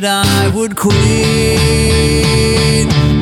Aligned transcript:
that 0.00 0.04
I 0.06 0.48
would 0.56 0.74
quit. 0.74 0.94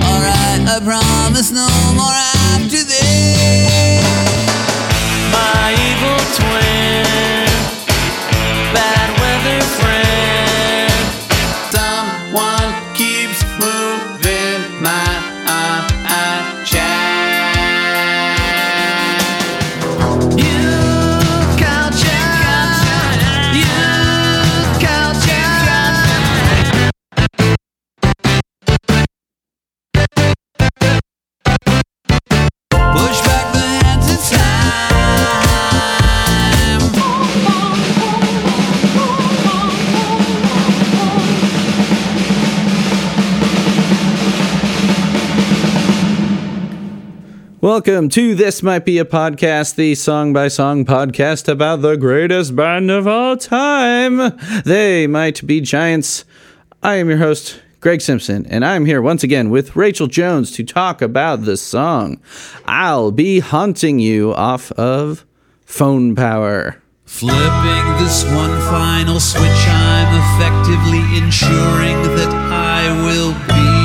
Alright, 0.06 0.62
I 0.68 0.78
promise 0.84 1.50
no 1.50 1.66
more 1.96 2.39
Welcome 47.70 48.08
to 48.08 48.34
This 48.34 48.64
Might 48.64 48.84
Be 48.84 48.98
a 48.98 49.04
Podcast, 49.04 49.76
the 49.76 49.94
song 49.94 50.32
by 50.32 50.48
song 50.48 50.84
podcast 50.84 51.46
about 51.46 51.82
the 51.82 51.94
greatest 51.94 52.56
band 52.56 52.90
of 52.90 53.06
all 53.06 53.36
time. 53.36 54.36
They 54.64 55.06
might 55.06 55.46
be 55.46 55.60
giants. 55.60 56.24
I 56.82 56.96
am 56.96 57.08
your 57.08 57.18
host, 57.18 57.62
Greg 57.78 58.00
Simpson, 58.00 58.44
and 58.46 58.64
I'm 58.64 58.86
here 58.86 59.00
once 59.00 59.22
again 59.22 59.50
with 59.50 59.76
Rachel 59.76 60.08
Jones 60.08 60.50
to 60.56 60.64
talk 60.64 61.00
about 61.00 61.44
the 61.44 61.56
song 61.56 62.20
I'll 62.64 63.12
Be 63.12 63.38
Haunting 63.38 64.00
You 64.00 64.34
off 64.34 64.72
of 64.72 65.24
Phone 65.64 66.16
Power. 66.16 66.82
Flipping 67.04 67.86
this 67.98 68.24
one 68.24 68.60
final 68.62 69.20
switch, 69.20 69.44
I'm 69.44 70.40
effectively 70.40 71.18
ensuring 71.18 72.02
that 72.16 72.34
I 72.34 73.00
will 73.04 73.32
be 73.46 73.79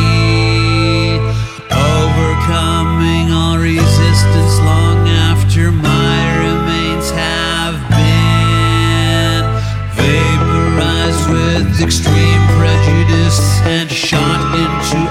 shot 14.06 14.54
into 14.54 15.05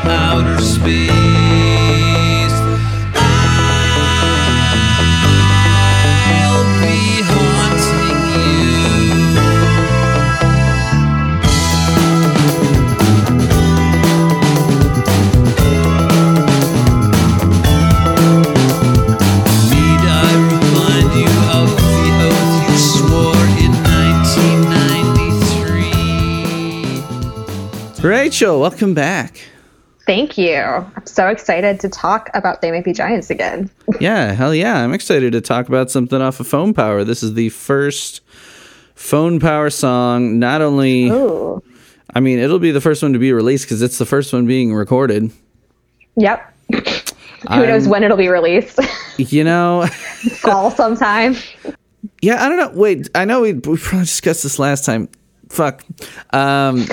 Rachel, 28.34 28.60
welcome 28.60 28.94
back. 28.94 29.40
Thank 30.06 30.36
you. 30.36 30.56
I'm 30.56 31.06
so 31.06 31.28
excited 31.28 31.78
to 31.78 31.88
talk 31.88 32.30
about 32.34 32.62
They 32.62 32.72
Might 32.72 32.82
Be 32.82 32.92
Giants 32.92 33.30
again. 33.30 33.70
Yeah, 34.00 34.32
hell 34.32 34.52
yeah. 34.52 34.82
I'm 34.82 34.92
excited 34.92 35.34
to 35.34 35.40
talk 35.40 35.68
about 35.68 35.88
something 35.88 36.20
off 36.20 36.40
of 36.40 36.48
Phone 36.48 36.74
Power. 36.74 37.04
This 37.04 37.22
is 37.22 37.34
the 37.34 37.50
first 37.50 38.22
Phone 38.96 39.38
Power 39.38 39.70
song, 39.70 40.40
not 40.40 40.62
only. 40.62 41.10
Ooh. 41.10 41.62
I 42.12 42.18
mean, 42.18 42.40
it'll 42.40 42.58
be 42.58 42.72
the 42.72 42.80
first 42.80 43.04
one 43.04 43.12
to 43.12 43.20
be 43.20 43.32
released 43.32 43.66
because 43.66 43.82
it's 43.82 43.98
the 43.98 44.04
first 44.04 44.32
one 44.32 44.48
being 44.48 44.74
recorded. 44.74 45.30
Yep. 46.16 46.52
Who 46.72 47.66
knows 47.68 47.84
I'm- 47.84 47.90
when 47.90 48.02
it'll 48.02 48.16
be 48.16 48.28
released? 48.30 48.80
You 49.16 49.44
know, 49.44 49.86
Fall 50.40 50.72
sometime. 50.72 51.36
yeah, 52.20 52.44
I 52.44 52.48
don't 52.48 52.58
know. 52.58 52.70
Wait, 52.76 53.08
I 53.14 53.24
know 53.26 53.42
we, 53.42 53.52
we 53.52 53.76
probably 53.76 54.00
discussed 54.00 54.42
this 54.42 54.58
last 54.58 54.84
time. 54.84 55.08
Fuck. 55.50 55.84
Um, 56.32 56.86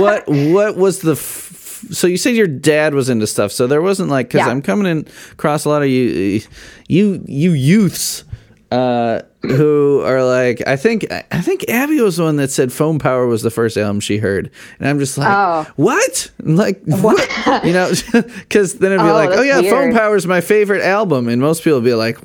what 0.00 0.28
what 0.28 0.76
was 0.76 1.00
the? 1.00 1.12
F- 1.12 1.86
so 1.90 2.06
you 2.06 2.16
said 2.16 2.34
your 2.36 2.46
dad 2.46 2.94
was 2.94 3.08
into 3.08 3.26
stuff. 3.26 3.52
So 3.52 3.66
there 3.66 3.82
wasn't 3.82 4.10
like 4.10 4.28
because 4.28 4.46
Yeah. 4.46 4.50
I'm 4.52 4.62
coming 4.62 4.86
in 4.90 5.06
across 5.32 5.64
a 5.64 5.68
lot 5.68 5.82
of 5.82 5.88
you 5.88 6.40
you 6.88 7.22
you 7.26 7.52
youths 7.52 8.24
uh, 8.70 9.22
who 9.42 10.00
are 10.04 10.22
like 10.24 10.66
I 10.66 10.76
think 10.76 11.06
I 11.10 11.40
think 11.40 11.68
Abby 11.68 12.00
was 12.00 12.18
the 12.18 12.22
one 12.24 12.36
that 12.36 12.50
said 12.50 12.72
Phone 12.72 12.98
Power 12.98 13.26
was 13.26 13.42
the 13.42 13.50
first 13.50 13.76
album 13.76 14.00
she 14.00 14.18
heard, 14.18 14.50
and 14.78 14.88
I'm 14.88 14.98
just 14.98 15.16
like, 15.18 15.28
Oh. 15.30 15.66
what? 15.76 16.30
Like 16.42 16.80
what? 16.84 17.64
you 17.64 17.72
know, 17.72 17.90
because 18.12 18.74
then 18.74 18.92
it'd 18.92 19.04
be 19.04 19.10
Oh, 19.10 19.14
like, 19.14 19.30
oh 19.30 19.42
yeah, 19.42 19.60
Phone 19.62 19.88
weird. 19.88 19.94
Power 19.94 20.16
is 20.16 20.26
my 20.26 20.40
favorite 20.40 20.82
album, 20.82 21.28
and 21.28 21.40
most 21.40 21.64
people 21.64 21.78
would 21.80 21.84
be 21.84 21.94
like, 21.94 22.18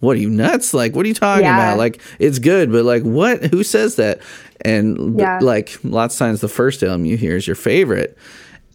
what 0.00 0.16
are 0.16 0.20
you 0.20 0.30
nuts? 0.30 0.74
Like, 0.74 0.94
what 0.96 1.04
are 1.04 1.08
you 1.08 1.14
talking 1.14 1.44
Yeah. 1.44 1.54
about? 1.54 1.78
Like, 1.78 2.00
it's 2.18 2.38
good, 2.38 2.72
but 2.72 2.84
like, 2.84 3.02
what? 3.02 3.44
Who 3.46 3.62
says 3.62 3.96
that? 3.96 4.20
And 4.62 5.18
Yeah. 5.18 5.38
like, 5.40 5.78
lots 5.84 6.14
of 6.14 6.18
times 6.18 6.40
the 6.40 6.48
first 6.48 6.82
album 6.82 7.04
you 7.04 7.16
hear 7.16 7.36
is 7.36 7.46
your 7.46 7.56
favorite. 7.56 8.16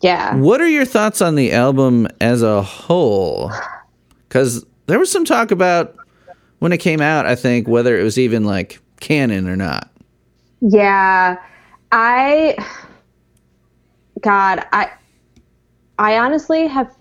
Yeah. 0.01 0.35
What 0.35 0.61
are 0.61 0.67
your 0.67 0.85
thoughts 0.85 1.21
on 1.21 1.35
the 1.35 1.51
album 1.51 2.07
as 2.21 2.41
a 2.41 2.61
whole? 2.61 3.51
Because 4.27 4.65
there 4.87 4.99
was 4.99 5.11
some 5.11 5.25
talk 5.25 5.51
about 5.51 5.95
when 6.59 6.71
it 6.71 6.77
came 6.77 7.01
out, 7.01 7.25
I 7.25 7.35
think, 7.35 7.67
whether 7.67 7.99
it 7.99 8.03
was 8.03 8.17
even 8.17 8.43
like 8.45 8.79
canon 8.99 9.47
or 9.47 9.55
not. 9.55 9.89
Yeah. 10.61 11.37
I 11.91 12.55
God, 14.21 14.65
I 14.73 14.89
I 15.97 16.17
honestly 16.17 16.67
have 16.67 16.91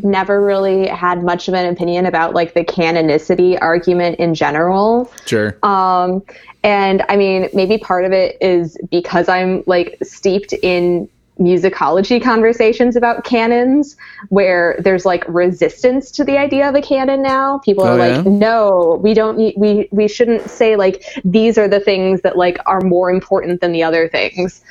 never 0.00 0.40
really 0.40 0.86
had 0.86 1.22
much 1.22 1.48
of 1.48 1.54
an 1.54 1.72
opinion 1.72 2.06
about 2.06 2.34
like 2.34 2.54
the 2.54 2.64
canonicity 2.64 3.58
argument 3.60 4.18
in 4.18 4.34
general. 4.34 5.10
Sure. 5.26 5.58
Um, 5.62 6.22
and 6.62 7.04
I 7.08 7.16
mean, 7.16 7.48
maybe 7.52 7.78
part 7.78 8.04
of 8.04 8.12
it 8.12 8.36
is 8.40 8.76
because 8.90 9.28
I'm 9.28 9.62
like 9.66 9.98
steeped 10.02 10.52
in 10.52 11.08
musicology 11.38 12.20
conversations 12.20 12.96
about 12.96 13.22
canons 13.24 13.96
where 14.28 14.76
there's 14.80 15.06
like 15.06 15.24
resistance 15.28 16.10
to 16.10 16.24
the 16.24 16.36
idea 16.36 16.68
of 16.68 16.74
a 16.74 16.82
canon 16.82 17.22
now 17.22 17.58
people 17.58 17.84
Oh, 17.84 17.96
are 17.96 17.98
yeah? 18.08 18.16
like 18.16 18.26
no 18.26 18.98
we 19.00 19.14
don't 19.14 19.38
need 19.38 19.54
we 19.56 19.88
we 19.92 20.08
shouldn't 20.08 20.50
say 20.50 20.74
like 20.74 21.04
these 21.24 21.56
are 21.56 21.68
the 21.68 21.78
things 21.78 22.22
that 22.22 22.36
like 22.36 22.58
are 22.66 22.80
more 22.80 23.08
important 23.08 23.60
than 23.60 23.70
the 23.70 23.84
other 23.84 24.08
things 24.08 24.64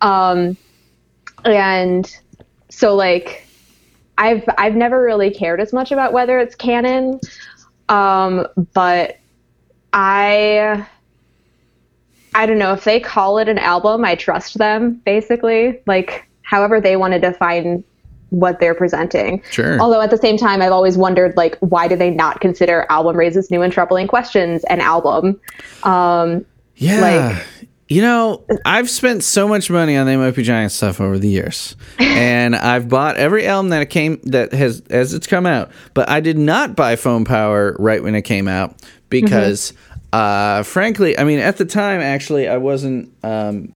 um 0.00 0.56
and 1.44 2.16
so 2.70 2.94
like 2.94 3.44
i've 4.18 4.44
i've 4.58 4.74
never 4.74 5.02
really 5.02 5.30
cared 5.30 5.60
as 5.60 5.72
much 5.72 5.92
about 5.92 6.12
whether 6.12 6.38
it's 6.38 6.54
canon 6.54 7.18
um 7.88 8.46
but 8.74 9.18
i 9.92 10.86
I 12.34 12.46
don't 12.46 12.58
know 12.58 12.72
if 12.72 12.84
they 12.84 12.98
call 13.00 13.38
it 13.38 13.48
an 13.48 13.58
album, 13.58 14.04
I 14.04 14.14
trust 14.14 14.58
them 14.58 14.94
basically, 15.04 15.80
like 15.86 16.26
however 16.42 16.80
they 16.80 16.96
want 16.96 17.12
to 17.12 17.20
define 17.20 17.84
what 18.30 18.58
they're 18.58 18.74
presenting. 18.74 19.42
Sure. 19.50 19.78
Although 19.78 20.00
at 20.00 20.10
the 20.10 20.16
same 20.16 20.38
time 20.38 20.62
I've 20.62 20.72
always 20.72 20.96
wondered 20.96 21.36
like 21.36 21.58
why 21.58 21.88
do 21.88 21.96
they 21.96 22.10
not 22.10 22.40
consider 22.40 22.86
album 22.88 23.16
raises 23.16 23.50
new 23.50 23.60
and 23.60 23.70
troubling 23.72 24.06
questions 24.06 24.64
an 24.64 24.80
album? 24.80 25.38
Um 25.82 26.46
Yeah. 26.76 27.00
Like- 27.00 27.68
you 27.92 28.00
know, 28.00 28.42
I've 28.64 28.88
spent 28.88 29.22
so 29.22 29.46
much 29.46 29.68
money 29.68 29.98
on 29.98 30.06
the 30.06 30.12
MIP 30.12 30.42
Giant 30.44 30.72
stuff 30.72 30.98
over 30.98 31.18
the 31.18 31.28
years, 31.28 31.76
and 31.98 32.56
I've 32.56 32.88
bought 32.88 33.18
every 33.18 33.46
album 33.46 33.68
that 33.68 33.90
came 33.90 34.18
that 34.24 34.52
has 34.52 34.80
as 34.88 35.12
it's 35.12 35.26
come 35.26 35.44
out. 35.44 35.70
But 35.92 36.08
I 36.08 36.20
did 36.20 36.38
not 36.38 36.74
buy 36.74 36.96
Phone 36.96 37.26
Power 37.26 37.76
right 37.78 38.02
when 38.02 38.14
it 38.14 38.22
came 38.22 38.48
out 38.48 38.76
because, 39.10 39.74
uh, 40.10 40.62
frankly, 40.62 41.18
I 41.18 41.24
mean, 41.24 41.38
at 41.38 41.58
the 41.58 41.66
time, 41.66 42.00
actually, 42.00 42.48
I 42.48 42.56
wasn't. 42.56 43.12
Um, 43.22 43.74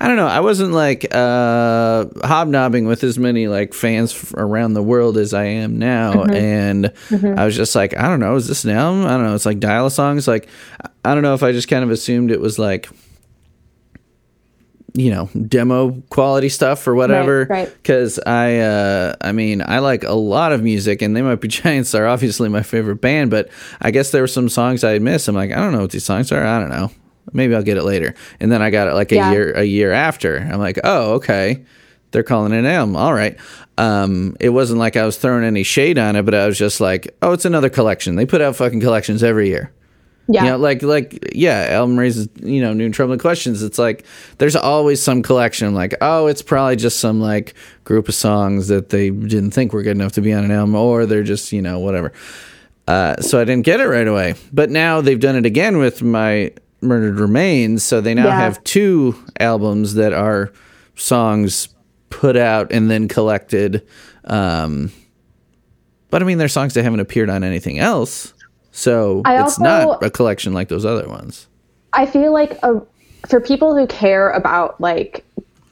I 0.00 0.08
don't 0.08 0.16
know. 0.16 0.26
I 0.26 0.40
wasn't 0.40 0.72
like 0.72 1.14
uh, 1.14 2.06
hobnobbing 2.24 2.86
with 2.86 3.04
as 3.04 3.18
many 3.18 3.46
like 3.46 3.72
fans 3.72 4.14
f- 4.14 4.34
around 4.34 4.72
the 4.72 4.82
world 4.82 5.16
as 5.16 5.32
I 5.32 5.44
am 5.44 5.78
now, 5.78 6.24
and 6.24 6.90
I 7.12 7.44
was 7.44 7.54
just 7.54 7.76
like, 7.76 7.96
I 7.96 8.08
don't 8.08 8.18
know, 8.18 8.34
is 8.34 8.48
this 8.48 8.64
an 8.64 8.70
album? 8.70 9.04
I 9.04 9.10
don't 9.10 9.24
know. 9.24 9.34
It's 9.34 9.46
like 9.46 9.60
dial 9.60 9.86
a 9.86 9.90
songs. 9.92 10.26
Like, 10.26 10.48
I 11.04 11.12
don't 11.14 11.22
know 11.22 11.34
if 11.34 11.42
I 11.44 11.52
just 11.52 11.68
kind 11.68 11.84
of 11.84 11.90
assumed 11.90 12.30
it 12.32 12.40
was 12.40 12.58
like, 12.58 12.88
you 14.96 15.10
know, 15.10 15.28
demo 15.48 15.90
quality 16.10 16.48
stuff 16.48 16.86
or 16.86 16.94
whatever. 16.94 17.40
Right, 17.50 17.50
right. 17.66 17.72
Because 17.82 18.18
I, 18.20 18.58
uh, 18.58 19.14
I 19.20 19.32
mean, 19.32 19.60
I 19.60 19.80
like 19.80 20.04
a 20.04 20.12
lot 20.14 20.52
of 20.52 20.62
music, 20.62 21.02
and 21.02 21.16
they 21.16 21.22
might 21.22 21.40
be 21.40 21.48
Giants 21.48 21.94
are 21.94 22.06
obviously 22.06 22.48
my 22.48 22.62
favorite 22.62 23.00
band, 23.00 23.30
but 23.30 23.48
I 23.80 23.90
guess 23.90 24.10
there 24.12 24.22
were 24.22 24.28
some 24.28 24.48
songs 24.48 24.84
I 24.84 24.92
had 24.92 25.02
missed. 25.02 25.26
I'm 25.28 25.34
like, 25.34 25.50
I 25.50 25.56
don't 25.56 25.72
know 25.72 25.80
what 25.80 25.90
these 25.90 26.04
songs 26.04 26.30
are. 26.30 26.44
I 26.46 26.60
don't 26.60 26.68
know. 26.70 26.90
maybe 27.32 27.54
I'll 27.56 27.62
get 27.62 27.76
it 27.76 27.82
later. 27.84 28.14
And 28.38 28.52
then 28.52 28.62
I 28.62 28.70
got 28.70 28.86
it 28.86 28.94
like 28.94 29.10
a 29.10 29.16
Yeah. 29.16 29.32
year 29.32 29.52
a 29.52 29.64
year 29.64 29.90
after. 29.92 30.36
I'm 30.38 30.60
like, 30.60 30.78
oh, 30.84 31.14
okay. 31.14 31.64
They're 32.12 32.22
calling 32.22 32.52
it 32.52 32.58
an 32.58 32.66
album. 32.66 32.94
All 32.94 33.12
right. 33.14 33.36
Um, 33.76 34.36
it 34.38 34.50
wasn't 34.50 34.78
like 34.78 34.96
I 34.96 35.04
was 35.04 35.16
throwing 35.16 35.42
any 35.42 35.64
shade 35.64 35.98
on 35.98 36.14
it, 36.14 36.22
but 36.24 36.34
I 36.36 36.46
was 36.46 36.56
just 36.56 36.80
like, 36.80 37.16
oh, 37.22 37.32
it's 37.32 37.44
another 37.44 37.68
collection. 37.70 38.14
They 38.14 38.26
put 38.26 38.40
out 38.40 38.54
fucking 38.54 38.78
collections 38.80 39.24
every 39.24 39.48
year. 39.48 39.72
Yeah. 40.26 40.44
You 40.44 40.50
know, 40.50 40.56
like 40.56 40.82
like 40.82 41.32
yeah, 41.34 41.66
album 41.70 41.98
raises 41.98 42.28
you 42.42 42.62
know 42.62 42.72
new 42.72 42.86
and 42.86 42.94
troubling 42.94 43.18
questions. 43.18 43.62
It's 43.62 43.78
like 43.78 44.06
there's 44.38 44.56
always 44.56 45.02
some 45.02 45.22
collection. 45.22 45.66
I'm 45.68 45.74
like, 45.74 45.94
oh, 46.00 46.26
it's 46.28 46.40
probably 46.42 46.76
just 46.76 46.98
some 46.98 47.20
like 47.20 47.54
group 47.84 48.08
of 48.08 48.14
songs 48.14 48.68
that 48.68 48.88
they 48.88 49.10
didn't 49.10 49.50
think 49.50 49.72
were 49.74 49.82
good 49.82 49.96
enough 49.96 50.12
to 50.12 50.22
be 50.22 50.32
on 50.32 50.44
an 50.44 50.50
album, 50.50 50.74
or 50.76 51.04
they're 51.04 51.22
just 51.22 51.52
you 51.52 51.60
know 51.60 51.78
whatever. 51.78 52.12
Uh, 52.88 53.16
so 53.20 53.40
I 53.40 53.44
didn't 53.44 53.64
get 53.66 53.80
it 53.80 53.86
right 53.86 54.06
away. 54.08 54.34
But 54.52 54.70
now 54.70 55.00
they've 55.00 55.20
done 55.20 55.36
it 55.36 55.44
again 55.46 55.78
with 55.78 56.02
my 56.02 56.52
Murdered 56.80 57.18
Remains. 57.20 57.82
So 57.82 58.00
they 58.00 58.14
now 58.14 58.26
Yeah. 58.26 58.38
have 58.40 58.62
two 58.64 59.14
albums 59.40 59.94
that 59.94 60.12
are 60.12 60.52
songs 60.94 61.68
put 62.10 62.36
out 62.36 62.72
and 62.72 62.90
then 62.90 63.08
collected. 63.08 63.86
Um, 64.24 64.90
but 66.10 66.22
I 66.22 66.26
mean, 66.26 66.38
they're 66.38 66.48
songs 66.48 66.74
that 66.74 66.82
haven't 66.84 67.00
appeared 67.00 67.28
on 67.30 67.42
anything 67.44 67.78
else. 67.78 68.32
So 68.76 69.22
I 69.24 69.34
it's 69.40 69.58
also- 69.58 69.62
not 69.62 70.02
a 70.02 70.10
collection 70.10 70.52
like 70.52 70.68
those 70.68 70.84
other 70.84 71.08
ones. 71.08 71.46
I 71.92 72.06
feel 72.06 72.32
like 72.32 72.58
a, 72.64 72.82
for 73.28 73.40
people 73.40 73.76
who 73.76 73.86
care 73.86 74.30
about 74.30 74.80
like 74.80 75.24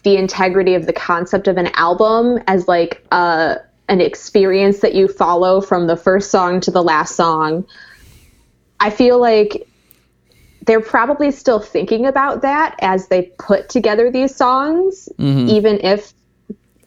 the 0.05 0.17
integrity 0.17 0.75
of 0.77 0.87
the 0.87 0.93
concept 0.93 1.49
of 1.49 1.57
an 1.57 1.67
album 1.75 2.39
as 2.47 2.69
like 2.69 3.05
a 3.11 3.57
an 3.89 4.01
experience 4.01 4.79
that 4.79 4.95
you 4.95 5.09
follow 5.09 5.61
from 5.61 5.89
the 5.89 5.97
first 5.97 6.31
song 6.31 6.61
to 6.61 6.71
the 6.71 6.83
last 6.83 7.17
song, 7.17 7.67
I 8.79 8.91
feel 8.91 9.21
like 9.21 9.67
they're 10.65 10.81
probably 10.81 11.33
still 11.33 11.59
thinking 11.59 12.07
about 12.07 12.43
that 12.43 12.77
as 12.81 13.09
they 13.09 13.23
put 13.37 13.69
together 13.69 14.13
these 14.13 14.35
songs, 14.35 15.09
mm-hmm. 15.19 15.49
even 15.49 15.81
if 15.81 16.15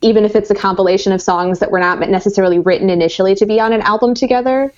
even 0.01 0.23
if 0.23 0.33
it's 0.33 0.49
a 0.49 0.55
compilation 0.55 1.11
of 1.11 1.21
songs 1.21 1.59
that 1.59 1.71
were 1.71 1.79
not 1.79 1.99
necessarily 2.09 2.59
written 2.59 2.89
initially 2.89 3.35
to 3.35 3.45
be 3.45 3.59
on 3.59 3.73
an 3.73 3.81
album 3.81 4.13
together. 4.13 4.71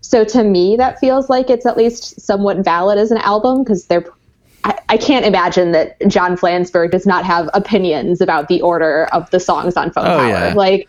So 0.00 0.24
to 0.24 0.44
me, 0.44 0.76
that 0.76 0.98
feels 0.98 1.28
like 1.28 1.50
it's 1.50 1.66
at 1.66 1.76
least 1.76 2.20
somewhat 2.20 2.58
valid 2.58 2.98
as 2.98 3.10
an 3.10 3.18
album 3.18 3.62
because 3.64 3.86
they're. 3.86 4.04
I, 4.64 4.76
I 4.88 4.96
can't 4.96 5.24
imagine 5.24 5.70
that 5.72 5.96
John 6.08 6.36
Flansburgh 6.36 6.90
does 6.90 7.06
not 7.06 7.24
have 7.24 7.48
opinions 7.54 8.20
about 8.20 8.48
the 8.48 8.60
order 8.60 9.04
of 9.12 9.30
the 9.30 9.38
songs 9.38 9.76
on 9.76 9.92
Phone 9.92 10.06
Oh, 10.06 10.18
Power. 10.18 10.28
yeah. 10.28 10.54
Like, 10.54 10.88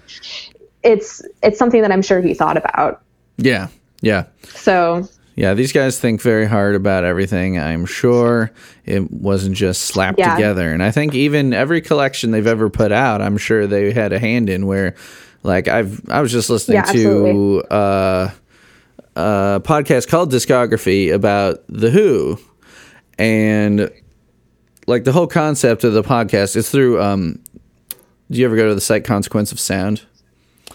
it's 0.84 1.22
it's 1.44 1.60
something 1.60 1.82
that 1.84 1.92
I'm 1.92 2.02
sure 2.02 2.20
he 2.22 2.34
thought 2.34 2.58
about. 2.58 3.02
Yeah. 3.38 3.68
Yeah. 4.02 4.26
So 4.56 5.08
Yeah. 5.36 5.54
These 5.54 5.72
guys 5.72 6.00
think 6.00 6.20
very 6.22 6.48
hard 6.48 6.74
about 6.76 7.04
everything. 7.04 7.60
I'm 7.60 7.86
sure 7.86 8.50
it 8.86 9.12
wasn't 9.12 9.56
just 9.56 9.84
slapped 9.84 10.18
Yeah. 10.20 10.34
together. 10.36 10.72
And 10.72 10.82
I 10.82 10.90
think 10.92 11.14
even 11.14 11.54
every 11.54 11.82
collection 11.82 12.32
they've 12.32 12.48
ever 12.48 12.70
put 12.70 12.92
out, 12.92 13.22
I'm 13.22 13.38
sure 13.38 13.68
they 13.68 13.92
had 13.94 14.14
a 14.14 14.20
hand 14.20 14.50
in 14.50 14.66
where, 14.66 14.96
like, 15.44 15.68
I've, 15.68 16.02
I 16.10 16.22
was 16.22 16.32
just 16.32 16.50
listening 16.50 16.78
Yeah, 16.78 16.84
to 16.84 16.90
absolutely. 16.90 17.64
uh, 17.70 18.30
a 19.16 19.62
podcast 19.64 20.08
called 20.08 20.32
Discography 20.32 21.14
about 21.14 21.64
The 21.68 21.90
Who. 21.90 22.40
And, 23.18 23.92
like, 24.88 25.04
the 25.04 25.12
whole 25.12 25.28
concept 25.28 25.84
of 25.84 25.94
the 25.94 26.04
podcast 26.04 26.56
is 26.56 26.70
through, 26.70 27.02
um, 27.02 27.40
do 28.32 28.40
you 28.40 28.46
ever 28.46 28.56
go 28.56 28.68
to 28.70 28.76
the 28.76 28.82
site 28.82 29.04
Consequence 29.04 29.52
of 29.52 29.60
Sound? 29.60 30.04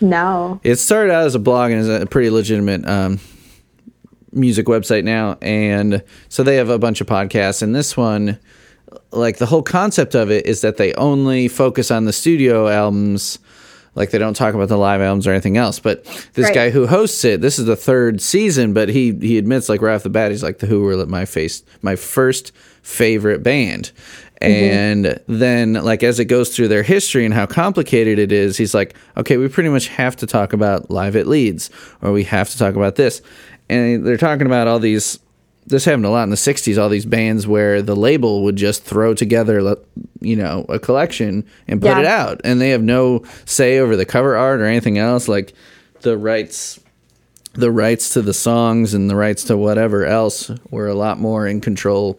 no, 0.01 0.61
It 0.65 0.77
started 0.77 1.13
out 1.13 1.25
as 1.25 1.35
a 1.35 1.39
blog 1.39 1.71
and 1.71 1.81
is 1.81 1.89
a 1.89 2.05
pretty 2.07 2.29
legitimate 2.29 2.87
um, 2.87 3.21
music 4.33 4.67
website 4.67 5.05
now, 5.05 5.39
and 5.41 6.03
so 6.29 6.43
they 6.43 6.57
have 6.57 6.69
a 6.69 6.79
bunch 6.79 7.01
of 7.01 7.07
podcasts. 7.07 7.63
And 7.63 7.75
this 7.75 7.97
one, 7.97 8.39
like 9.13 9.39
the 9.39 9.47
whole 9.47 9.63
concept 9.63 10.15
of 10.17 10.31
it, 10.31 10.47
is 10.47 10.63
that 10.63 10.77
they 10.77 10.93
only 10.95 11.47
focus 11.49 11.91
on 11.93 12.05
the 12.05 12.13
studio 12.13 12.69
albums. 12.69 13.39
Like 13.95 14.11
they 14.11 14.19
don't 14.19 14.35
talk 14.35 14.55
about 14.55 14.69
the 14.69 14.77
live 14.79 15.01
albums 15.01 15.27
or 15.27 15.31
anything 15.31 15.57
else. 15.57 15.79
But 15.79 16.05
this 16.35 16.47
Right. 16.47 16.55
guy 16.55 16.71
who 16.71 16.87
hosts 16.87 17.25
it, 17.25 17.41
this 17.41 17.59
is 17.59 17.67
the 17.67 17.77
third 17.77 18.21
season, 18.21 18.73
but 18.73 18.89
he 18.89 19.13
he 19.21 19.39
admits 19.39 19.69
like 19.69 19.83
right 19.83 19.95
off 19.95 20.03
the 20.03 20.11
bat, 20.11 20.31
he's 20.31 20.43
like 20.43 20.59
the 20.59 20.67
Who 20.67 20.81
were 20.83 21.07
my 21.07 21.25
face 21.25 21.63
my 21.83 21.97
first 21.97 22.53
favorite 22.83 23.43
band. 23.43 23.93
Mm-hmm. 24.43 25.07
And 25.07 25.21
then, 25.27 25.73
like, 25.75 26.03
as 26.03 26.19
it 26.21 26.27
goes 26.27 26.55
through 26.55 26.69
their 26.69 26.83
history 26.83 27.25
and 27.25 27.33
how 27.33 27.47
complicated 27.47 28.19
it 28.19 28.31
is, 28.33 28.57
he's 28.57 28.75
like, 28.75 28.95
okay, 29.17 29.37
we 29.37 29.49
pretty 29.49 29.71
much 29.71 29.89
have 29.89 30.17
to 30.17 30.27
talk 30.27 30.53
about 30.53 30.91
Live 30.91 31.17
at 31.17 31.27
Leeds, 31.27 31.71
or 32.03 32.13
we 32.13 32.25
have 32.25 32.51
to 32.51 32.59
talk 32.59 32.75
about 32.75 32.97
this. 32.97 33.23
And 33.71 34.05
they're 34.05 34.19
talking 34.19 34.47
about 34.47 34.67
all 34.69 34.79
these, 34.79 35.19
this 35.67 35.85
happened 35.85 36.07
a 36.07 36.11
lot 36.11 36.25
in 36.25 36.31
the 36.31 36.37
60s, 36.37 36.77
all 36.81 36.89
these 36.89 37.07
bands 37.07 37.47
where 37.47 37.81
the 37.83 37.97
label 37.97 38.43
would 38.45 38.57
just 38.57 38.85
throw 38.85 39.15
together, 39.15 39.77
you 40.21 40.37
know, 40.37 40.67
a 40.69 40.79
collection 40.79 41.45
and 41.69 41.81
put 41.81 41.89
Yeah. 41.93 42.01
it 42.01 42.07
out. 42.07 42.41
And 42.45 42.61
they 42.61 42.71
have 42.71 42.83
no 42.83 43.23
say 43.47 43.79
over 43.79 43.97
the 43.97 44.05
cover 44.05 44.37
art 44.37 44.61
or 44.61 44.67
anything 44.67 44.99
else. 44.99 45.27
Like, 45.29 45.55
the 46.03 46.17
rights 46.19 46.81
the 47.57 47.71
rights 47.71 48.09
to 48.11 48.21
the 48.21 48.35
songs 48.35 48.95
and 48.95 49.09
the 49.09 49.15
rights 49.15 49.45
to 49.45 49.57
whatever 49.57 50.05
else 50.05 50.51
were 50.71 50.89
a 50.89 50.95
lot 50.95 51.21
more 51.21 51.47
in 51.47 51.61
control 51.61 52.19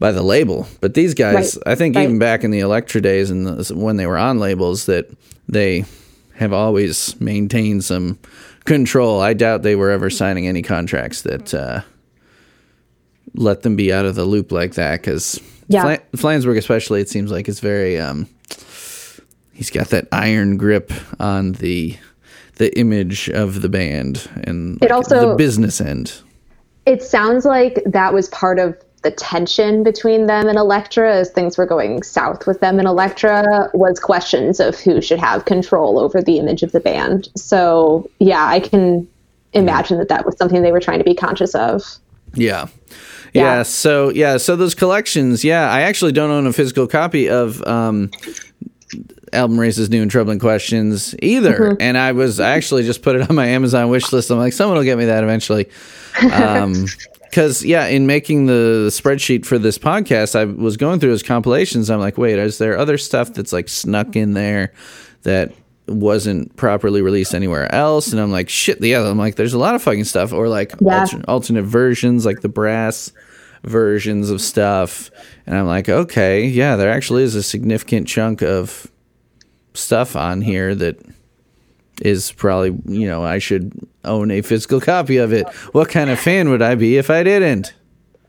by 0.00 0.10
the 0.10 0.22
label. 0.24 0.66
But 0.80 0.94
these 0.94 1.14
guys, 1.14 1.56
Right. 1.64 1.72
I 1.72 1.74
think 1.76 1.94
Right. 1.94 2.02
even 2.02 2.18
back 2.18 2.42
in 2.42 2.50
the 2.50 2.58
Elektra 2.58 3.00
days 3.00 3.30
and 3.30 3.46
the, 3.46 3.74
when 3.76 3.96
they 3.96 4.06
were 4.08 4.18
on 4.18 4.40
labels, 4.40 4.86
that 4.86 5.08
they 5.48 5.84
have 6.34 6.52
always 6.52 7.14
maintained 7.20 7.84
some 7.84 8.18
control. 8.64 9.20
I 9.20 9.34
doubt 9.34 9.62
they 9.62 9.76
were 9.76 9.90
ever 9.92 10.10
signing 10.10 10.48
any 10.48 10.62
contracts 10.62 11.22
that 11.22 11.54
uh, 11.54 11.82
let 13.34 13.62
them 13.62 13.76
be 13.76 13.92
out 13.92 14.04
of 14.04 14.14
the 14.14 14.24
loop 14.24 14.52
like 14.52 14.74
that. 14.74 15.00
Because 15.00 15.40
Yeah. 15.68 15.98
Flansburgh, 16.16 16.58
especially, 16.58 17.00
it 17.00 17.08
seems 17.08 17.30
like 17.30 17.48
it's 17.48 17.60
very. 17.60 17.98
Um, 17.98 18.28
he's 19.52 19.70
got 19.70 19.88
that 19.88 20.06
iron 20.12 20.56
grip 20.56 20.92
on 21.20 21.52
the 21.52 21.96
the 22.56 22.76
image 22.78 23.28
of 23.30 23.62
the 23.62 23.68
band 23.68 24.28
and 24.44 24.76
It 24.76 24.82
like, 24.82 24.92
also- 24.92 25.30
the 25.30 25.34
business 25.36 25.80
end. 25.80 26.12
it 26.86 27.02
sounds 27.02 27.44
like 27.44 27.82
that 27.84 28.14
was 28.14 28.28
part 28.28 28.60
of 28.60 28.76
the 29.02 29.10
tension 29.10 29.82
between 29.82 30.26
them 30.26 30.48
and 30.48 30.56
Elektra 30.56 31.14
as 31.16 31.30
things 31.30 31.58
were 31.58 31.66
going 31.66 32.02
south 32.04 32.46
with 32.46 32.60
them 32.60 32.78
and 32.78 32.86
Elektra 32.86 33.68
was 33.74 33.98
questions 33.98 34.60
of 34.60 34.78
who 34.78 35.00
should 35.02 35.18
have 35.18 35.44
control 35.46 35.98
over 35.98 36.22
the 36.22 36.38
image 36.38 36.62
of 36.62 36.70
the 36.72 36.78
band. 36.80 37.28
So, 37.36 38.08
yeah, 38.20 38.46
I 38.46 38.60
can 38.60 39.06
imagine 39.52 39.98
that 39.98 40.08
that 40.08 40.24
was 40.24 40.36
something 40.38 40.62
they 40.62 40.72
were 40.72 40.80
trying 40.80 40.98
to 40.98 41.04
be 41.04 41.14
conscious 41.14 41.54
of. 41.56 41.82
Yeah. 42.34 42.68
Yeah. 43.34 43.56
Yeah. 43.56 43.62
So 43.64 44.08
yeah. 44.10 44.36
So 44.36 44.56
those 44.56 44.74
collections. 44.74 45.44
Yeah. 45.44 45.70
I 45.70 45.82
actually 45.82 46.12
don't 46.12 46.30
own 46.30 46.46
a 46.46 46.52
physical 46.52 46.86
copy 46.86 47.28
of 47.28 47.64
um, 47.66 48.10
album 49.32 49.58
raises 49.58 49.90
new 49.90 50.02
and 50.02 50.10
troubling 50.10 50.38
questions 50.38 51.14
either. 51.20 51.58
Mm-hmm. 51.58 51.82
And 51.82 51.98
I 51.98 52.12
was 52.12 52.40
I 52.40 52.50
actually 52.52 52.84
just 52.84 53.02
put 53.02 53.16
it 53.16 53.28
on 53.28 53.36
my 53.36 53.46
Amazon 53.46 53.88
wish 53.88 54.12
list. 54.12 54.30
I'm 54.30 54.38
like, 54.38 54.52
someone 54.52 54.78
will 54.78 54.84
get 54.84 54.96
me 54.96 55.06
that 55.06 55.24
eventually. 55.24 55.68
Um, 56.32 56.86
because 57.34 57.64
yeah, 57.64 57.86
in 57.86 58.06
making 58.06 58.46
the 58.46 58.86
spreadsheet 58.90 59.44
for 59.44 59.58
this 59.58 59.76
podcast, 59.76 60.36
I 60.36 60.44
was 60.44 60.76
going 60.76 61.00
through 61.00 61.10
those 61.10 61.24
compilations. 61.24 61.90
I'm 61.90 61.98
like, 61.98 62.16
wait, 62.16 62.38
is 62.38 62.58
there 62.58 62.78
other 62.78 62.96
stuff 62.96 63.34
that's 63.34 63.52
like 63.52 63.68
snuck 63.68 64.14
in 64.14 64.34
there 64.34 64.72
that 65.22 65.52
wasn't 65.86 66.54
properly 66.56 67.02
released 67.02 67.34
anywhere 67.34 67.72
else? 67.74 68.12
And 68.12 68.20
I'm 68.20 68.30
like, 68.32 68.48
shit, 68.48 68.80
the 68.80 68.94
other 68.94 69.10
I'm 69.10 69.18
like, 69.18 69.36
there's 69.36 69.54
a 69.54 69.58
lot 69.58 69.74
of 69.74 69.82
fucking 69.82 70.04
stuff, 70.04 70.32
or 70.32 70.48
like 70.48 70.74
Yeah. 70.80 71.00
alter- 71.00 71.22
alternate 71.28 71.64
versions, 71.64 72.24
like 72.24 72.40
the 72.40 72.48
brass 72.48 73.12
versions 73.64 74.30
of 74.30 74.40
stuff. 74.40 75.10
And 75.46 75.56
I'm 75.56 75.66
like, 75.66 75.88
okay, 75.88 76.44
yeah, 76.46 76.76
there 76.76 76.90
actually 76.90 77.22
is 77.22 77.34
a 77.34 77.42
significant 77.42 78.06
chunk 78.08 78.42
of 78.42 78.90
stuff 79.74 80.16
on 80.16 80.40
here 80.42 80.74
that 80.74 80.98
is 82.02 82.32
probably, 82.32 82.76
you 82.86 83.06
know, 83.06 83.22
I 83.22 83.38
should 83.38 83.72
own 84.04 84.30
a 84.30 84.42
physical 84.42 84.80
copy 84.80 85.16
of 85.18 85.32
it. 85.32 85.48
What 85.72 85.88
kind 85.88 86.10
of 86.10 86.18
fan 86.18 86.48
would 86.50 86.60
I 86.62 86.74
be 86.74 86.96
if 86.96 87.08
I 87.10 87.22
didn't? 87.22 87.72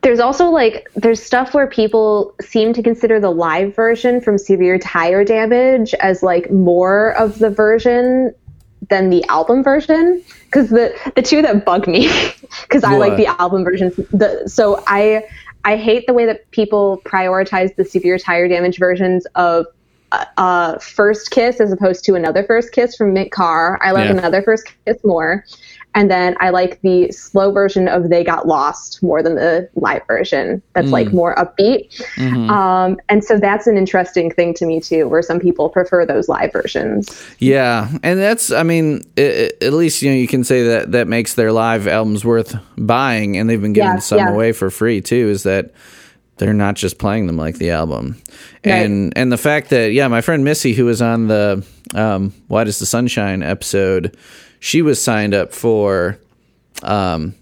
There's 0.06 0.20
also 0.20 0.50
like 0.50 0.88
there's 0.94 1.20
stuff 1.20 1.52
where 1.52 1.66
people 1.66 2.36
seem 2.40 2.72
to 2.74 2.80
consider 2.80 3.18
the 3.18 3.32
live 3.32 3.74
version 3.74 4.20
from 4.20 4.38
Severe 4.38 4.78
Tire 4.78 5.24
Damage 5.24 5.94
as 5.94 6.22
like 6.22 6.48
more 6.48 7.18
of 7.18 7.40
the 7.40 7.50
version 7.50 8.32
than 8.88 9.10
the 9.10 9.24
album 9.24 9.64
version 9.64 10.22
because 10.44 10.70
the 10.70 10.94
the 11.16 11.22
two 11.22 11.42
that 11.42 11.64
bug 11.64 11.88
me 11.88 12.08
because 12.62 12.84
I 12.84 12.94
like 12.98 13.16
the 13.16 13.26
album 13.26 13.64
version. 13.64 13.90
The 14.12 14.44
so 14.46 14.84
I 14.86 15.24
I 15.64 15.74
hate 15.74 16.06
the 16.06 16.12
way 16.12 16.24
that 16.24 16.48
people 16.52 17.02
prioritize 17.04 17.74
the 17.74 17.84
Severe 17.84 18.16
Tire 18.16 18.46
Damage 18.46 18.78
versions 18.78 19.26
of 19.34 19.66
uh, 20.12 20.24
uh, 20.36 20.78
First 20.78 21.32
Kiss 21.32 21.60
as 21.60 21.72
opposed 21.72 22.04
to 22.04 22.14
another 22.14 22.44
First 22.44 22.70
Kiss 22.70 22.94
from 22.94 23.12
Mink 23.12 23.32
Car. 23.32 23.80
I 23.82 23.90
like 23.90 24.04
Yeah. 24.04 24.18
another 24.18 24.40
First 24.40 24.72
Kiss 24.84 24.98
more. 25.02 25.44
And 25.94 26.10
then 26.10 26.36
I 26.40 26.50
like 26.50 26.82
the 26.82 27.10
slow 27.10 27.50
version 27.52 27.88
of 27.88 28.10
They 28.10 28.22
Got 28.22 28.46
Lost 28.46 29.02
more 29.02 29.22
than 29.22 29.34
the 29.34 29.66
live 29.76 30.02
version. 30.06 30.62
That's 30.74 30.88
like 30.88 31.10
more 31.12 31.34
upbeat. 31.36 31.88
Um, 32.50 32.98
and 33.08 33.24
so 33.24 33.38
that's 33.38 33.66
an 33.66 33.78
interesting 33.78 34.30
thing 34.30 34.52
to 34.54 34.66
me 34.66 34.78
too, 34.80 35.08
where 35.08 35.22
some 35.22 35.40
people 35.40 35.70
prefer 35.70 36.04
those 36.04 36.28
live 36.28 36.52
versions. 36.52 37.08
Yeah, 37.38 37.88
and 38.02 38.18
that's 38.20 38.50
I 38.52 38.62
mean, 38.62 39.02
i 39.16 39.50
i 39.62 39.64
at 39.64 39.72
least 39.72 40.02
you 40.02 40.10
know 40.10 40.16
you 40.16 40.28
can 40.28 40.44
say 40.44 40.64
that 40.64 40.92
that 40.92 41.08
makes 41.08 41.32
their 41.34 41.50
live 41.50 41.88
albums 41.88 42.26
worth 42.26 42.54
buying, 42.76 43.38
and 43.38 43.48
they've 43.48 43.62
been 43.62 43.72
giving 43.72 43.92
Yeah, 43.92 43.98
some 43.98 44.18
yeah. 44.18 44.28
away 44.30 44.52
for 44.52 44.70
free 44.70 45.00
too. 45.00 45.30
Is 45.30 45.44
that 45.44 45.72
they're 46.36 46.52
not 46.52 46.74
just 46.74 46.98
playing 46.98 47.26
them 47.26 47.38
like 47.38 47.56
the 47.56 47.70
album. 47.70 48.20
And 48.64 49.14
and 49.16 49.32
the 49.32 49.38
fact 49.38 49.70
that 49.70 49.92
yeah, 49.92 50.08
my 50.08 50.20
friend 50.20 50.44
Missy 50.44 50.74
who 50.74 50.84
was 50.84 51.00
on 51.00 51.28
the 51.28 51.64
um 51.94 52.34
Why 52.48 52.64
Does 52.64 52.78
the 52.80 52.86
Sunshine 52.86 53.42
episode, 53.42 54.14
she 54.66 54.82
was 54.82 55.00
signed 55.00 55.32
up 55.32 55.52
for 55.52 56.18
um 56.82 57.34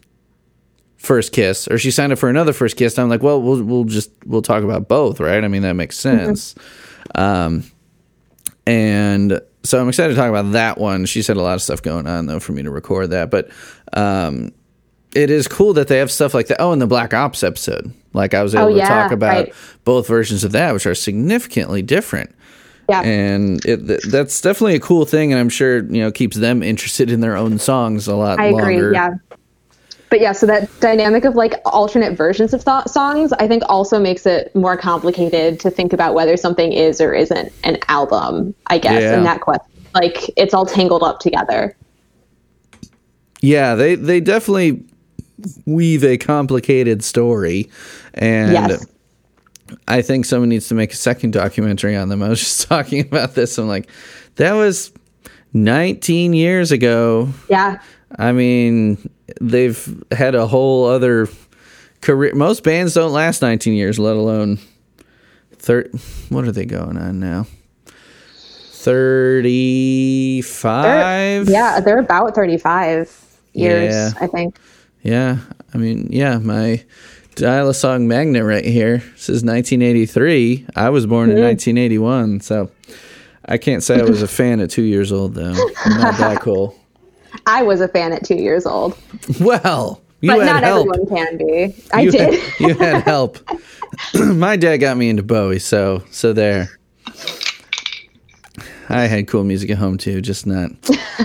First 0.99 1.33
Kiss 1.33 1.67
or 1.69 1.79
she 1.79 1.91
signed 1.91 2.13
up 2.13 2.19
for 2.19 2.29
another 2.29 2.53
First 2.53 2.77
Kiss. 2.77 2.99
And 2.99 3.03
I'm 3.05 3.09
like, 3.09 3.23
well, 3.23 3.41
we'll 3.41 3.63
we'll 3.63 3.85
just 3.85 4.11
we'll 4.27 4.43
talk 4.43 4.63
about 4.63 4.89
both, 4.89 5.21
right? 5.21 5.43
I 5.43 5.49
mean, 5.49 5.63
that 5.63 5.73
makes 5.73 5.99
sense. 5.99 6.55
Um 7.15 7.65
and 8.67 9.41
so 9.63 9.81
I'm 9.81 9.89
excited 9.89 10.11
to 10.15 10.17
talk 10.21 10.29
about 10.29 10.53
that 10.53 10.77
one. 10.79 11.07
She's 11.07 11.27
had 11.27 11.39
a 11.39 11.43
lot 11.43 11.55
of 11.55 11.63
stuff 11.63 11.81
going 11.81 12.07
on 12.07 12.27
though 12.27 12.41
for 12.41 12.53
me 12.53 12.63
to 12.63 12.71
record 12.71 13.11
that, 13.11 13.31
but 13.31 13.49
um 13.95 14.53
it 15.15 15.31
is 15.31 15.47
cool 15.49 15.73
that 15.75 15.89
they 15.89 15.99
have 15.99 16.11
stuff 16.11 16.35
like 16.35 16.49
that. 16.49 16.61
Oh, 16.61 16.73
and 16.73 16.83
the 16.83 16.87
Black 16.89 17.15
Ops 17.15 17.43
episode. 17.43 17.91
Like 18.13 18.35
I 18.35 18.43
was 18.43 18.55
able 18.55 18.67
Oh, 18.67 18.75
to 18.75 18.81
talk 18.81 19.13
about 19.13 19.45
right. 19.45 19.55
both 19.85 20.09
versions 20.09 20.45
of 20.45 20.53
that, 20.53 20.75
which 20.75 20.87
are 20.87 20.95
significantly 20.95 21.81
different. 21.83 22.35
Yeah. 22.89 23.01
And 23.03 23.65
it, 23.65 23.87
th- 23.87 24.03
that's 24.05 24.41
definitely 24.41 24.75
a 24.75 24.81
cool 24.81 25.05
thing, 25.07 25.33
and 25.33 25.41
I'm 25.41 25.49
sure 25.49 25.79
you 25.85 26.03
know 26.03 26.13
keeps 26.13 26.37
them 26.37 26.63
interested 26.63 27.11
in 27.11 27.21
their 27.21 27.37
own 27.37 27.59
songs 27.59 28.07
a 28.07 28.15
lot 28.17 28.39
I 28.39 28.47
agree. 28.47 28.61
longer. 28.81 28.93
Yeah. 28.93 29.15
But 30.11 30.21
yeah, 30.21 30.33
so 30.33 30.47
that 30.47 30.69
dynamic 30.81 31.25
of 31.25 31.35
like 31.35 31.55
alternate 31.65 32.17
versions 32.17 32.53
of 32.55 32.65
th- 32.65 32.85
songs, 32.87 33.33
I 33.33 33.49
think 33.49 33.65
also 33.69 33.99
makes 33.99 34.27
it 34.27 34.55
more 34.55 34.77
complicated 34.77 35.59
to 35.61 35.71
think 35.71 35.93
about 35.93 36.15
whether 36.15 36.37
something 36.37 36.73
is 36.73 37.01
or 37.01 37.13
isn't 37.15 37.51
an 37.65 37.79
album, 37.89 38.55
I 38.69 38.79
guess, 38.79 39.03
Yeah. 39.03 39.17
in 39.17 39.25
that 39.25 39.41
question. 39.41 39.67
Like 39.95 40.31
it's 40.37 40.55
all 40.55 40.67
tangled 40.67 41.03
up 41.03 41.19
together. 41.21 41.75
Yeah, 43.41 43.75
they 43.75 43.95
they 43.95 44.21
definitely 44.21 44.85
weave 45.67 46.05
a 46.05 46.17
complicated 46.17 47.03
story, 47.03 47.69
and 48.15 48.53
Yes. 48.53 48.87
I 49.89 50.03
think 50.03 50.25
someone 50.27 50.49
needs 50.51 50.69
to 50.69 50.75
make 50.75 50.93
a 50.93 50.97
second 50.97 51.33
documentary 51.33 51.97
on 51.97 52.09
them. 52.09 52.23
I 52.23 52.29
was 52.29 52.41
just 52.41 52.63
talking 52.69 53.01
about 53.01 53.35
this. 53.35 53.57
I'm 53.59 53.69
like, 53.69 53.89
that 54.37 54.53
was 54.53 54.93
19 55.53 56.33
years 56.35 56.71
ago. 56.73 57.29
Yeah. 57.49 57.79
I 58.19 58.33
mean, 58.33 59.11
they've 59.41 60.03
had 60.13 60.35
a 60.35 60.47
whole 60.47 60.87
other 60.87 61.29
career. 62.03 62.35
Most 62.35 62.63
bands 62.63 62.95
don't 62.95 63.13
last 63.13 63.43
19 63.43 63.73
years, 63.75 63.99
let 63.99 64.17
alone 64.17 64.59
thir- 65.57 65.91
What 66.29 66.45
are 66.45 66.53
they 66.53 66.67
going 66.67 66.97
on 66.99 67.19
now? 67.21 67.47
35? 70.25 71.47
They're, 71.47 71.55
yeah, 71.55 71.81
they're 71.81 71.99
about 71.99 72.35
35 72.35 73.11
years, 73.55 73.95
Yeah. 73.95 74.11
I 74.21 74.27
think. 74.27 74.57
Yeah. 75.03 75.39
I 75.73 75.79
mean, 75.79 76.09
yeah, 76.11 76.39
my 76.39 76.85
dial 77.37 77.69
a 77.69 77.75
song 77.75 78.07
magnet 78.09 78.45
right 78.45 78.65
here 78.65 79.01
says 79.17 79.43
1983. 79.45 80.67
I 80.77 80.91
was 80.91 81.07
born 81.07 81.31
in 81.31 81.41
1981, 81.43 82.41
so 82.41 82.71
I 83.47 83.59
can't 83.59 83.83
say 83.83 84.01
I 84.01 84.05
was 84.05 84.23
a 84.23 84.29
fan 84.29 84.61
at 84.61 84.71
two 84.71 84.83
years 84.83 85.13
old, 85.13 85.35
though. 85.35 85.55
I'm 85.85 86.01
not 86.01 86.17
that 86.19 86.41
cool. 86.43 86.79
I 87.47 87.63
was 87.63 87.81
a 87.81 87.89
fan 87.89 88.13
at 88.13 88.25
two 88.25 88.37
years 88.37 88.65
old, 88.67 88.97
Well, 89.41 90.01
you 90.21 90.31
but 90.31 90.41
had 90.41 90.47
not 90.47 90.63
help. 90.63 90.89
everyone 90.89 91.09
can 91.09 91.37
be. 91.37 91.75
I 91.93 92.01
you 92.03 92.11
did. 92.11 92.41
Had, 92.41 92.61
you 92.61 92.75
had 92.79 93.03
help. 93.03 93.39
My 94.15 94.57
dad 94.57 94.79
got 94.79 94.97
me 94.97 95.09
into 95.09 95.23
Bowie, 95.23 95.59
so 95.59 96.03
so 96.11 96.33
there. 96.33 96.69
I 98.89 99.03
had 99.07 99.27
cool 99.29 99.45
music 99.45 99.71
at 99.71 99.79
home 99.79 99.99
too, 99.99 100.21
just 100.21 100.47
not. 100.47 100.71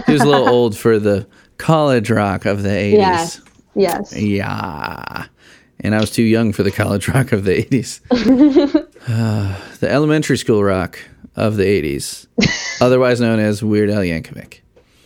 He 0.06 0.12
was 0.14 0.22
a 0.22 0.26
little 0.26 0.50
old 0.50 0.76
for 0.78 0.98
the 0.98 1.28
college 1.58 2.10
rock 2.10 2.46
of 2.46 2.64
the 2.64 2.76
eighties. 2.76 3.00
yes. 3.00 3.42
Yes. 3.76 4.18
Yeah, 4.20 5.26
and 5.82 5.96
I 5.96 6.00
was 6.00 6.12
too 6.12 6.24
young 6.24 6.52
for 6.54 6.64
the 6.64 6.72
college 6.72 7.08
rock 7.14 7.32
of 7.32 7.44
the 7.46 7.58
eighties. 7.58 8.02
Uh, 9.08 9.56
the 9.80 9.90
elementary 9.90 10.38
school 10.38 10.64
rock 10.64 11.00
of 11.36 11.56
the 11.56 11.66
eighties, 11.66 12.28
otherwise 12.82 13.20
known 13.20 13.40
as 13.40 13.64
Weird 13.64 13.90
Al 13.90 14.02
Yankovic. 14.02 14.60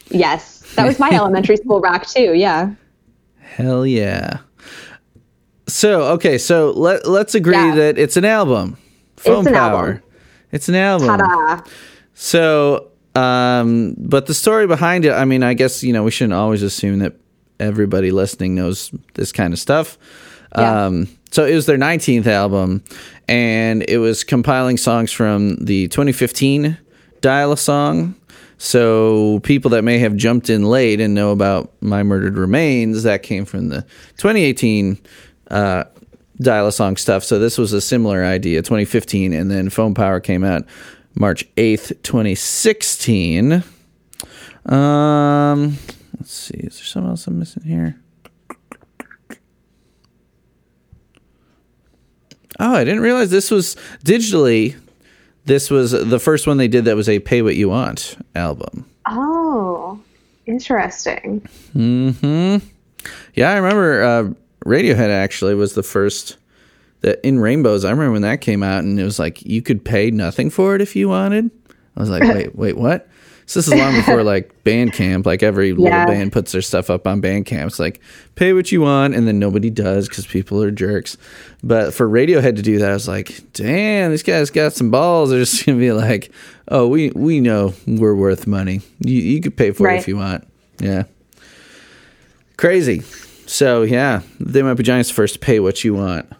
Yes. 0.10 0.62
That 0.75 0.86
was 0.88 1.00
my 1.00 1.10
elementary 1.12 1.56
school 1.58 1.80
rock 1.80 2.06
too. 2.08 2.34
Yeah. 2.34 2.74
Hell 3.39 3.86
yeah. 3.86 4.39
So 5.68 6.03
okay, 6.15 6.38
so 6.38 6.72
let 6.72 7.08
let's 7.08 7.36
agree 7.36 7.53
Yeah. 7.53 7.75
that 7.75 7.98
it's 7.98 8.18
an 8.18 8.25
album. 8.25 8.77
Phone 9.15 9.48
an 9.48 9.53
power. 9.53 9.86
album. 9.88 10.03
It's 10.51 10.68
an 10.68 10.75
album. 10.75 11.08
Ta-da. 11.08 11.62
So, 12.15 12.89
um, 13.15 13.96
but 13.98 14.25
the 14.25 14.34
story 14.34 14.68
behind 14.68 15.06
it, 15.06 15.12
I 15.12 15.24
mean, 15.25 15.44
I 15.44 15.53
guess 15.53 15.84
you 15.84 15.94
know 15.94 16.03
we 16.03 16.12
shouldn't 16.12 16.34
always 16.34 16.62
assume 16.63 17.00
that 17.00 17.13
everybody 17.60 18.12
listening 18.12 18.56
knows 18.56 18.92
this 19.13 19.32
kind 19.32 19.53
of 19.53 19.60
stuff. 19.60 19.98
Yeah. 20.57 20.86
Um, 20.86 21.07
so 21.31 21.45
it 21.45 21.55
was 21.55 21.65
their 21.65 21.77
19th 21.77 22.27
album, 22.27 22.83
and 23.27 23.83
it 23.88 23.98
was 23.98 24.24
compiling 24.24 24.77
songs 24.77 25.12
from 25.12 25.55
the 25.55 25.88
2015 25.88 26.77
Dial 27.22 27.51
a 27.51 27.57
Song. 27.57 28.15
So 28.60 29.39
people 29.41 29.72
that 29.72 29.83
may 29.83 29.98
have 29.98 30.15
jumped 30.15 30.50
in 30.50 30.63
late 30.63 31.01
and 31.01 31.13
know 31.13 31.31
about 31.31 31.74
My 31.81 32.03
Murdered 32.03 32.38
Remains, 32.38 33.03
that 33.03 33.24
came 33.24 33.45
from 33.45 33.69
the 33.69 33.81
2018 34.17 34.98
uh, 35.50 35.86
Dial 36.38 36.67
a 36.67 36.72
Song 36.72 36.98
stuff. 36.98 37.24
So 37.24 37.39
this 37.39 37.57
was 37.57 37.74
a 37.74 37.81
similar 37.81 38.24
idea, 38.24 38.62
2015, 38.62 39.33
and 39.33 39.50
then 39.50 39.69
Phone 39.69 39.95
Power 39.95 40.19
came 40.19 40.43
out 40.43 40.63
March 41.15 41.45
8th, 41.55 42.01
2016. 42.03 43.63
Um, 44.65 45.77
let's 46.17 46.31
see, 46.31 46.57
is 46.57 46.77
there 46.77 46.86
something 46.86 47.10
else 47.10 47.27
I'm 47.27 47.39
missing 47.39 47.63
here? 47.63 48.02
Oh, 52.60 52.75
I 52.75 52.83
didn't 52.83 53.01
realize 53.01 53.29
this 53.31 53.51
was 53.51 53.75
digitally. 54.03 54.75
This 55.45 55.69
was 55.69 55.91
the 55.91 56.19
first 56.19 56.48
one 56.48 56.57
they 56.57 56.67
did 56.67 56.86
that 56.86 56.95
was 56.95 57.10
a 57.10 57.19
"Pay 57.19 57.41
What 57.41 57.55
You 57.55 57.69
Want" 57.69 58.17
album. 58.36 58.86
Oh, 59.05 60.00
interesting. 60.45 61.39
Hmm. 61.74 62.57
Yeah, 63.33 63.51
I 63.51 63.55
remember 63.57 64.03
uh, 64.03 64.33
Radiohead 64.65 65.10
actually 65.10 65.55
was 65.55 65.74
the 65.74 65.83
first 65.83 66.38
that 67.01 67.19
in 67.24 67.39
Rainbows. 67.39 67.86
I 67.86 67.91
remember 67.91 68.13
when 68.13 68.22
that 68.22 68.41
came 68.41 68.63
out, 68.63 68.83
and 68.83 69.00
it 69.00 69.03
was 69.03 69.19
like 69.19 69.43
you 69.45 69.62
could 69.62 69.83
pay 69.83 70.12
nothing 70.12 70.50
for 70.50 70.75
it 70.75 70.81
if 70.81 70.95
you 70.95 71.10
wanted. 71.10 71.51
I 71.95 72.00
was 72.00 72.10
like, 72.10 72.24
wait, 72.33 72.55
wait, 72.55 72.77
what? 72.77 73.07
So 73.45 73.59
this 73.59 73.67
is 73.67 73.73
long 73.73 73.93
before 73.95 74.23
like 74.33 74.63
Bandcamp. 74.63 75.25
Like 75.25 75.43
every 75.43 75.73
little 75.73 76.05
band 76.05 76.31
puts 76.31 76.51
their 76.51 76.62
stuff 76.62 76.89
up 76.89 77.05
on 77.07 77.21
Bandcamp. 77.21 77.67
It's 77.67 77.79
like 77.79 78.00
pay 78.35 78.53
what 78.53 78.71
you 78.71 78.81
want, 78.81 79.15
and 79.15 79.27
then 79.27 79.39
nobody 79.39 79.69
does 79.69 80.07
because 80.07 80.25
people 80.25 80.62
are 80.63 80.71
jerks. 80.71 81.17
But 81.63 81.93
for 81.93 82.07
Radiohead 82.07 82.55
to 82.55 82.62
do 82.62 82.79
that, 82.79 82.91
I 82.91 82.93
was 82.93 83.07
like, 83.07 83.41
damn, 83.53 84.12
these 84.12 84.23
guys 84.23 84.50
got 84.50 84.73
some 84.73 84.91
balls. 84.91 85.29
They're 85.29 85.39
just 85.39 85.65
gonna 85.65 85.77
be 85.77 85.91
like, 85.91 86.31
oh, 86.69 86.88
we 86.88 87.12
we 87.12 87.39
know 87.39 87.73
we're 87.85 88.15
worth 88.15 88.47
money. 88.47 88.81
You 89.00 89.19
you 89.21 89.41
could 89.41 89.57
pay 89.57 89.71
for 89.71 89.89
it 89.89 90.00
if 90.00 90.07
you 90.07 90.17
want. 90.17 90.47
Yeah. 90.79 91.03
Crazy. 92.57 93.01
So 93.45 93.81
yeah, 93.83 94.21
they 94.39 94.62
might 94.62 94.75
be 94.75 94.83
giants 94.83 95.09
first. 95.09 95.33
to 95.35 95.39
Pay 95.39 95.59
what 95.59 95.83
you 95.83 95.93
want, 95.93 96.31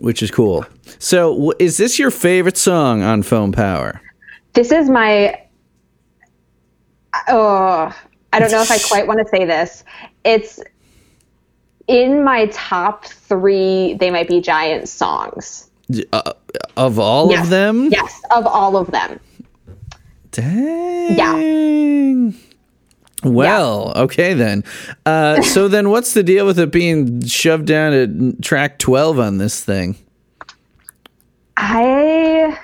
which 0.00 0.22
is 0.22 0.30
cool. 0.30 0.66
So 0.98 1.52
is 1.58 1.76
this 1.76 1.98
your 1.98 2.10
favorite 2.10 2.56
song 2.56 3.02
on 3.02 3.22
Phone 3.22 3.52
Power? 3.52 4.00
This 4.58 4.72
is 4.72 4.90
my. 4.90 5.40
Oh, 7.28 7.96
I 8.32 8.40
don't 8.40 8.50
know 8.50 8.60
if 8.60 8.72
I 8.72 8.78
quite 8.80 9.06
want 9.06 9.20
to 9.20 9.28
say 9.28 9.44
this. 9.44 9.84
It's 10.24 10.58
in 11.86 12.24
my 12.24 12.46
top 12.46 13.04
three. 13.04 13.94
They 13.94 14.10
might 14.10 14.26
be 14.26 14.40
giant 14.40 14.88
songs. 14.88 15.70
Uh, 16.12 16.32
of 16.76 16.98
all 16.98 17.30
Yes. 17.30 17.44
of 17.44 17.50
them? 17.50 17.88
Yes, 17.92 18.20
of 18.34 18.48
all 18.48 18.76
of 18.76 18.90
them. 18.90 19.20
Dang. 20.32 21.16
Yeah. 21.16 22.32
Well, 23.22 23.92
okay 23.94 24.34
then. 24.34 24.64
Uh, 25.06 25.40
so 25.42 25.68
then, 25.68 25.90
what's 25.90 26.14
the 26.14 26.24
deal 26.24 26.44
with 26.44 26.58
it 26.58 26.72
being 26.72 27.24
shoved 27.24 27.66
down 27.66 27.92
at 27.92 28.42
track 28.42 28.80
twelve 28.80 29.20
on 29.20 29.38
this 29.38 29.62
thing? 29.62 29.94
I 31.56 32.58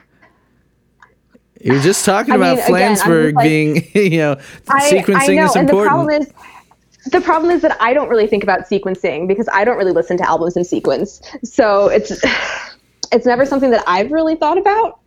You 1.65 1.73
were 1.73 1.81
just 1.81 2.05
talking 2.05 2.35
I 2.35 2.37
about 2.37 2.57
mean, 2.59 2.75
again, 2.75 2.95
Flansburgh 2.95 3.35
like- 3.37 3.49
being, 3.49 3.91
you 4.13 4.19
know, 4.19 4.37
I, 4.69 4.93
sequencing 4.93 5.31
I 5.31 5.35
know, 5.35 5.45
is 5.47 5.57
and 5.57 5.67
the 5.67 5.73
important. 5.73 5.89
problem 5.89 6.11
is, 6.11 6.33
the 7.11 7.21
problem 7.23 7.51
is 7.51 7.63
that 7.63 7.77
I 7.81 7.95
don't 7.95 8.11
really 8.11 8.27
think 8.27 8.43
about 8.43 8.69
sequencing 8.69 9.27
because 9.27 9.49
I 9.51 9.65
don't 9.65 9.79
really 9.79 9.93
listen 9.93 10.19
to 10.19 10.29
albums 10.29 10.59
in 10.59 10.65
sequence. 10.65 11.23
So 11.43 11.89
it's 11.89 12.23
it's 13.13 13.25
never 13.25 13.47
something 13.47 13.71
that 13.71 13.83
I've 13.87 14.13
really 14.13 14.37
thought 14.37 14.59
about. 14.59 15.01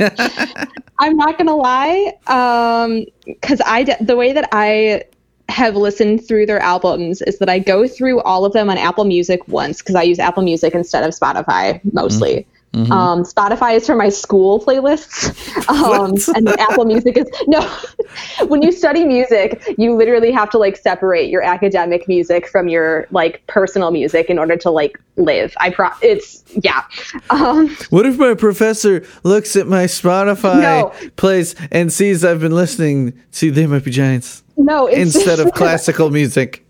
I'm 0.98 1.16
not 1.18 1.36
gonna 1.36 1.56
lie, 1.56 2.14
um, 2.26 3.04
because 3.26 3.60
I 3.66 3.82
d- 3.82 3.94
the 4.00 4.16
way 4.16 4.32
that 4.32 4.48
I 4.50 5.04
have 5.50 5.76
listened 5.76 6.26
through 6.26 6.46
their 6.46 6.60
albums 6.60 7.20
is 7.20 7.38
that 7.38 7.50
I 7.50 7.58
go 7.58 7.86
through 7.86 8.22
all 8.22 8.46
of 8.46 8.54
them 8.54 8.70
on 8.70 8.78
Apple 8.78 9.04
Music 9.04 9.46
once 9.46 9.82
because 9.82 9.94
I 9.94 10.02
use 10.02 10.18
Apple 10.18 10.42
Music 10.42 10.74
instead 10.74 11.04
of 11.04 11.10
Spotify 11.10 11.80
mostly 11.92 12.36
mm-hmm. 12.36 12.51
Um, 12.74 13.22
Spotify 13.22 13.76
is 13.76 13.86
for 13.86 13.94
my 13.94 14.08
school 14.08 14.58
playlists, 14.58 15.28
um, 15.68 16.14
and 16.34 16.48
Apple 16.58 16.86
Music 16.86 17.18
is 17.18 17.26
no. 17.46 17.60
when 18.46 18.62
you 18.62 18.72
study 18.72 19.04
music, 19.04 19.62
you 19.76 19.94
literally 19.94 20.30
have 20.32 20.48
to 20.50 20.58
like 20.58 20.76
separate 20.78 21.28
your 21.28 21.42
academic 21.42 22.08
music 22.08 22.48
from 22.48 22.68
your 22.68 23.06
like 23.10 23.46
personal 23.46 23.90
music 23.90 24.30
in 24.30 24.38
order 24.38 24.56
to 24.56 24.70
like 24.70 24.98
live. 25.16 25.54
I 25.60 25.68
pro. 25.68 25.90
It's 26.00 26.42
yeah. 26.62 26.82
Um, 27.28 27.76
What 27.90 28.06
if 28.06 28.18
my 28.18 28.34
professor 28.34 29.04
looks 29.22 29.54
at 29.54 29.66
my 29.66 29.84
Spotify 29.84 30.62
No. 30.62 31.10
plays 31.16 31.54
and 31.70 31.92
sees 31.92 32.24
I've 32.24 32.40
been 32.40 32.54
listening 32.54 33.12
to 33.32 33.50
They 33.50 33.66
Might 33.66 33.84
Be 33.84 33.90
Giants 33.90 34.42
no, 34.56 34.86
it's 34.86 35.16
instead 35.16 35.40
of 35.40 35.52
classical 35.54 36.10
music? 36.10 36.61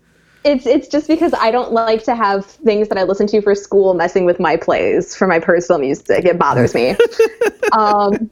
It's 0.45 0.65
it's 0.65 0.87
just 0.87 1.07
because 1.07 1.33
I 1.33 1.51
don't 1.51 1.71
like 1.71 2.03
to 2.03 2.15
have 2.15 2.45
things 2.45 2.89
that 2.89 2.97
I 2.97 3.03
listen 3.03 3.27
to 3.27 3.41
for 3.41 3.55
school 3.55 3.93
messing 3.93 4.25
with 4.25 4.39
my 4.39 4.57
plays 4.57 5.15
for 5.15 5.27
my 5.27 5.39
personal 5.39 5.79
music. 5.79 6.25
It 6.25 6.37
bothers 6.37 6.73
me. 6.75 6.95
um, 7.71 8.29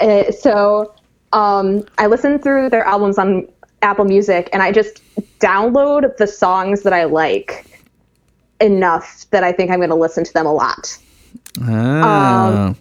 eh, 0.00 0.30
so 0.30 0.94
um, 1.32 1.84
I 1.98 2.06
listen 2.06 2.38
through 2.38 2.70
their 2.70 2.84
albums 2.84 3.18
on 3.18 3.48
Apple 3.82 4.04
Music, 4.04 4.48
and 4.52 4.62
I 4.62 4.70
just 4.72 5.00
download 5.40 6.16
the 6.16 6.26
songs 6.26 6.82
that 6.82 6.92
I 6.92 7.04
like 7.04 7.66
enough 8.60 9.26
that 9.30 9.42
I 9.44 9.52
think 9.52 9.70
I'm 9.70 9.78
going 9.78 9.90
to 9.90 9.96
listen 9.96 10.24
to 10.24 10.32
them 10.32 10.46
a 10.46 10.52
lot. 10.52 10.98
Oh. 11.60 12.74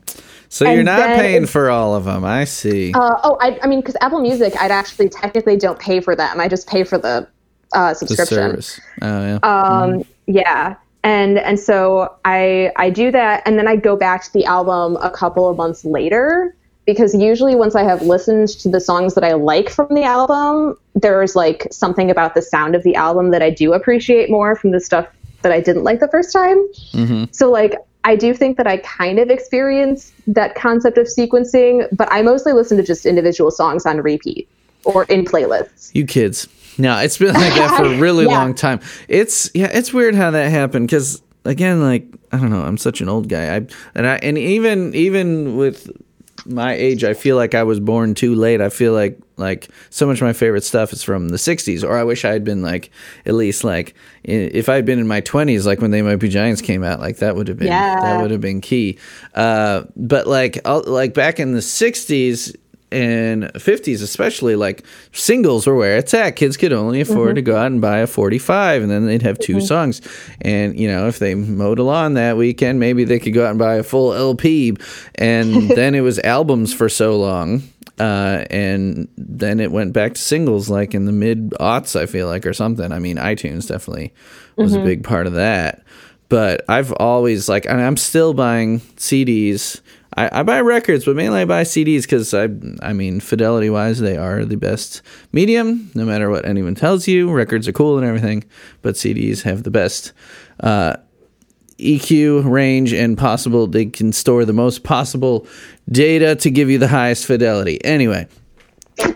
so 0.49 0.65
you're 0.69 0.79
Um, 0.79 0.85
not 0.85 0.97
then 0.97 1.19
paying 1.19 1.45
for 1.45 1.69
all 1.69 1.95
of 1.95 2.05
them. 2.05 2.23
I 2.25 2.43
see. 2.45 2.93
Uh, 2.93 3.15
oh, 3.23 3.37
I, 3.41 3.59
I 3.63 3.67
mean, 3.67 3.79
because 3.79 3.95
Apple 4.01 4.19
Music, 4.21 4.53
I'd 4.59 4.71
actually 4.71 5.09
technically 5.09 5.57
don't 5.57 5.79
pay 5.79 5.99
for 5.99 6.15
them. 6.15 6.39
I 6.39 6.47
just 6.47 6.67
pay 6.67 6.83
for 6.83 6.97
the 6.97 7.27
uh, 7.73 7.93
subscription. 7.93 8.35
service. 8.35 8.81
Oh, 9.01 9.25
yeah. 9.25 9.37
um 9.43 10.03
yeah 10.25 10.75
and 11.03 11.37
and 11.37 11.59
so 11.59 12.15
i 12.25 12.71
i 12.77 12.89
do 12.89 13.11
that 13.11 13.43
and 13.45 13.57
then 13.57 13.67
i 13.67 13.75
go 13.75 13.95
back 13.95 14.23
to 14.23 14.33
the 14.33 14.45
album 14.45 14.97
a 15.01 15.09
couple 15.09 15.47
of 15.47 15.57
months 15.57 15.85
later 15.85 16.55
because 16.85 17.13
usually 17.13 17.55
once 17.55 17.75
i 17.75 17.83
have 17.83 18.01
listened 18.01 18.47
to 18.47 18.69
the 18.69 18.79
songs 18.79 19.13
that 19.13 19.23
i 19.23 19.33
like 19.33 19.69
from 19.69 19.93
the 19.93 20.03
album 20.03 20.77
there's 20.95 21.35
like 21.35 21.67
something 21.71 22.09
about 22.09 22.33
the 22.35 22.41
sound 22.41 22.75
of 22.75 22.83
the 22.83 22.95
album 22.95 23.31
that 23.31 23.41
i 23.41 23.49
do 23.49 23.73
appreciate 23.73 24.29
more 24.29 24.55
from 24.55 24.71
the 24.71 24.79
stuff 24.79 25.07
that 25.41 25.51
i 25.51 25.59
didn't 25.59 25.83
like 25.83 25.99
the 25.99 26.07
first 26.07 26.31
time 26.31 26.65
so 27.31 27.51
like 27.51 27.75
i 28.05 28.15
do 28.15 28.33
think 28.33 28.55
that 28.57 28.67
i 28.67 28.77
kind 28.77 29.19
of 29.19 29.29
experience 29.29 30.13
that 30.25 30.55
concept 30.55 30.97
of 30.97 31.05
sequencing 31.05 31.85
but 31.91 32.07
i 32.11 32.21
mostly 32.21 32.53
listen 32.53 32.77
to 32.77 32.83
just 32.83 33.05
individual 33.05 33.51
songs 33.51 33.85
on 33.85 33.97
repeat 33.97 34.47
or 34.85 35.03
in 35.05 35.25
playlists 35.25 35.91
You 35.93 36.05
kids. 36.05 36.47
No, 36.77 36.97
it's 36.97 37.17
been 37.17 37.33
like 37.33 37.53
that 37.53 37.77
for 37.77 37.85
a 37.85 37.97
really 37.99 38.25
Yeah. 38.25 38.31
long 38.37 38.55
time. 38.55 38.79
It's 39.07 39.49
yeah, 39.53 39.69
it's 39.71 39.93
weird 39.93 40.15
how 40.15 40.31
that 40.31 40.49
happened 40.49 40.87
because 40.87 41.21
again, 41.45 41.81
like 41.81 42.05
I 42.31 42.37
don't 42.37 42.49
know, 42.49 42.61
I'm 42.63 42.77
such 42.77 42.99
an 43.01 43.09
old 43.09 43.29
guy. 43.29 43.55
I 43.55 43.67
and 43.95 44.07
I 44.07 44.15
and 44.23 44.37
even 44.37 44.93
even 44.95 45.55
with 45.55 45.91
my 46.45 46.73
age, 46.73 47.03
I 47.03 47.13
feel 47.13 47.35
like 47.37 47.53
I 47.55 47.63
was 47.63 47.79
born 47.79 48.15
too 48.15 48.33
late. 48.35 48.59
I 48.59 48.69
feel 48.69 48.91
like 48.93 49.19
like 49.37 49.69
so 49.91 50.05
much 50.07 50.17
of 50.17 50.23
my 50.23 50.33
favorite 50.33 50.63
stuff 50.63 50.91
is 50.93 51.03
from 51.03 51.29
the 51.29 51.37
'60s, 51.37 51.83
or 51.87 51.95
I 51.97 52.03
wish 52.03 52.25
I 52.25 52.31
had 52.33 52.43
been 52.43 52.61
like 52.63 52.89
at 53.27 53.35
least 53.35 53.63
like 53.63 53.93
if 54.23 54.67
I 54.67 54.73
had 54.75 54.83
been 54.85 54.99
in 54.99 55.07
my 55.07 55.21
20s, 55.21 55.65
like 55.65 55.79
when 55.79 55.91
They 55.91 56.01
Might 56.01 56.15
Be 56.17 56.27
Giants 56.27 56.61
came 56.61 56.83
out, 56.83 56.99
like 56.99 57.17
that 57.17 57.35
would 57.35 57.47
have 57.49 57.57
been 57.59 57.67
Yeah. 57.67 57.99
that 58.01 58.21
would 58.21 58.31
have 58.31 58.41
been 58.41 58.61
key. 58.61 58.97
Uh, 59.35 59.83
but 59.95 60.25
like 60.27 60.59
I'll- 60.65 60.83
like 60.87 61.13
back 61.13 61.39
in 61.39 61.51
the 61.53 61.61
'60s 61.61 62.55
and 62.93 63.45
50s 63.53 64.01
especially 64.01 64.55
like 64.55 64.83
singles 65.11 65.67
were 65.67 65.75
where 65.75 65.97
it's 65.97 66.13
at. 66.13 66.35
Kids 66.35 66.57
could 66.57 66.71
only 66.71 67.01
afford 67.01 67.35
to 67.35 67.41
mm-hmm. 67.41 67.51
go 67.51 67.57
out 67.57 67.67
and 67.67 67.81
buy 67.81 67.99
a 67.99 68.07
45 68.07 68.83
and 68.83 68.91
then 68.91 69.05
they'd 69.05 69.21
have 69.23 69.39
2 69.39 69.57
mm-hmm. 69.57 69.65
songs. 69.65 70.01
And 70.41 70.79
you 70.79 70.87
know 70.87 71.07
if 71.07 71.19
they 71.19 71.35
mowed 71.35 71.79
a 71.79 71.83
lawn 71.83 72.13
that 72.13 72.37
weekend 72.37 72.79
maybe 72.79 73.03
they 73.03 73.19
could 73.19 73.33
go 73.33 73.45
out 73.45 73.51
and 73.51 73.59
buy 73.59 73.75
a 73.75 73.83
full 73.83 74.13
lp 74.13 74.75
and 75.15 75.69
then 75.69 75.95
it 75.95 76.01
was 76.01 76.19
albums 76.19 76.73
for 76.73 76.89
so 76.89 77.17
long 77.17 77.63
uh, 77.99 78.45
and 78.49 79.07
then 79.17 79.59
it 79.59 79.71
went 79.71 79.93
back 79.93 80.15
to 80.15 80.21
singles 80.21 80.69
like 80.69 80.95
in 80.95 81.05
the 81.05 81.11
mid 81.11 81.51
aughts 81.59 81.99
i 81.99 82.05
feel 82.05 82.27
like 82.27 82.45
or 82.45 82.53
something. 82.53 82.91
I 82.91 82.99
mean 82.99 83.17
itunes 83.17 83.67
definitely 83.67 84.13
was 84.55 84.73
a 84.73 84.77
mm-hmm. 84.77 84.85
big 84.85 85.03
part 85.03 85.27
of 85.27 85.33
that. 85.33 85.83
But 86.29 86.65
I've 86.67 86.91
always 86.93 87.47
like, 87.47 87.65
and 87.65 87.79
I'm 87.79 87.97
still 87.97 88.33
buying 88.33 88.79
CDs. 88.97 89.81
I, 90.15 90.39
I 90.39 90.43
buy 90.43 90.61
records, 90.61 91.05
but 91.05 91.15
mainly 91.15 91.41
I 91.41 91.45
buy 91.45 91.63
CDs 91.63 92.03
because 92.03 92.33
I, 92.33 92.49
I 92.81 92.93
mean, 92.93 93.19
fidelity 93.19 93.69
wise, 93.69 93.99
they 93.99 94.17
are 94.17 94.45
the 94.45 94.57
best 94.57 95.01
medium. 95.31 95.91
No 95.95 96.05
matter 96.05 96.29
what 96.29 96.45
anyone 96.45 96.75
tells 96.75 97.07
you, 97.07 97.31
records 97.31 97.67
are 97.67 97.71
cool 97.71 97.97
and 97.97 98.05
everything, 98.05 98.43
but 98.81 98.95
CDs 98.95 99.41
have 99.43 99.63
the 99.63 99.71
best 99.71 100.13
uh, 100.59 100.97
EQ 101.77 102.49
range 102.49 102.93
and 102.93 103.17
possible. 103.17 103.67
They 103.67 103.85
can 103.85 104.13
store 104.13 104.45
the 104.45 104.53
most 104.53 104.83
possible 104.83 105.47
data 105.89 106.35
to 106.35 106.51
give 106.51 106.69
you 106.69 106.77
the 106.77 106.87
highest 106.87 107.25
fidelity. 107.25 107.83
Anyway, 107.83 108.27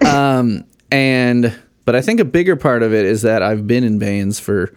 um, 0.05 0.63
and 0.91 1.57
but 1.85 1.95
I 1.95 2.01
think 2.01 2.19
a 2.19 2.25
bigger 2.25 2.55
part 2.55 2.83
of 2.83 2.93
it 2.93 3.05
is 3.05 3.21
that 3.21 3.41
I've 3.41 3.67
been 3.67 3.83
in 3.83 3.99
bands 3.99 4.39
for 4.39 4.73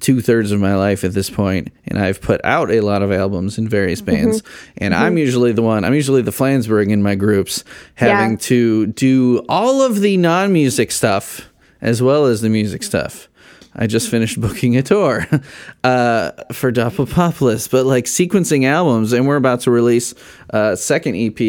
two 0.00 0.20
thirds 0.20 0.52
of 0.52 0.60
my 0.60 0.74
life 0.76 1.02
at 1.04 1.12
this 1.12 1.30
point, 1.30 1.72
and 1.86 1.98
I've 1.98 2.20
put 2.20 2.40
out 2.44 2.70
a 2.70 2.80
lot 2.82 3.02
of 3.02 3.10
albums 3.12 3.56
in 3.58 3.68
various 3.68 4.00
bands. 4.00 4.42
And 4.76 4.94
I'm 4.94 5.16
usually 5.18 5.52
the 5.52 5.62
one. 5.62 5.84
I'm 5.84 5.94
usually 5.94 6.22
the 6.22 6.30
Flansburgh 6.30 6.90
in 6.90 7.02
my 7.02 7.14
groups, 7.14 7.64
having 7.94 8.32
Yeah. 8.32 8.36
to 8.42 8.86
do 8.88 9.44
all 9.48 9.82
of 9.82 10.00
the 10.00 10.16
non-music 10.16 10.90
stuff 10.92 11.48
as 11.80 12.02
well 12.02 12.26
as 12.26 12.40
the 12.40 12.48
music 12.48 12.82
stuff. 12.82 13.28
I 13.74 13.86
just 13.86 14.10
finished 14.10 14.40
booking 14.40 14.76
a 14.76 14.82
tour 14.82 15.26
uh, 15.84 16.32
for 16.52 16.72
Doppelpopolis, 16.72 17.70
but 17.70 17.86
like 17.86 18.06
sequencing 18.06 18.64
albums, 18.64 19.12
and 19.12 19.26
we're 19.26 19.36
about 19.36 19.60
to 19.60 19.70
release 19.70 20.14
a 20.50 20.76
second 20.76 21.14
EP. 21.16 21.40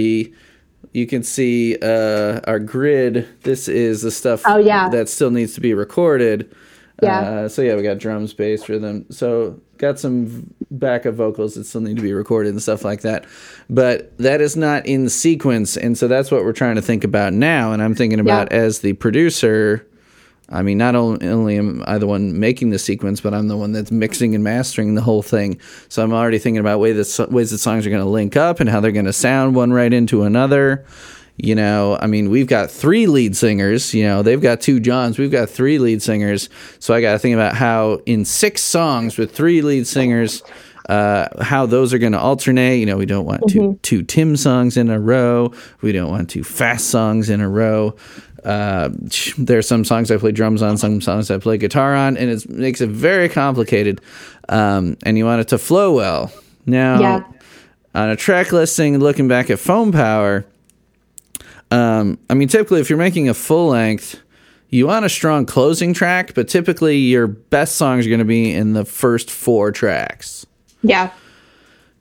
You 0.93 1.07
can 1.07 1.23
see 1.23 1.77
uh, 1.81 2.39
our 2.45 2.59
grid. 2.59 3.27
This 3.43 3.67
is 3.67 4.01
the 4.01 4.11
stuff 4.11 4.43
Oh, 4.45 4.57
yeah. 4.57 4.89
that 4.89 5.09
still 5.09 5.31
needs 5.31 5.53
to 5.55 5.61
be 5.61 5.73
recorded. 5.73 6.53
Yeah. 7.01 7.19
Uh, 7.19 7.49
so 7.49 7.61
yeah, 7.61 7.75
we 7.75 7.83
got 7.83 7.97
drums, 7.97 8.33
bass, 8.33 8.67
rhythm. 8.69 9.05
So 9.09 9.59
got 9.77 9.99
some 9.99 10.53
backup 10.71 11.15
vocals 11.15 11.55
that 11.55 11.65
still 11.65 11.81
need 11.81 11.97
to 11.97 12.01
be 12.01 12.13
recorded 12.13 12.49
and 12.51 12.61
stuff 12.61 12.83
like 12.83 13.01
that. 13.01 13.25
But 13.69 14.17
that 14.17 14.41
is 14.41 14.55
not 14.55 14.85
in 14.85 15.09
sequence, 15.09 15.77
and 15.77 15.97
so 15.97 16.07
that's 16.07 16.31
what 16.31 16.43
we're 16.43 16.53
trying 16.53 16.75
to 16.75 16.81
think 16.81 17.03
about 17.03 17.33
now. 17.33 17.71
And 17.71 17.81
I'm 17.81 17.95
thinking 17.95 18.19
about 18.19 18.51
as 18.51 18.79
the 18.79 18.93
producer. 18.93 19.85
I 20.51 20.63
mean, 20.63 20.79
not 20.79 20.95
only, 20.95 21.27
only 21.27 21.57
am 21.57 21.83
I 21.85 21.99
the 21.99 22.07
one 22.07 22.39
making 22.39 22.71
the 22.71 22.79
sequence, 22.79 23.21
but 23.21 23.35
I'm 23.35 23.49
the 23.49 23.57
one 23.57 23.71
that's 23.71 23.91
mixing 23.91 24.33
and 24.33 24.43
mastering 24.43 24.95
the 24.95 25.01
whole 25.01 25.21
thing. 25.21 25.59
So 25.89 26.03
I'm 26.03 26.11
already 26.11 26.39
thinking 26.39 26.59
about 26.59 26.79
way 26.79 26.91
that, 26.91 27.27
ways 27.29 27.51
that 27.51 27.59
songs 27.59 27.85
are 27.85 27.91
going 27.91 28.01
to 28.01 28.09
link 28.09 28.35
up 28.35 28.59
and 28.59 28.67
how 28.67 28.79
they're 28.79 28.91
going 28.91 29.05
to 29.05 29.13
sound 29.13 29.55
one 29.55 29.71
right 29.71 29.93
into 29.93 30.23
another. 30.23 30.85
You 31.41 31.55
know, 31.55 31.97
I 32.01 32.07
mean, 32.07 32.29
we've 32.29 32.47
got 32.47 32.69
three 32.69 33.07
lead 33.07 33.35
singers. 33.35 33.93
You 33.93 34.03
know, 34.03 34.21
they've 34.21 34.41
got 34.41 34.59
two 34.59 34.79
Johns. 34.81 35.17
We've 35.17 35.31
got 35.31 35.49
three 35.49 35.79
lead 35.79 36.01
singers. 36.01 36.49
So 36.79 36.93
I 36.93 36.99
got 37.01 37.13
to 37.13 37.19
think 37.19 37.33
about 37.33 37.55
how 37.55 38.01
in 38.05 38.25
six 38.25 38.61
songs 38.61 39.17
with 39.17 39.31
three 39.33 39.61
lead 39.61 39.87
singers, 39.87 40.43
uh, 40.89 41.27
how 41.43 41.65
those 41.65 41.93
are 41.93 41.97
going 41.97 42.11
to 42.11 42.19
alternate. 42.19 42.77
You 42.79 42.85
know, 42.85 42.97
we 42.97 43.05
don't 43.05 43.25
want 43.25 43.43
two 43.47 43.79
two 43.83 44.03
Tim 44.03 44.35
songs 44.35 44.75
in 44.75 44.89
a 44.89 44.99
row. 44.99 45.53
We 45.81 45.91
don't 45.93 46.09
want 46.09 46.29
two 46.29 46.43
fast 46.43 46.89
songs 46.89 47.29
in 47.29 47.39
a 47.41 47.47
row. 47.47 47.95
Uh, 48.43 48.89
there 49.37 49.57
are 49.57 49.61
some 49.61 49.83
songs 49.85 50.11
I 50.11 50.17
play 50.17 50.31
drums 50.31 50.61
on, 50.61 50.77
some 50.77 51.01
songs 51.01 51.29
I 51.29 51.37
play 51.37 51.57
guitar 51.57 51.93
on, 51.95 52.17
and 52.17 52.29
it 52.29 52.49
makes 52.49 52.81
it 52.81 52.89
very 52.89 53.29
complicated. 53.29 54.01
Um, 54.49 54.97
and 55.03 55.17
you 55.17 55.25
want 55.25 55.41
it 55.41 55.47
to 55.49 55.57
flow 55.57 55.93
well. 55.93 56.31
Now, 56.65 56.99
Yeah. 56.99 57.23
on 57.95 58.09
a 58.09 58.15
track 58.15 58.51
listing, 58.51 58.97
looking 58.99 59.27
back 59.27 59.49
at 59.49 59.59
Phone 59.59 59.91
Power, 59.91 60.45
um, 61.71 62.17
I 62.29 62.33
mean, 62.33 62.47
typically, 62.47 62.81
if 62.81 62.89
you're 62.89 62.97
making 62.97 63.29
a 63.29 63.33
full 63.33 63.69
length, 63.69 64.19
you 64.69 64.87
want 64.87 65.05
a 65.05 65.09
strong 65.09 65.45
closing 65.45 65.93
track, 65.93 66.33
but 66.33 66.47
typically 66.47 66.97
your 66.97 67.27
best 67.27 67.75
songs 67.75 68.05
are 68.05 68.09
going 68.09 68.19
to 68.19 68.25
be 68.25 68.53
in 68.53 68.73
the 68.73 68.85
first 68.85 69.31
four 69.31 69.71
tracks. 69.71 70.45
yeah 70.83 71.11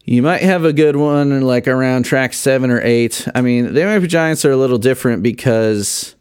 You 0.04 0.22
might 0.22 0.42
have 0.42 0.64
a 0.64 0.72
good 0.72 0.96
one 0.96 1.40
like 1.42 1.66
around 1.66 2.04
track 2.04 2.32
seven 2.34 2.70
or 2.70 2.80
eight. 2.82 3.26
I 3.34 3.40
mean, 3.40 3.72
the 3.72 3.80
MIP 3.80 4.08
Giants 4.08 4.44
are 4.44 4.50
a 4.50 4.56
little 4.56 4.78
different 4.78 5.22
because 5.22 6.14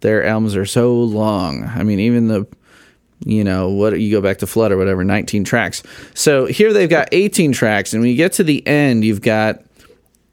their 0.00 0.24
albums 0.24 0.54
are 0.56 0.66
so 0.66 0.94
long. 0.94 1.64
I 1.64 1.82
mean, 1.82 1.98
even 1.98 2.28
the, 2.28 2.46
you 3.24 3.42
know, 3.42 3.68
what 3.68 3.98
you 4.00 4.12
go 4.12 4.20
back 4.20 4.38
to 4.38 4.46
Flood 4.46 4.70
or 4.70 4.76
whatever, 4.76 5.02
19 5.02 5.42
tracks. 5.42 5.82
So 6.14 6.46
here 6.46 6.72
they've 6.72 6.88
got 6.88 7.08
18 7.10 7.52
tracks, 7.52 7.92
and 7.92 8.00
when 8.00 8.10
you 8.10 8.16
get 8.16 8.32
to 8.34 8.44
the 8.44 8.64
end, 8.66 9.04
you've 9.04 9.22
got. 9.22 9.62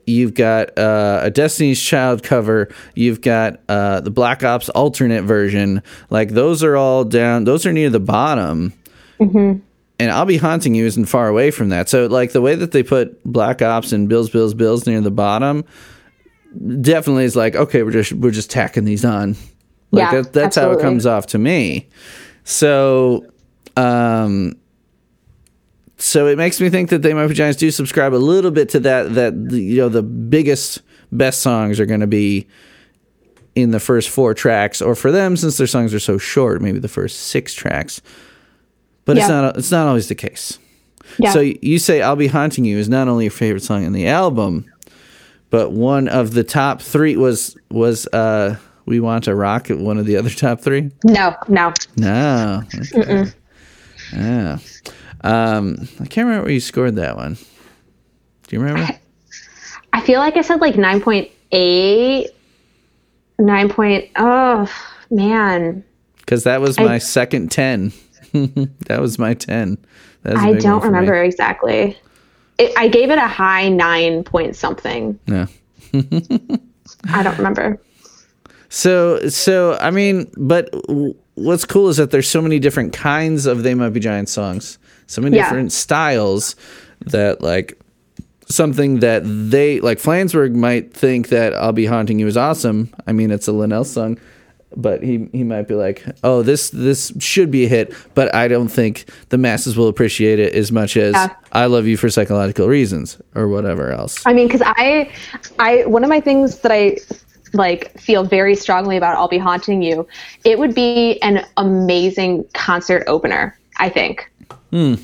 You've 0.06 0.34
got 0.34 0.78
uh, 0.78 1.22
a 1.24 1.32
Destiny's 1.32 1.82
Child 1.82 2.24
cover. 2.24 2.70
You've 2.94 3.22
got 3.22 3.60
uh, 3.68 4.02
the 4.02 4.12
Black 4.12 4.44
Ops 4.44 4.70
alternate 4.70 5.24
version. 5.24 5.82
Like 6.10 6.30
those 6.30 6.64
are 6.64 6.76
all 6.76 7.04
down. 7.04 7.44
Those 7.44 7.66
are 7.66 7.74
near 7.74 7.90
the 7.90 8.00
bottom 8.00 8.74
and 10.00 10.12
I'll 10.12 10.26
be 10.26 10.38
haunting 10.38 10.76
you 10.76 10.86
isn't 10.86 11.06
far 11.06 11.28
away 11.28 11.52
from 11.52 11.70
that. 11.70 11.90
So 11.90 12.08
like 12.08 12.34
the 12.34 12.42
way 12.42 12.56
that 12.56 12.72
they 12.72 12.84
put 12.84 13.24
Black 13.24 13.62
Ops 13.62 13.92
and 13.92 14.10
Bills, 14.10 14.30
Bills, 14.30 14.54
Bills 14.54 14.86
near 14.86 15.02
the 15.02 15.12
bottom, 15.12 15.64
definitely 16.82 17.26
is 17.26 17.36
like 17.36 17.56
okay, 17.56 17.84
we're 17.84 17.92
just 17.92 18.14
we're 18.14 18.32
just 18.32 18.52
tacking 18.52 18.86
these 18.86 19.06
on. 19.06 19.36
Like 19.92 20.12
Yeah, 20.12 20.22
that, 20.22 20.34
that's 20.34 20.56
how 20.56 20.72
it 20.72 20.82
comes 20.82 21.06
off 21.06 21.28
to 21.28 21.38
me. 21.38 21.88
So, 22.44 23.26
um, 23.78 24.58
so 25.98 26.28
it 26.28 26.38
makes 26.38 26.60
me 26.60 26.70
think 26.70 26.90
that 26.90 27.02
they 27.02 27.14
might 27.14 27.28
be 27.28 27.34
giants 27.34 27.58
do 27.60 27.72
subscribe 27.72 28.14
a 28.14 28.18
little 28.18 28.52
bit 28.52 28.70
to 28.70 28.80
that 28.82 29.14
that 29.16 29.34
you 29.52 29.78
know 29.78 29.90
the 29.90 30.04
biggest 30.04 30.82
best 31.12 31.42
songs 31.42 31.80
are 31.80 31.86
going 31.86 32.02
to 32.02 32.08
be 32.08 32.48
in 33.56 33.72
the 33.72 33.80
first 33.80 34.10
four 34.10 34.34
tracks 34.34 34.82
or 34.82 34.96
for 34.96 35.12
them 35.12 35.38
since 35.38 35.58
their 35.58 35.68
songs 35.68 35.94
are 35.94 36.00
so 36.00 36.18
short 36.18 36.62
maybe 36.62 36.80
the 36.80 36.88
first 36.90 37.20
six 37.28 37.54
tracks 37.54 38.02
but 39.06 39.18
it's 39.18 39.28
not 39.30 39.58
it's 39.58 39.72
not 39.72 39.88
always 39.88 40.08
the 40.10 40.16
case 40.16 40.60
Yeah. 41.18 41.32
so 41.32 41.40
you 41.40 41.80
say 41.80 42.02
i'll 42.02 42.16
be 42.18 42.28
haunting 42.28 42.66
you 42.66 42.78
is 42.78 42.90
not 42.90 43.08
only 43.08 43.26
your 43.26 43.32
favorite 43.32 43.64
song 43.64 43.84
in 43.86 43.94
the 43.94 44.08
album 44.08 44.66
but 45.52 45.72
one 45.72 46.10
of 46.10 46.34
the 46.34 46.44
top 46.44 46.82
three 46.82 47.16
was 47.16 47.56
was 47.72 48.08
uh 48.08 48.58
we 48.86 49.00
want 49.00 49.24
to 49.24 49.34
rock 49.36 49.72
at 49.72 49.78
one 49.78 49.98
of 49.98 50.06
the 50.06 50.18
other 50.18 50.30
top 50.30 50.60
three 50.60 50.92
no, 51.06 51.34
no. 51.48 51.72
no. 51.96 52.64
Okay. 52.98 53.32
Yeah. 54.14 54.58
Um, 55.26 55.88
I 56.00 56.06
can't 56.06 56.26
remember 56.28 56.44
where 56.46 56.54
you 56.54 56.60
scored 56.60 56.96
that 56.98 57.16
one. 57.16 57.34
Do 58.48 58.56
you 58.56 58.62
remember? 58.62 58.88
I 59.92 60.02
feel 60.02 60.20
like 60.20 60.38
I 60.38 60.42
said 60.42 60.62
like 60.62 60.76
9.8, 60.76 62.28
9 63.40 63.70
point, 63.70 64.10
oh, 64.18 64.72
man. 65.10 65.84
Because 66.18 66.44
that 66.44 66.62
was 66.62 66.80
my 66.80 66.98
second 66.98 67.52
10. 67.52 67.92
that 68.34 69.00
was 69.00 69.18
my 69.18 69.34
10. 69.34 69.78
That 70.24 70.34
was 70.34 70.44
I 70.44 70.54
don't 70.54 70.82
for 70.82 70.88
me. 70.88 70.94
remember 70.94 71.24
exactly. 71.24 71.98
It, 72.58 72.72
I 72.78 72.88
gave 72.88 73.10
it 73.10 73.18
a 73.18 73.28
high 73.28 73.70
9 73.70 74.24
point 74.24 74.56
something. 74.56 75.20
Yeah. 75.28 75.48
I 75.94 77.24
don't 77.24 77.38
remember. 77.38 77.82
So, 78.70 79.28
so 79.30 79.78
I 79.80 79.92
mean, 79.92 80.30
but 80.38 80.72
w- 80.88 81.16
what's 81.36 81.66
cool 81.66 81.90
is 81.90 81.98
that 81.98 82.12
there's 82.12 82.28
so 82.28 82.42
many 82.42 82.60
different 82.60 82.94
kinds 82.94 83.46
of 83.46 83.64
They 83.64 83.74
Might 83.74 83.90
Be 83.90 84.00
Giant 84.00 84.30
songs, 84.30 84.78
so 85.08 85.22
many 85.22 85.38
Yeah. 85.38 85.44
different 85.44 85.72
styles 85.72 86.56
that 87.08 87.42
like 87.42 87.78
something 88.48 89.00
that 89.00 89.24
they 89.26 89.80
like 89.80 89.98
Flansburgh 90.00 90.54
might 90.54 90.94
think 90.94 91.30
that 91.30 91.54
I'll 91.56 91.74
be 91.74 91.86
haunting 91.86 92.20
you 92.20 92.28
is 92.28 92.38
awesome. 92.38 92.90
I 93.08 93.12
mean, 93.12 93.32
it's 93.32 93.48
a 93.48 93.52
Linnell 93.52 93.84
song, 93.84 94.18
but 94.76 95.02
he 95.04 95.30
he 95.32 95.44
might 95.44 95.68
be 95.68 95.74
like, 95.76 96.04
oh, 96.24 96.42
this 96.44 96.70
this 96.70 97.12
should 97.20 97.50
be 97.50 97.66
a 97.66 97.68
hit, 97.68 97.94
but 98.14 98.34
I 98.36 98.48
don't 98.48 98.68
think 98.68 99.06
the 99.30 99.38
masses 99.38 99.76
will 99.78 99.88
appreciate 99.88 100.40
it 100.40 100.54
as 100.54 100.72
much 100.72 100.96
as 100.98 101.14
Yeah. 101.14 101.30
I 101.54 101.66
love 101.66 101.88
you 101.88 101.98
for 101.98 102.10
psychological 102.10 102.68
reasons 102.68 103.18
or 103.36 103.48
whatever 103.48 103.92
else. 103.92 104.22
I 104.26 104.34
mean, 104.34 104.48
because 104.48 104.62
I, 104.64 105.10
I 105.60 105.86
one 105.86 106.04
of 106.04 106.10
my 106.10 106.20
things 106.20 106.60
that 106.60 106.72
I 106.72 106.98
like 107.54 107.98
feel 108.00 108.24
very 108.26 108.56
strongly 108.56 108.98
about 108.98 109.16
"I'll 109.16 109.28
Be 109.30 109.38
Haunting 109.38 109.82
You," 109.82 110.08
it 110.44 110.60
would 110.60 110.76
be 110.76 111.20
an 111.22 111.46
amazing 111.58 112.46
concert 112.54 113.04
opener. 113.08 113.58
I 113.78 113.90
think. 113.90 114.32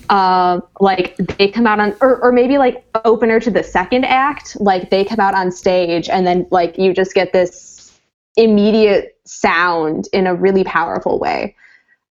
Um, 0.10 0.64
like 0.80 1.16
they 1.18 1.48
come 1.48 1.66
out 1.66 1.80
on, 1.80 1.96
or, 2.02 2.22
or 2.22 2.32
maybe 2.32 2.58
like 2.58 2.84
opener 3.06 3.40
to 3.40 3.50
the 3.50 3.64
second 3.64 4.06
act. 4.06 4.58
Like 4.60 4.90
they 4.90 5.06
come 5.06 5.20
out 5.20 5.34
on 5.34 5.52
stage, 5.52 6.10
and 6.10 6.28
then 6.28 6.48
like 6.52 6.78
you 6.78 6.94
just 6.94 7.14
get 7.14 7.34
this 7.34 7.92
immediate 8.36 9.18
sound 9.26 10.08
in 10.14 10.28
a 10.28 10.36
really 10.36 10.64
powerful 10.64 11.20
way. 11.20 11.56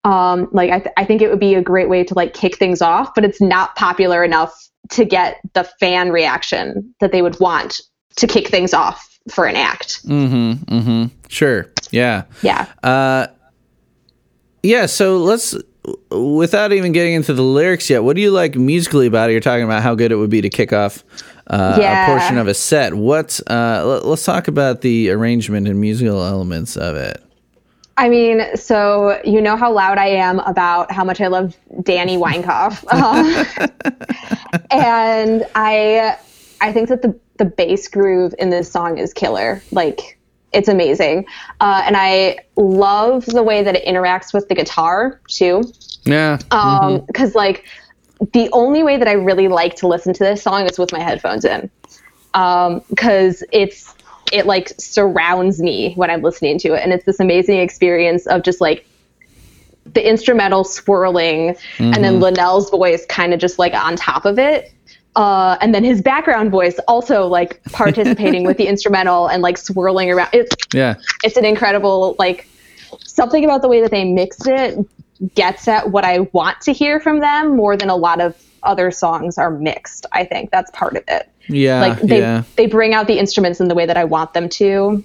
Um, 0.04 0.48
like 0.52 0.70
I, 0.70 0.78
th- 0.78 0.94
I 0.96 1.04
think 1.04 1.20
it 1.20 1.28
would 1.28 1.40
be 1.40 1.54
a 1.54 1.62
great 1.62 1.88
way 1.88 2.04
to 2.04 2.14
like 2.14 2.32
kick 2.32 2.56
things 2.56 2.80
off, 2.80 3.14
but 3.14 3.24
it's 3.24 3.40
not 3.40 3.76
popular 3.76 4.24
enough 4.24 4.68
to 4.90 5.04
get 5.04 5.40
the 5.52 5.64
fan 5.78 6.10
reaction 6.10 6.94
that 7.00 7.12
they 7.12 7.20
would 7.20 7.38
want 7.38 7.80
to 8.16 8.26
kick 8.26 8.48
things 8.48 8.72
off 8.72 9.18
for 9.30 9.44
an 9.46 9.56
act. 9.56 10.02
Mm-hmm. 10.06 10.74
Mm-hmm. 10.74 11.16
Sure, 11.28 11.70
yeah. 11.90 12.24
Yeah. 12.42 12.66
Uh, 12.82 13.26
yeah, 14.62 14.86
so 14.86 15.18
let's, 15.18 15.54
without 16.10 16.72
even 16.72 16.92
getting 16.92 17.14
into 17.14 17.32
the 17.34 17.42
lyrics 17.42 17.88
yet, 17.90 18.02
what 18.04 18.16
do 18.16 18.22
you 18.22 18.30
like 18.30 18.56
musically 18.56 19.06
about 19.06 19.30
it? 19.30 19.32
You're 19.32 19.40
talking 19.40 19.64
about 19.64 19.82
how 19.82 19.94
good 19.94 20.12
it 20.12 20.16
would 20.16 20.30
be 20.30 20.40
to 20.40 20.48
kick 20.50 20.72
off 20.72 21.04
uh, 21.48 21.76
Yeah. 21.80 22.04
a 22.04 22.06
portion 22.06 22.38
of 22.38 22.48
a 22.48 22.54
set. 22.54 22.94
What? 22.94 23.40
Uh, 23.48 23.84
let, 23.86 24.06
let's 24.06 24.24
talk 24.24 24.48
about 24.48 24.80
the 24.82 25.10
arrangement 25.10 25.68
and 25.68 25.80
musical 25.80 26.22
elements 26.24 26.76
of 26.76 26.96
it. 26.96 27.22
I 27.96 28.08
mean, 28.08 28.56
so 28.56 29.20
you 29.24 29.42
know 29.42 29.56
how 29.56 29.70
loud 29.72 29.98
I 29.98 30.06
am 30.06 30.38
about 30.40 30.90
how 30.90 31.04
much 31.04 31.20
I 31.20 31.26
love 31.26 31.54
Danny 31.82 32.16
Weinkauf, 32.16 32.82
um, 32.94 34.64
and 34.70 35.44
I, 35.54 36.16
I 36.60 36.72
think 36.72 36.88
that 36.88 37.02
the 37.02 37.18
the 37.36 37.44
bass 37.46 37.88
groove 37.88 38.34
in 38.38 38.50
this 38.50 38.70
song 38.70 38.98
is 38.98 39.12
killer. 39.14 39.62
Like, 39.72 40.18
it's 40.52 40.68
amazing, 40.68 41.26
uh, 41.60 41.82
and 41.84 41.96
I 41.96 42.38
love 42.56 43.24
the 43.26 43.42
way 43.42 43.62
that 43.62 43.76
it 43.76 43.84
interacts 43.84 44.32
with 44.34 44.48
the 44.48 44.54
guitar 44.54 45.20
too. 45.28 45.62
Yeah. 46.04 46.38
Um, 46.50 47.04
because 47.06 47.34
like 47.34 47.66
the 48.32 48.48
only 48.52 48.82
way 48.82 48.96
that 48.96 49.08
I 49.08 49.12
really 49.12 49.48
like 49.48 49.76
to 49.76 49.88
listen 49.88 50.12
to 50.14 50.24
this 50.24 50.42
song 50.42 50.66
is 50.66 50.78
with 50.78 50.92
my 50.92 51.00
headphones 51.00 51.44
in. 51.44 51.70
Um, 52.34 52.82
because 52.88 53.42
it's 53.52 53.94
it 54.32 54.46
like 54.46 54.72
surrounds 54.78 55.60
me 55.60 55.94
when 55.94 56.10
I'm 56.10 56.22
listening 56.22 56.58
to 56.60 56.74
it, 56.74 56.82
and 56.82 56.92
it's 56.92 57.04
this 57.04 57.20
amazing 57.20 57.58
experience 57.58 58.26
of 58.26 58.42
just 58.42 58.60
like 58.60 58.86
the 59.84 60.06
instrumental 60.06 60.62
swirling, 60.62 61.56
and 61.78 62.04
then 62.04 62.20
Linnell's 62.20 62.70
voice 62.70 63.04
kind 63.06 63.34
of 63.34 63.40
just 63.40 63.58
like 63.58 63.74
on 63.74 63.96
top 63.96 64.24
of 64.24 64.38
it. 64.38 64.72
Uh, 65.16 65.56
and 65.60 65.74
then 65.74 65.82
his 65.82 66.00
background 66.00 66.50
voice 66.50 66.78
also 66.86 67.26
like 67.26 67.62
participating 67.72 68.44
with 68.44 68.56
the 68.56 68.66
instrumental 68.66 69.26
and 69.26 69.42
like 69.42 69.58
swirling 69.58 70.10
around. 70.10 70.30
It's 70.32 70.54
yeah. 70.72 70.94
it's 71.24 71.36
an 71.36 71.44
incredible 71.44 72.16
like 72.18 72.48
something 73.04 73.44
about 73.44 73.62
the 73.62 73.68
way 73.68 73.80
that 73.80 73.90
they 73.90 74.04
mixed 74.04 74.46
it 74.46 74.78
gets 75.34 75.68
at 75.68 75.90
what 75.90 76.04
I 76.04 76.20
want 76.32 76.60
to 76.62 76.72
hear 76.72 76.98
from 76.98 77.20
them 77.20 77.56
more 77.56 77.76
than 77.76 77.90
a 77.90 77.96
lot 77.96 78.20
of 78.20 78.42
other 78.62 78.90
songs 78.90 79.38
are 79.38 79.50
mixed. 79.50 80.06
I 80.12 80.24
think 80.24 80.50
that's 80.50 80.70
part 80.72 80.96
of 80.96 81.04
it. 81.08 81.30
Yeah. 81.48 81.80
Like 81.80 82.00
they 82.00 82.20
yeah. 82.20 82.42
they 82.56 82.66
bring 82.66 82.94
out 82.94 83.06
the 83.06 83.18
instruments 83.18 83.60
in 83.60 83.68
the 83.68 83.74
way 83.74 83.86
that 83.86 83.96
I 83.96 84.04
want 84.04 84.34
them 84.34 84.48
to. 84.50 85.04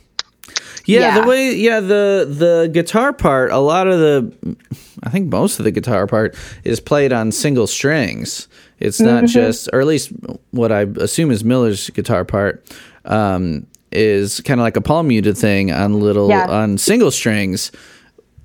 Yeah, 0.85 0.99
Yeah. 0.99 1.21
the 1.21 1.27
way 1.27 1.55
yeah 1.55 1.79
the 1.79 2.27
the 2.29 2.69
guitar 2.71 3.13
part, 3.13 3.51
a 3.51 3.57
lot 3.57 3.87
of 3.87 3.99
the 3.99 4.55
I 5.03 5.09
think 5.09 5.31
most 5.31 5.59
of 5.59 5.65
the 5.65 5.71
guitar 5.71 6.07
part 6.07 6.35
is 6.63 6.79
played 6.79 7.11
on 7.11 7.31
single 7.31 7.67
strings. 7.67 8.47
It's 8.79 8.99
not 8.99 9.23
Mm-hmm. 9.23 9.33
just 9.33 9.69
or 9.73 9.81
at 9.81 9.88
least 9.88 10.11
what 10.51 10.71
I 10.71 10.81
assume 10.97 11.31
is 11.31 11.43
Miller's 11.43 11.89
guitar 11.91 12.25
part 12.25 12.63
um, 13.05 13.65
is 13.91 14.41
kind 14.41 14.59
of 14.59 14.63
like 14.63 14.75
a 14.77 14.81
palm 14.81 15.07
muted 15.07 15.38
thing 15.38 15.71
on 15.71 15.99
little 15.99 16.29
Yeah. 16.29 16.47
on 16.49 16.77
single 16.77 17.11
strings 17.11 17.71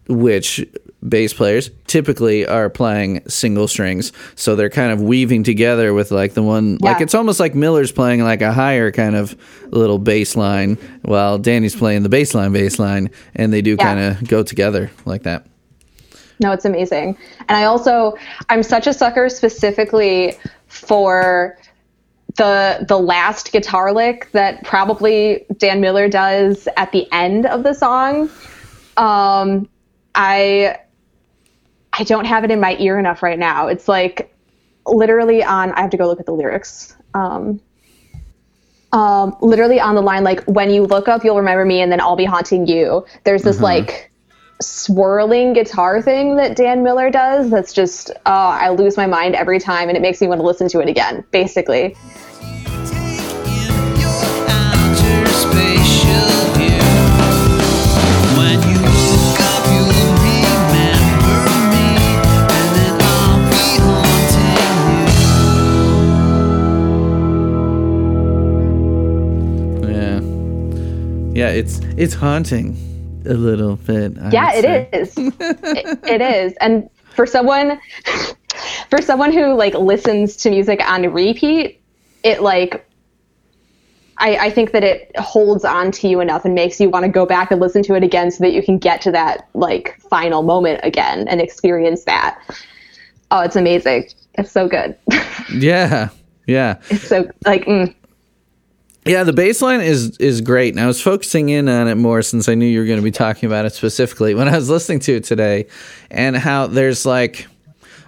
which 0.09 0.67
bass 1.09 1.33
players 1.33 1.71
typically 1.87 2.45
are 2.47 2.69
playing 2.69 3.23
single 3.29 3.69
strings 3.69 4.13
so 4.35 4.55
they're 4.57 4.69
kind 4.69 4.93
of 4.93 5.01
weaving 5.01 5.45
together 5.45 5.95
with 5.95 6.11
like 6.11 6.35
the 6.35 6.43
one 6.43 6.77
like 6.81 7.01
it's 7.01 7.15
almost 7.15 7.39
like 7.41 7.55
miller's 7.55 7.93
playing 7.93 8.23
like 8.23 8.43
a 8.43 8.53
higher 8.53 8.91
kind 8.91 9.15
of 9.17 9.35
little 9.69 9.99
bass 9.99 10.37
line 10.37 10.77
while 11.03 11.39
danny's 11.39 11.75
playing 11.77 12.03
the 12.03 12.09
bass 12.09 12.35
line 12.35 12.53
bass 12.53 12.79
line 12.79 13.09
and 13.35 13.53
they 13.53 13.63
do 13.63 13.77
Yeah. 13.79 13.85
kind 13.85 14.01
of 14.01 14.29
go 14.29 14.43
together 14.43 14.91
like 15.07 15.23
that 15.23 15.47
No, 16.41 16.53
it's 16.53 16.65
amazing. 16.65 17.19
And 17.49 17.57
I 17.57 17.65
also 17.65 18.15
I'm 18.49 18.63
such 18.63 18.87
a 18.87 18.95
sucker 18.95 19.29
specifically 19.29 20.39
for 20.67 21.59
the 22.37 22.85
the 22.89 22.99
last 22.99 23.53
guitar 23.53 23.93
lick 23.93 24.31
that 24.33 24.65
probably 24.65 25.45
Dan 25.59 25.81
Miller 25.81 26.09
does 26.09 26.67
at 26.77 26.93
the 26.93 27.07
end 27.13 27.45
of 27.45 27.63
the 27.63 27.75
song. 27.75 28.31
Um 28.97 29.69
I 30.15 30.79
I 31.93 32.05
don't 32.05 32.25
have 32.25 32.45
it 32.45 32.51
in 32.51 32.59
my 32.61 32.77
ear 32.79 32.99
enough 32.99 33.23
right 33.23 33.39
now. 33.39 33.67
It's 33.67 33.87
like 33.87 34.35
literally 34.87 35.45
on 35.45 35.73
I 35.73 35.83
have 35.83 35.91
to 35.91 35.99
go 35.99 36.07
look 36.07 36.21
at 36.21 36.27
the 36.27 36.33
lyrics. 36.33 36.97
Um 37.15 37.61
um, 38.93 39.37
literally 39.41 39.79
on 39.79 39.95
the 39.95 40.01
line 40.01 40.25
like 40.25 40.43
when 40.47 40.71
you 40.71 40.83
look 40.83 41.07
up 41.07 41.23
you'll 41.23 41.37
remember 41.37 41.65
me 41.65 41.81
and 41.81 41.93
then 41.93 42.01
I'll 42.01 42.17
be 42.17 42.25
haunting 42.25 42.67
you. 42.67 43.07
There's 43.23 43.43
this 43.43 43.61
like 43.61 44.10
swirling 44.61 45.55
guitar 45.55 46.03
thing 46.03 46.37
that 46.37 46.55
Dan 46.57 46.83
Miller 46.83 47.11
does 47.11 47.51
that's 47.51 47.73
just 47.73 48.11
oh 48.27 48.31
I 48.31 48.69
lose 48.69 48.97
my 48.97 49.07
mind 49.07 49.35
every 49.35 49.59
time 49.59 49.89
and 49.89 49.97
it 49.97 50.01
makes 50.01 50.21
me 50.21 50.29
want 50.29 50.41
to 50.41 50.47
listen 50.47 50.69
to 50.69 50.81
it 50.81 50.89
again 50.89 51.25
basically. 51.31 51.97
yeah 69.83 70.21
yeah 71.33 71.49
it's 71.49 71.81
it's 71.97 72.15
haunting 72.15 72.90
a 73.31 73.35
little 73.35 73.77
bit 73.77 74.19
I 74.19 74.31
Yeah, 74.31 74.53
would 74.55 74.61
say. 74.61 74.89
it 74.93 75.01
is. 75.03 75.15
it, 75.19 76.01
it 76.07 76.21
is. 76.21 76.53
And 76.61 76.89
for 77.15 77.27
someone 77.27 77.81
for 78.91 79.01
someone 79.01 79.33
who 79.33 79.55
like 79.55 79.75
listens 79.75 80.37
to 80.39 80.51
music 80.51 80.81
on 80.89 81.03
repeat, 81.13 81.81
it 82.23 82.43
like 82.43 82.87
I, 84.19 84.37
I 84.37 84.51
think 84.51 84.73
that 84.73 84.85
it 84.85 85.17
holds 85.19 85.65
on 85.65 85.91
to 85.93 86.09
you 86.09 86.21
enough 86.21 86.45
and 86.45 86.55
makes 86.55 86.79
you 86.79 86.91
want 86.91 87.05
to 87.05 87.11
go 87.11 87.25
back 87.25 87.51
and 87.51 87.59
listen 87.61 87.83
to 87.85 87.95
it 87.95 88.03
again 88.03 88.31
so 88.31 88.45
that 88.45 88.53
you 88.53 88.63
can 88.63 88.77
get 88.79 89.01
to 89.03 89.13
that 89.13 89.49
like 89.55 89.99
final 90.11 90.43
moment 90.43 90.81
again 90.83 91.27
and 91.29 91.41
experience 91.41 92.05
that. 92.05 92.39
Oh, 93.31 93.41
it's 93.41 93.57
amazing. 93.57 94.09
It's 94.35 94.53
so 94.53 94.69
good. 94.69 94.97
Yeah, 95.53 96.11
yeah, 96.47 96.77
It's 96.91 97.09
so 97.09 97.29
like 97.45 97.65
mm, 97.65 97.93
yeah. 99.05 99.25
The 99.25 99.33
bass 99.33 99.63
line 99.63 99.81
is 99.81 100.17
is 100.19 100.41
great, 100.41 100.75
and 100.75 100.81
I 100.83 100.87
was 100.87 101.01
focusing 101.01 101.49
in 101.49 101.69
on 101.69 101.89
it 101.89 101.97
more 101.97 102.23
since 102.23 102.49
I 102.49 102.55
knew 102.55 102.67
you 102.67 102.81
were 102.81 102.87
going 102.87 102.99
to 102.99 103.05
be 103.05 103.11
talking 103.11 103.47
about 103.47 103.65
it 103.65 103.73
specifically 103.73 104.35
when 104.35 104.49
I 104.49 104.57
was 104.57 104.69
listening 104.69 105.01
to 105.01 105.17
it 105.17 105.25
today, 105.25 105.67
and 106.11 106.37
how 106.37 106.67
there's 106.67 107.07
like 107.07 107.47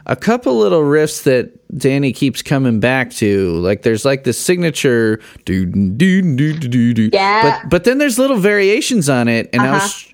a 0.07 0.17
couple 0.17 0.59
little 0.59 0.83
riffs 0.83 1.23
that 1.25 1.53
Danny 1.77 2.13
keeps 2.13 2.43
coming 2.43 2.81
back 2.81 3.11
to. 3.13 3.57
Like 3.59 3.83
there's 3.83 4.05
like 4.05 4.25
the 4.25 4.33
signature 4.33 5.21
do 5.45 5.67
do 5.67 6.37
do 6.37 6.59
do 6.59 6.95
do. 6.95 7.11
Yeah. 7.13 7.61
But 7.61 7.71
but 7.71 7.85
then 7.85 7.99
there's 7.99 8.19
little 8.19 8.39
variations 8.39 9.09
on 9.09 9.29
it, 9.29 9.49
and 9.53 9.63
I 9.63 9.69
uh-huh. 9.69 9.75
was. 9.75 10.09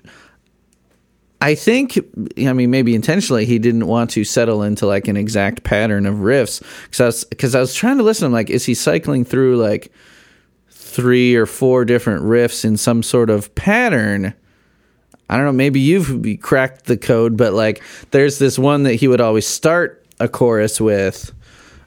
I 1.41 1.55
think, 1.55 1.97
I 2.37 2.51
mean, 2.51 2.69
maybe 2.69 2.93
intentionally, 2.93 3.45
he 3.45 3.59
didn't 3.59 3.87
want 3.87 4.09
to 4.09 4.25
settle 4.25 4.61
into 4.61 4.85
like 4.85 5.07
an 5.07 5.15
exact 5.15 5.63
pattern 5.63 6.05
of 6.05 6.15
riffs 6.15 6.61
because 6.83 6.99
I 6.99 7.05
was 7.05 7.23
because 7.23 7.55
I 7.55 7.61
was 7.61 7.73
trying 7.73 7.97
to 7.97 8.03
listen. 8.03 8.25
I'm 8.25 8.33
like, 8.33 8.49
is 8.49 8.65
he 8.65 8.73
cycling 8.73 9.23
through 9.23 9.55
like 9.55 9.89
three 10.89 11.35
or 11.35 11.45
four 11.45 11.85
different 11.85 12.23
riffs 12.23 12.65
in 12.65 12.77
some 12.77 13.03
sort 13.03 13.29
of 13.29 13.53
pattern? 13.55 14.33
I 15.29 15.37
don't 15.37 15.45
know. 15.45 15.51
Maybe 15.51 15.79
you've 15.79 16.39
cracked 16.41 16.85
the 16.85 16.97
code, 16.97 17.37
but 17.37 17.53
like, 17.53 17.83
there's 18.11 18.39
this 18.39 18.57
one 18.57 18.83
that 18.83 18.95
he 18.95 19.07
would 19.07 19.21
always 19.21 19.45
start 19.45 20.03
a 20.19 20.27
chorus 20.27 20.81
with, 20.81 21.31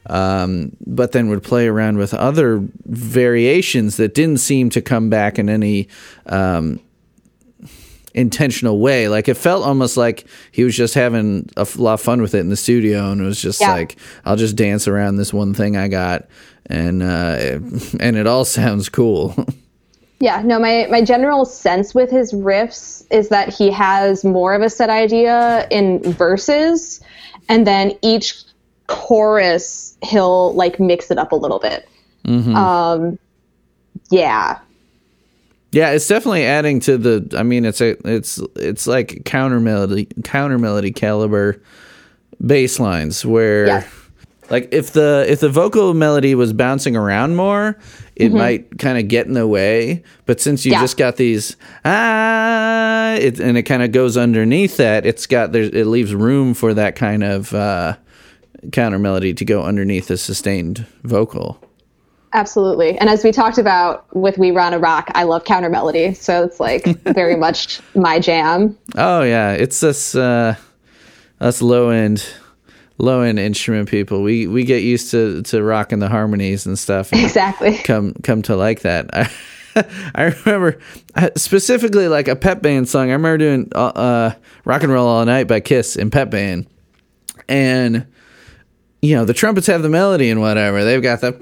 um, 0.07 0.75
but 0.87 1.11
then 1.11 1.27
would 1.29 1.43
play 1.43 1.67
around 1.67 1.97
with 1.97 2.13
other 2.13 2.61
variations 2.85 3.97
that 3.97 4.13
didn't 4.15 4.39
seem 4.39 4.69
to 4.69 4.81
come 4.81 5.09
back 5.09 5.37
in 5.37 5.49
any 5.49 5.89
um, 6.25 6.79
intentional 8.13 8.79
way. 8.79 9.07
Like 9.09 9.27
it 9.27 9.35
felt 9.35 9.65
almost 9.65 9.97
like 9.97 10.25
he 10.51 10.63
was 10.63 10.75
just 10.75 10.93
having 10.93 11.49
a 11.57 11.67
lot 11.75 11.95
of 11.95 12.01
fun 12.01 12.21
with 12.21 12.33
it 12.35 12.39
in 12.39 12.49
the 12.49 12.55
studio, 12.55 13.11
and 13.11 13.19
it 13.21 13.25
was 13.25 13.41
just 13.41 13.59
Yeah. 13.59 13.73
like, 13.73 13.97
I'll 14.23 14.37
just 14.37 14.55
dance 14.55 14.87
around 14.87 15.17
this 15.17 15.33
one 15.33 15.53
thing 15.53 15.75
I 15.75 15.87
got, 15.89 16.27
and 16.67 17.03
uh, 17.03 17.59
and 17.99 18.17
it 18.17 18.27
all 18.27 18.45
sounds 18.59 18.89
cool. 18.89 19.35
Yeah, 20.19 20.41
no, 20.41 20.57
my, 20.57 20.87
my 20.89 21.01
general 21.01 21.43
sense 21.43 21.93
with 21.93 22.09
his 22.09 22.31
riffs 22.31 23.05
is 23.11 23.27
that 23.27 23.53
he 23.53 23.69
has 23.71 24.23
more 24.23 24.53
of 24.53 24.61
a 24.61 24.69
set 24.69 24.89
idea 24.89 25.67
in 25.69 26.01
verses, 26.13 27.01
and 27.49 27.67
then 27.67 27.97
each 28.01 28.35
chorus 28.87 29.97
he'll 30.01 30.53
like 30.53 30.79
mix 30.79 31.11
it 31.11 31.17
up 31.17 31.33
a 31.33 31.35
little 31.35 31.59
bit. 31.59 31.89
Um, 32.55 33.19
yeah, 34.11 34.59
Yeah, 35.73 35.89
it's 35.89 36.07
definitely 36.07 36.45
adding 36.45 36.79
to 36.81 36.97
the. 36.97 37.35
I 37.37 37.41
mean, 37.41 37.65
it's 37.65 37.81
a 37.81 37.97
it's 38.07 38.39
it's 38.55 38.85
like 38.85 39.25
counter 39.25 39.59
melody 39.59 40.07
counter 40.23 40.59
melody 40.59 40.91
caliber 40.91 41.61
bass 42.45 42.79
lines 42.79 43.25
where. 43.25 43.67
Like, 44.49 44.69
if 44.71 44.91
the 44.93 45.25
if 45.27 45.39
the 45.39 45.49
vocal 45.49 45.93
melody 45.93 46.35
was 46.35 46.53
bouncing 46.53 46.95
around 46.95 47.35
more, 47.35 47.77
it 48.15 48.31
might 48.31 48.77
kind 48.77 48.97
of 48.97 49.07
get 49.07 49.25
in 49.25 49.33
the 49.33 49.47
way. 49.47 50.03
But 50.25 50.39
since 50.41 50.65
you 50.65 50.71
Mm-hmm. 50.71 50.79
Yeah. 50.79 50.83
just 50.83 50.97
got 50.97 51.15
these 51.15 51.55
ah, 51.85 53.13
it, 53.13 53.39
and 53.39 53.57
it 53.57 53.63
kind 53.63 53.81
of 53.83 53.91
goes 53.91 54.17
underneath 54.17 54.77
that, 54.77 55.05
it's 55.05 55.25
got 55.25 55.51
there. 55.51 55.63
It 55.63 55.87
leaves 55.87 56.13
room 56.13 56.53
for 56.53 56.73
that 56.73 56.95
kind 56.95 57.23
of 57.23 57.53
uh, 57.53 57.95
counter 58.71 58.99
melody 58.99 59.33
to 59.33 59.45
go 59.45 59.63
underneath 59.63 60.07
the 60.07 60.17
sustained 60.17 60.85
vocal. 61.03 61.59
absolutely. 62.33 62.97
And 62.97 63.09
as 63.09 63.23
we 63.23 63.31
talked 63.31 63.57
about 63.57 64.05
with 64.15 64.37
We 64.37 64.51
Want 64.51 64.73
a 64.75 64.79
Rock, 64.79 65.09
I 65.15 65.23
love 65.23 65.45
counter 65.45 65.69
melody, 65.69 66.13
so 66.13 66.43
it's 66.43 66.59
like 66.59 66.83
very 67.13 67.35
much 67.35 67.79
my 67.95 68.19
jam. 68.19 68.77
Oh 68.95 69.21
yeah, 69.23 69.51
it's 69.53 69.79
this, 69.79 70.15
uh 70.15 70.55
us 71.41 71.61
low 71.61 71.89
end 71.89 72.25
low 72.97 73.21
end 73.21 73.39
instrument 73.39 73.89
people. 73.89 74.21
We 74.21 74.47
we 74.47 74.63
get 74.63 74.83
used 74.83 75.11
to 75.11 75.41
to 75.43 75.63
rocking 75.63 75.99
the 75.99 76.09
harmonies 76.09 76.65
and 76.65 76.77
stuff 76.77 77.11
and 77.11 77.21
Exactly. 77.21 77.77
come 77.83 78.13
come 78.23 78.41
to 78.43 78.55
like 78.55 78.81
that. 78.81 79.09
I, 79.13 79.29
I 80.15 80.23
remember 80.45 80.79
uh, 81.15 81.29
specifically 81.35 82.07
like 82.07 82.27
a 82.27 82.35
pep 82.35 82.61
band 82.61 82.87
song. 82.89 83.09
I 83.09 83.13
remember 83.13 83.37
doing 83.37 83.71
uh, 83.75 83.85
uh 83.87 84.33
Rock 84.65 84.83
and 84.83 84.91
Roll 84.91 85.07
All 85.07 85.25
Night 85.25 85.47
by 85.47 85.59
Kiss 85.59 85.95
in 85.95 86.09
pep 86.09 86.29
band. 86.29 86.67
And 87.49 88.05
you 89.03 89.15
know, 89.17 89.25
the 89.25 89.33
trumpets 89.33 89.67
have 89.67 89.81
the 89.81 89.89
melody 89.89 90.29
and 90.29 90.39
whatever. 90.39 90.85
They've 90.85 91.01
got 91.01 91.19
the 91.19 91.33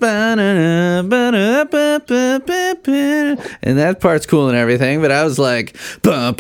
and 3.62 3.78
that 3.78 4.00
part's 4.00 4.26
cool 4.26 4.50
and 4.50 4.58
everything. 4.58 5.00
But 5.00 5.12
I 5.12 5.24
was 5.24 5.38
like, 5.38 5.78
was 6.04 6.34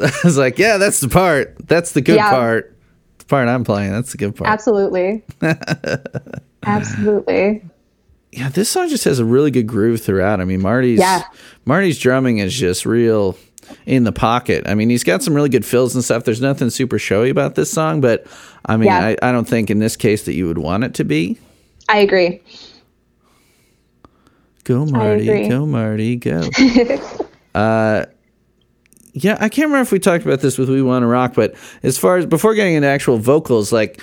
I 0.00 0.10
was 0.24 0.38
like, 0.38 0.58
yeah, 0.58 0.78
that's 0.78 1.00
the 1.00 1.10
part. 1.10 1.54
That's 1.68 1.92
the 1.92 2.00
good 2.00 2.16
yeah. 2.16 2.30
part. 2.30 2.74
The 3.18 3.26
part 3.26 3.48
I'm 3.48 3.64
playing. 3.64 3.92
That's 3.92 4.12
the 4.12 4.18
good 4.18 4.34
part. 4.34 4.48
Absolutely. 4.48 5.22
Absolutely. 6.62 7.62
Yeah, 8.32 8.48
this 8.48 8.70
song 8.70 8.88
just 8.88 9.04
has 9.04 9.18
a 9.18 9.24
really 9.26 9.50
good 9.50 9.66
groove 9.66 10.00
throughout. 10.00 10.40
I 10.40 10.46
mean, 10.46 10.62
Marty's 10.62 10.98
yeah. 10.98 11.24
Marty's 11.66 11.98
drumming 11.98 12.38
is 12.38 12.54
just 12.54 12.86
real 12.86 13.36
in 13.86 14.04
the 14.04 14.12
pocket. 14.12 14.66
I 14.68 14.74
mean, 14.74 14.90
he's 14.90 15.04
got 15.04 15.22
some 15.22 15.34
really 15.34 15.48
good 15.48 15.64
fills 15.64 15.94
and 15.94 16.04
stuff. 16.04 16.24
There's 16.24 16.40
nothing 16.40 16.70
super 16.70 16.98
showy 16.98 17.30
about 17.30 17.54
this 17.54 17.70
song, 17.70 18.00
but 18.00 18.26
I 18.66 18.76
mean, 18.76 18.86
Yeah. 18.88 19.14
I, 19.22 19.28
I 19.28 19.32
don't 19.32 19.48
think 19.48 19.70
in 19.70 19.78
this 19.78 19.96
case 19.96 20.24
that 20.24 20.34
you 20.34 20.46
would 20.46 20.58
want 20.58 20.84
it 20.84 20.94
to 20.94 21.04
be. 21.04 21.38
I 21.88 21.98
agree. 21.98 22.40
Go 24.64 24.84
Marty, 24.84 25.28
agree. 25.28 25.48
go 25.48 25.64
Marty, 25.64 26.16
go. 26.16 26.42
uh, 27.54 28.04
yeah, 29.14 29.36
I 29.40 29.48
can't 29.48 29.66
remember 29.66 29.80
if 29.82 29.92
we 29.92 29.98
talked 29.98 30.24
about 30.24 30.40
this 30.40 30.58
with 30.58 30.68
We 30.68 30.82
Want 30.82 31.02
to 31.02 31.06
Rock, 31.06 31.34
but 31.34 31.54
as 31.82 31.96
far 31.98 32.18
as 32.18 32.26
before 32.26 32.54
getting 32.54 32.74
into 32.74 32.86
actual 32.88 33.16
vocals, 33.18 33.72
like, 33.72 34.00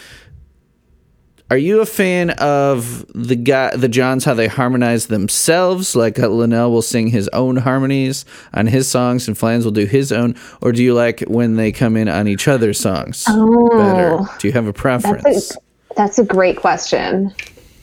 are 1.51 1.57
you 1.57 1.81
a 1.81 1.85
fan 1.85 2.31
of 2.31 3.05
the 3.13 3.35
guy, 3.35 3.75
the 3.75 3.87
Johns, 3.87 4.25
how 4.25 4.33
they 4.33 4.47
harmonize 4.47 5.07
themselves? 5.07 5.95
Like 5.95 6.17
uh, 6.19 6.27
Linnell 6.27 6.71
will 6.71 6.81
sing 6.81 7.07
his 7.07 7.27
own 7.29 7.57
harmonies 7.57 8.25
on 8.53 8.67
his 8.67 8.87
songs, 8.87 9.27
and 9.27 9.37
Flans 9.37 9.63
will 9.65 9.71
do 9.71 9.85
his 9.85 10.11
own, 10.11 10.35
or 10.61 10.71
do 10.71 10.83
you 10.83 10.93
like 10.93 11.21
when 11.21 11.55
they 11.55 11.71
come 11.71 11.97
in 11.97 12.07
on 12.07 12.27
each 12.27 12.47
other's 12.47 12.79
songs 12.79 13.25
better? 13.25 14.19
Do 14.39 14.47
you 14.47 14.53
have 14.53 14.67
a 14.67 14.73
preference? 14.73 15.23
Oh. 15.25 15.31
That's 15.31 15.55
a, 15.55 15.59
that's 15.95 16.19
a 16.19 16.25
great 16.25 16.57
question. 16.57 17.33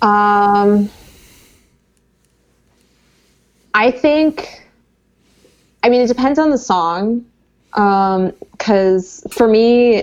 Um, 0.02 0.90
I 3.74 3.90
think, 3.90 4.66
I 5.82 5.88
mean, 5.88 6.00
it 6.00 6.08
depends 6.08 6.38
on 6.38 6.50
the 6.50 6.58
song. 6.58 7.24
Because 7.74 9.26
for 9.30 9.48
me, 9.48 10.02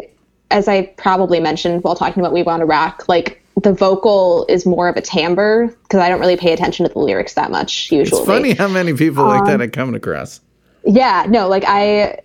as 0.50 0.68
I 0.68 0.88
probably 0.98 1.40
mentioned 1.40 1.84
while 1.84 1.94
talking 1.94 2.20
about 2.20 2.34
We 2.34 2.42
Want 2.42 2.62
to 2.62 2.66
Rock, 2.66 3.08
like 3.08 3.39
the 3.64 3.74
vocal 3.74 4.46
is 4.50 4.66
more 4.66 4.88
of 4.88 4.96
a 4.96 5.02
timbre 5.02 5.68
because 5.84 6.00
I 6.00 6.10
don't 6.10 6.20
really 6.20 6.38
pay 6.38 6.54
attention 6.54 6.88
to 6.88 6.94
the 6.94 7.00
lyrics 7.00 7.34
that 7.34 7.52
much 7.52 7.92
usually. 7.92 8.20
it's 8.22 8.28
funny 8.28 8.54
how 8.54 8.68
many 8.68 8.94
people 8.94 9.26
like 9.26 9.46
that 9.46 9.62
I 9.62 9.68
come 9.68 9.94
across. 9.96 10.42
Yeah, 10.86 11.26
no, 11.28 11.48
like 11.48 11.64
I 11.68 12.20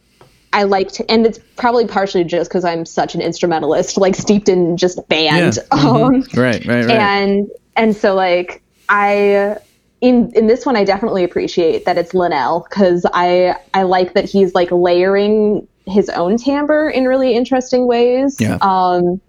I 0.52 0.62
liked 0.62 1.00
and 1.08 1.26
it's 1.26 1.40
probably 1.56 1.86
partially 1.86 2.24
just 2.24 2.50
because 2.50 2.64
I'm 2.64 2.86
such 2.86 3.14
an 3.14 3.20
instrumentalist, 3.20 3.96
like 3.96 4.14
steeped 4.14 4.48
in 4.48 4.76
just 4.76 5.06
band. 5.08 5.56
Yeah. 5.56 5.78
Mm-hmm. 5.78 5.86
Um 6.04 6.24
Right, 6.34 6.64
right, 6.66 6.84
right. 6.84 6.90
and 6.90 7.48
and 7.76 7.96
so 7.96 8.14
like 8.14 8.62
I 8.88 9.58
in 10.00 10.30
in 10.34 10.46
this 10.46 10.64
one 10.64 10.76
I 10.76 10.84
definitely 10.84 11.24
appreciate 11.24 11.84
that 11.86 11.98
it's 11.98 12.14
Linnell 12.14 12.66
because 12.68 13.04
I 13.12 13.56
I 13.72 13.82
like 13.82 14.14
that 14.14 14.26
he's 14.26 14.54
like 14.54 14.70
layering 14.70 15.66
his 15.86 16.08
own 16.10 16.36
timbre 16.38 16.88
in 16.88 17.04
really 17.06 17.34
interesting 17.34 17.86
ways. 17.86 18.40
Yeah. 18.40 18.58
Um 18.60 19.20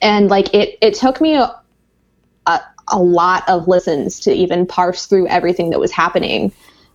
and 0.00 0.28
like 0.28 0.52
it 0.54 0.78
it 0.80 0.94
took 0.94 1.20
me 1.20 1.34
a, 1.34 1.54
a 2.46 2.60
a 2.88 2.98
lot 2.98 3.48
of 3.48 3.68
listens 3.68 4.20
to 4.20 4.32
even 4.32 4.66
parse 4.66 5.06
through 5.06 5.28
everything 5.28 5.70
that 5.70 5.78
was 5.78 5.92
happening 5.92 6.52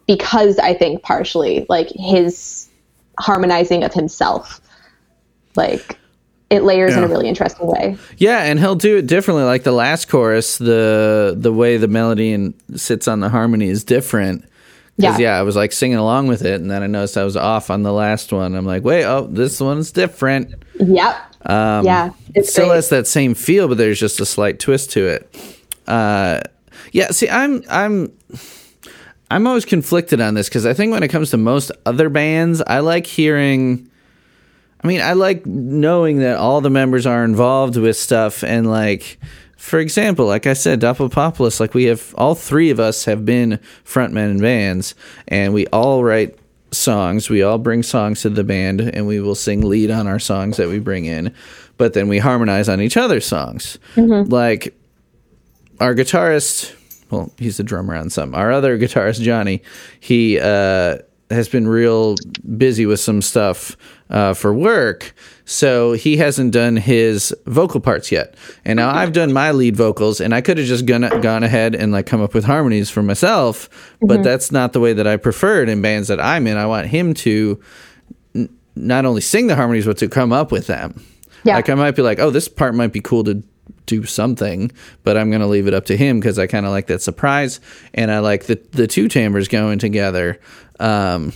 because 0.08 0.60
I 0.60 0.74
think 0.74 1.02
partially 1.02 1.65
like 1.70 1.89
his 1.89 2.70
harmonizing 3.20 3.84
of 3.84 3.94
himself 3.94 4.62
like 5.56 5.98
it 6.50 6.63
layers 6.63 6.96
in 6.96 7.04
a 7.04 7.08
really 7.08 7.28
interesting 7.28 7.65
way. 7.65 7.98
Yeah, 8.18 8.44
and 8.44 8.60
he'll 8.60 8.76
do 8.76 8.98
it 8.98 9.08
differently. 9.08 9.44
Like 9.44 9.63
the 9.63 9.72
last 9.72 10.10
chorus, 10.10 10.58
the 10.58 11.36
the 11.36 11.52
way 11.52 11.78
the 11.78 11.88
melody 11.88 12.34
and 12.34 12.54
sits 12.76 13.08
on 13.08 13.20
the 13.20 13.30
harmony 13.30 13.68
is 13.68 13.84
different. 13.84 14.46
Yeah. 14.98 15.18
yeah, 15.18 15.38
I 15.38 15.41
was 15.41 15.56
like 15.56 15.74
singing 15.74 15.98
along 15.98 16.28
with 16.28 16.44
it, 16.44 16.62
and 16.62 16.72
then 16.72 16.84
I 16.84 16.88
noticed 16.88 17.18
I 17.18 17.26
was 17.26 17.36
off 17.36 17.70
on 17.70 17.84
the 17.84 17.91
last 17.91 18.32
one. 18.32 18.56
I'm 18.56 18.65
like, 18.65 18.84
wait, 18.84 19.04
oh, 19.04 19.28
this 19.28 19.60
one's 19.60 19.91
different. 19.91 20.54
Yep. 20.80 21.35
Yeah. 21.47 22.12
It 22.34 22.45
still 22.45 22.67
great. 22.67 22.75
has 22.75 22.89
that 22.89 23.08
same 23.08 23.34
feel, 23.34 23.67
but 23.67 23.77
there's 23.77 23.99
just 23.99 24.19
a 24.19 24.25
slight 24.25 24.60
twist 24.60 24.91
to 24.91 25.08
it. 25.08 25.36
Uh, 25.88 26.41
yeah, 26.91 27.12
see, 27.12 27.29
I'm 27.29 27.63
I'm 27.69 28.12
I'm 29.29 29.47
always 29.47 29.65
conflicted 29.65 30.21
on 30.21 30.34
this 30.34 30.49
because 30.49 30.65
I 30.65 30.73
think 30.73 30.91
when 30.91 31.03
it 31.03 31.10
comes 31.10 31.31
to 31.31 31.38
most 31.38 31.71
other 31.86 32.10
bands, 32.10 32.62
I 32.65 32.79
like 32.79 33.05
hearing. 33.05 33.89
I 34.84 34.88
mean, 34.88 35.01
I 35.01 35.13
like 35.13 35.45
knowing 35.45 36.19
that 36.19 36.38
all 36.38 36.62
the 36.62 36.69
members 36.69 37.05
are 37.08 37.23
involved 37.23 37.75
with 37.75 37.97
stuff, 37.97 38.43
and 38.43 38.69
like, 38.69 39.17
for 39.58 39.79
example, 39.79 40.25
like 40.27 40.45
I 40.45 40.53
said, 40.53 40.79
Doppelpopulis, 40.79 41.60
like 41.60 41.73
we 41.73 41.86
have 41.86 42.13
all 42.17 42.36
three 42.36 42.69
of 42.69 42.79
us 42.79 43.05
have 43.05 43.25
been 43.25 43.60
frontmen 43.84 44.31
in 44.31 44.39
bands, 44.39 44.93
and 45.27 45.53
we 45.53 45.65
all 45.67 46.03
write 46.03 46.38
songs. 46.75 47.29
We 47.29 47.41
all 47.43 47.57
bring 47.57 47.83
songs 47.83 48.21
to 48.21 48.29
the 48.29 48.43
band, 48.43 48.81
and 48.81 49.07
we 49.07 49.19
will 49.19 49.35
sing 49.35 49.61
lead 49.61 49.91
on 49.91 50.07
our 50.07 50.19
songs 50.19 50.57
that 50.57 50.67
we 50.67 50.79
bring 50.79 51.05
in. 51.05 51.33
But 51.77 51.93
then 51.93 52.07
we 52.07 52.19
harmonize 52.19 52.69
on 52.69 52.81
each 52.81 52.97
other's 52.97 53.25
songs. 53.25 53.77
Like 54.23 54.73
our 55.79 55.93
guitarist, 55.93 56.73
well, 57.09 57.31
he's 57.38 57.57
the 57.57 57.63
drummer 57.63 57.95
on 57.95 58.09
some. 58.09 58.33
Our 58.33 58.51
other 58.51 58.77
guitarist, 58.77 59.21
Johnny, 59.21 59.61
he 59.99 60.39
uh, 60.39 60.99
has 61.31 61.49
been 61.49 61.67
real 61.67 62.15
busy 62.57 62.85
with 62.85 62.99
some 62.99 63.21
stuff 63.21 63.75
uh, 64.09 64.33
for 64.33 64.53
work, 64.53 65.13
so 65.45 65.93
he 65.93 66.17
hasn't 66.17 66.51
done 66.51 66.75
his 66.75 67.33
vocal 67.45 67.79
parts 67.79 68.11
yet. 68.11 68.35
And 68.63 68.77
now 68.77 68.89
I've 68.93 69.13
done 69.13 69.33
my 69.33 69.51
lead 69.51 69.75
vocals, 69.75 70.21
and 70.21 70.33
I 70.35 70.41
could 70.41 70.57
have 70.57 70.67
just 70.67 70.85
gone 70.85 71.01
gone 71.21 71.43
ahead 71.43 71.73
and 71.75 71.91
like 71.91 72.05
come 72.05 72.21
up 72.21 72.33
with 72.33 72.45
harmonies 72.45 72.89
for 72.89 73.01
myself, 73.01 73.69
but 74.01 74.23
that's 74.23 74.51
not 74.51 74.73
the 74.73 74.79
way 74.79 74.93
that 74.93 75.07
I 75.07 75.17
prefer 75.17 75.63
it 75.63 75.69
in 75.69 75.81
bands 75.81 76.07
that 76.09 76.19
I'm 76.19 76.45
in. 76.47 76.57
I 76.57 76.67
want 76.67 76.88
him 76.88 77.13
to 77.15 77.59
n- 78.35 78.49
not 78.75 79.05
only 79.05 79.21
sing 79.21 79.47
the 79.47 79.55
harmonies, 79.55 79.85
but 79.85 79.97
to 79.97 80.07
come 80.07 80.31
up 80.31 80.51
with 80.51 80.67
them. 80.67 81.03
Yeah. 81.43 81.55
Like 81.55 81.69
I 81.69 81.75
might 81.75 81.95
be 81.95 82.01
like, 82.01 82.19
oh, 82.19 82.29
this 82.31 82.47
part 82.47 82.75
might 82.75 82.91
be 82.91 83.01
cool 83.01 83.23
to 83.23 83.43
do 83.86 84.04
something, 84.06 84.71
but 85.04 85.17
I'm 85.17 85.30
gonna 85.32 85.48
leave 85.48 85.67
it 85.67 85.74
up 85.74 85.86
to 85.86 85.98
him 85.98 86.19
because 86.19 86.38
I 86.39 86.48
kind 86.48 86.65
of 86.65 86.71
like 86.71 86.88
that 86.88 87.02
surprise, 87.02 87.60
and 87.93 88.12
I 88.12 88.19
like 88.19 88.45
the 88.45 88.60
the 88.71 88.88
two 88.88 89.08
timbres 89.08 89.48
going 89.48 89.80
together. 89.80 90.39
Um, 90.80 91.34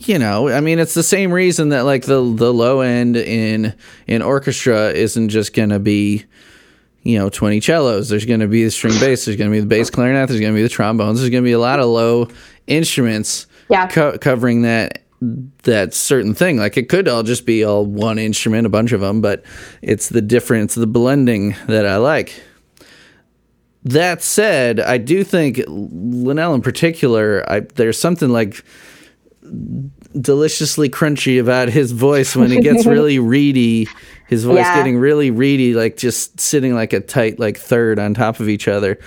you 0.00 0.18
know, 0.18 0.48
I 0.48 0.60
mean, 0.60 0.78
it's 0.78 0.94
the 0.94 1.02
same 1.02 1.32
reason 1.32 1.68
that 1.70 1.82
like 1.82 2.04
the 2.04 2.20
the 2.34 2.52
low 2.52 2.80
end 2.80 3.16
in 3.16 3.74
in 4.06 4.22
orchestra 4.22 4.90
isn't 4.90 5.28
just 5.28 5.54
gonna 5.54 5.78
be 5.78 6.24
you 7.04 7.18
know 7.18 7.28
20 7.28 7.60
cellos. 7.60 8.08
There's 8.08 8.24
gonna 8.24 8.48
be 8.48 8.64
the 8.64 8.70
string 8.70 8.98
bass. 8.98 9.24
There's 9.24 9.36
gonna 9.36 9.50
be 9.50 9.60
the 9.60 9.66
bass 9.66 9.90
clarinet. 9.90 10.28
There's 10.28 10.40
gonna 10.40 10.54
be 10.54 10.62
the 10.62 10.68
trombones. 10.68 11.20
There's 11.20 11.30
gonna 11.30 11.42
be 11.42 11.52
a 11.52 11.58
lot 11.58 11.78
of 11.78 11.86
low 11.86 12.28
instruments 12.66 13.46
Yeah. 13.70 13.86
co- 13.86 14.18
covering 14.18 14.62
that 14.62 15.01
that 15.62 15.94
certain 15.94 16.34
thing. 16.34 16.56
Like 16.56 16.76
it 16.76 16.88
could 16.88 17.08
all 17.08 17.22
just 17.22 17.46
be 17.46 17.64
all 17.64 17.86
one 17.86 18.18
instrument, 18.18 18.66
a 18.66 18.70
bunch 18.70 18.92
of 18.92 19.00
them, 19.00 19.20
but 19.20 19.44
it's 19.80 20.08
the 20.08 20.22
difference, 20.22 20.74
the 20.74 20.86
blending 20.86 21.54
that 21.66 21.86
I 21.86 21.96
like. 21.96 22.42
That 23.84 24.22
said, 24.22 24.80
I 24.80 24.98
do 24.98 25.24
think 25.24 25.60
Linnell 25.66 26.54
in 26.54 26.62
particular, 26.62 27.44
I, 27.50 27.60
there's 27.60 27.98
something 27.98 28.28
like 28.28 28.64
deliciously 30.20 30.88
crunchy 30.88 31.40
about 31.40 31.68
his 31.68 31.92
voice 31.92 32.36
when 32.36 32.50
he 32.50 32.60
gets 32.60 32.86
really 32.86 33.18
reedy. 33.18 33.88
His 34.32 34.44
voice 34.44 34.56
Yeah. 34.58 34.74
getting 34.76 34.98
really 34.98 35.30
reedy, 35.30 35.74
like 35.74 35.96
just 35.96 36.40
sitting 36.40 36.74
like 36.74 36.92
a 36.92 37.00
tight 37.00 37.38
like 37.38 37.56
third 37.58 37.98
on 37.98 38.14
top 38.14 38.40
of 38.40 38.48
each 38.48 38.66
other 38.68 38.98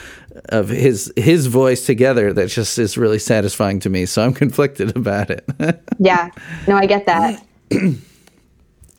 of 0.49 0.69
his 0.69 1.11
his 1.15 1.47
voice 1.47 1.85
together. 1.85 2.31
That 2.33 2.47
just 2.49 2.77
is 2.79 2.97
really 2.97 3.19
satisfying 3.19 3.79
to 3.81 3.89
me. 3.89 4.05
So 4.05 4.23
I'm 4.23 4.33
conflicted 4.43 4.95
about 4.95 5.29
it. 5.29 5.43
Yeah. 5.99 6.29
No, 6.67 6.75
I 6.75 6.85
get 6.85 7.05
that. 7.05 7.43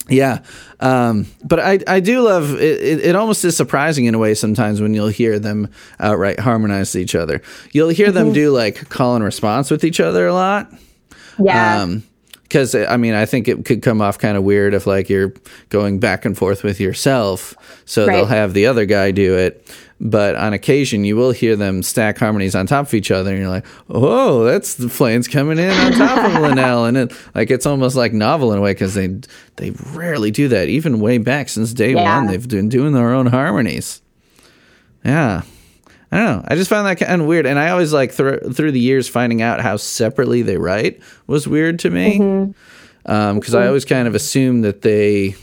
Yeah, 0.09 0.45
um, 0.79 1.27
but 1.43 1.59
I 1.59 1.81
I 1.89 1.99
do 1.99 2.21
love 2.21 2.55
it, 2.55 2.81
it. 2.81 3.01
It 3.07 3.17
almost 3.17 3.45
is 3.45 3.57
surprising 3.57 4.05
in 4.05 4.15
a 4.15 4.19
way 4.19 4.35
sometimes 4.35 4.81
when 4.81 4.95
you'll 4.95 5.09
hear 5.09 5.41
them 5.41 5.69
outright 5.99 6.39
harmonize 6.39 6.95
each 6.95 7.17
other. 7.17 7.43
You'll 7.73 7.89
hear 7.89 8.13
them 8.13 8.33
do 8.33 8.53
like 8.53 8.89
call 8.89 9.17
and 9.17 9.25
response 9.25 9.69
with 9.69 9.83
each 9.83 9.99
other 9.99 10.29
a 10.29 10.33
lot. 10.33 10.73
Yeah. 11.41 11.83
Um, 11.83 12.05
because 12.49 12.75
I 12.75 12.97
mean, 12.97 13.15
I 13.15 13.27
think 13.27 13.49
it 13.49 13.65
could 13.65 13.83
come 13.83 14.01
off 14.01 14.19
kind 14.19 14.37
of 14.37 14.43
weird 14.45 14.73
if 14.75 14.87
like 14.87 15.09
you're 15.09 15.33
going 15.69 15.99
back 15.99 16.25
and 16.25 16.37
forth 16.37 16.63
with 16.63 16.81
yourself. 16.81 17.55
So 17.85 18.07
they'll 18.07 18.27
have 18.27 18.55
the 18.55 18.67
other 18.67 18.87
guy 18.87 19.11
do 19.11 19.37
it. 19.37 19.67
But 19.99 20.35
on 20.37 20.53
occasion, 20.53 21.05
you 21.05 21.17
will 21.17 21.31
hear 21.31 21.57
them 21.57 21.83
stack 21.83 22.19
harmonies 22.19 22.55
on 22.55 22.67
top 22.67 22.87
of 22.89 22.93
each 22.95 23.11
other, 23.11 23.31
and 23.31 23.41
you're 23.41 23.49
like, 23.49 23.65
"Oh, 23.89 24.45
that's 24.45 24.75
the 24.75 24.91
Flans 24.91 25.27
coming 25.27 25.59
in 25.59 25.71
on 25.71 25.93
top 25.93 26.19
of 26.35 26.43
Linnell," 26.43 26.85
and 26.85 26.97
it 26.99 27.13
like 27.35 27.51
it's 27.51 27.65
almost 27.65 27.97
like 27.97 28.13
novel 28.13 28.53
in 28.53 28.59
a 28.59 28.61
way 28.61 28.73
because 28.73 28.93
they 28.95 29.07
they 29.57 29.71
rarely 29.95 30.31
do 30.31 30.49
that. 30.49 30.69
Even 30.69 31.01
way 31.01 31.17
back 31.17 31.49
since 31.49 31.73
day 31.73 31.95
Yeah. 31.95 32.19
one, 32.19 32.27
they've 32.27 32.47
been 32.47 32.69
doing 32.69 32.93
their 32.93 33.15
own 33.15 33.25
harmonies. 33.27 34.03
Yeah. 35.03 35.43
I 36.17 36.25
don't 36.25 36.37
know. 36.39 36.45
I 36.49 36.55
just 36.57 36.71
found 36.71 36.87
that 36.87 36.99
kind 37.05 37.21
of 37.21 37.27
weird, 37.29 37.47
and 37.47 37.59
I 37.59 37.71
always 37.71 37.93
like 37.93 38.13
thr 38.13 38.37
through 38.53 38.73
the 38.73 38.81
years 38.81 39.09
finding 39.09 39.43
out 39.43 39.61
how 39.61 39.77
separately 39.77 40.43
they 40.43 40.57
write 40.57 41.01
was 41.27 41.47
weird 41.47 41.79
to 41.81 41.91
me. 41.91 42.19
Mm-hmm. 42.19 43.11
Um, 43.11 43.39
because 43.39 43.55
I 43.55 43.67
always 43.69 43.85
kind 43.85 44.09
of 44.09 44.15
assumed 44.17 44.65
that 44.65 44.83
they, 44.83 45.37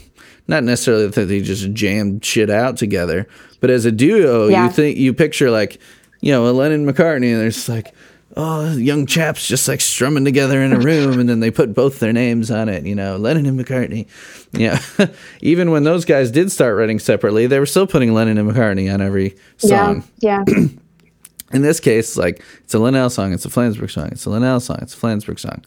not 0.48 0.64
necessarily 0.64 1.06
that 1.06 1.24
they 1.26 1.40
just 1.40 1.72
jammed 1.72 2.22
shit 2.24 2.50
out 2.50 2.76
together, 2.76 3.26
but 3.60 3.70
as 3.70 3.86
a 3.86 3.92
duo, 3.92 4.48
Yeah. 4.48 4.66
you 4.66 4.70
think 4.70 4.98
you 4.98 5.14
picture 5.14 5.50
like, 5.50 5.80
you 6.20 6.30
know, 6.32 6.46
a 6.46 6.52
Lennon 6.52 6.84
McCartney, 6.86 7.32
and 7.32 7.40
there's 7.40 7.68
like, 7.68 7.94
oh, 8.36 8.76
young 8.76 9.06
chaps 9.06 9.46
just 9.46 9.68
like 9.68 9.80
strumming 9.80 10.24
together 10.24 10.62
in 10.62 10.72
a 10.72 10.78
room, 10.78 11.18
and 11.20 11.28
then 11.28 11.40
they 11.40 11.50
put 11.50 11.74
both 11.74 12.00
their 12.00 12.12
names 12.12 12.50
on 12.50 12.68
it, 12.68 12.84
you 12.84 12.94
know, 12.94 13.16
Lennon 13.16 13.46
and 13.46 13.58
McCartney. 13.58 14.06
Yeah, 14.52 14.80
even 15.40 15.70
when 15.70 15.84
those 15.84 16.04
guys 16.04 16.30
did 16.30 16.50
start 16.52 16.76
writing 16.76 16.98
separately, 16.98 17.46
they 17.46 17.58
were 17.58 17.66
still 17.66 17.86
putting 17.86 18.12
Lennon 18.12 18.38
and 18.38 18.50
McCartney 18.50 18.92
on 18.92 19.00
every 19.00 19.36
song 19.56 20.04
yeah. 20.18 20.44
Yeah. 20.46 20.54
in 21.52 21.62
this 21.62 21.80
case, 21.80 22.16
like 22.16 22.42
it's 22.64 22.74
a 22.74 22.78
Linnell 22.78 23.10
song, 23.10 23.32
it's 23.32 23.46
a 23.46 23.48
Flansburgh 23.48 23.90
song, 23.90 24.08
it's 24.12 24.26
a 24.26 24.30
Linnell 24.30 24.60
song, 24.60 24.78
it's 24.82 24.94
a 24.94 24.98
Flansburgh 24.98 25.38
song. 25.38 25.64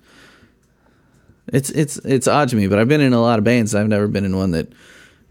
It's 1.47 1.69
it's 1.69 1.95
it's 1.97 2.27
odd 2.27 2.49
to 2.49 2.57
me, 2.57 2.67
but 2.67 2.77
I've 2.77 2.89
been 2.89 2.99
in 2.99 3.13
a 3.13 3.21
lot 3.21 3.39
of 3.39 3.45
bands. 3.45 3.73
I've 3.73 3.87
never 3.87 4.07
been 4.07 4.25
in 4.25 4.35
one 4.35 4.51
that 4.51 4.67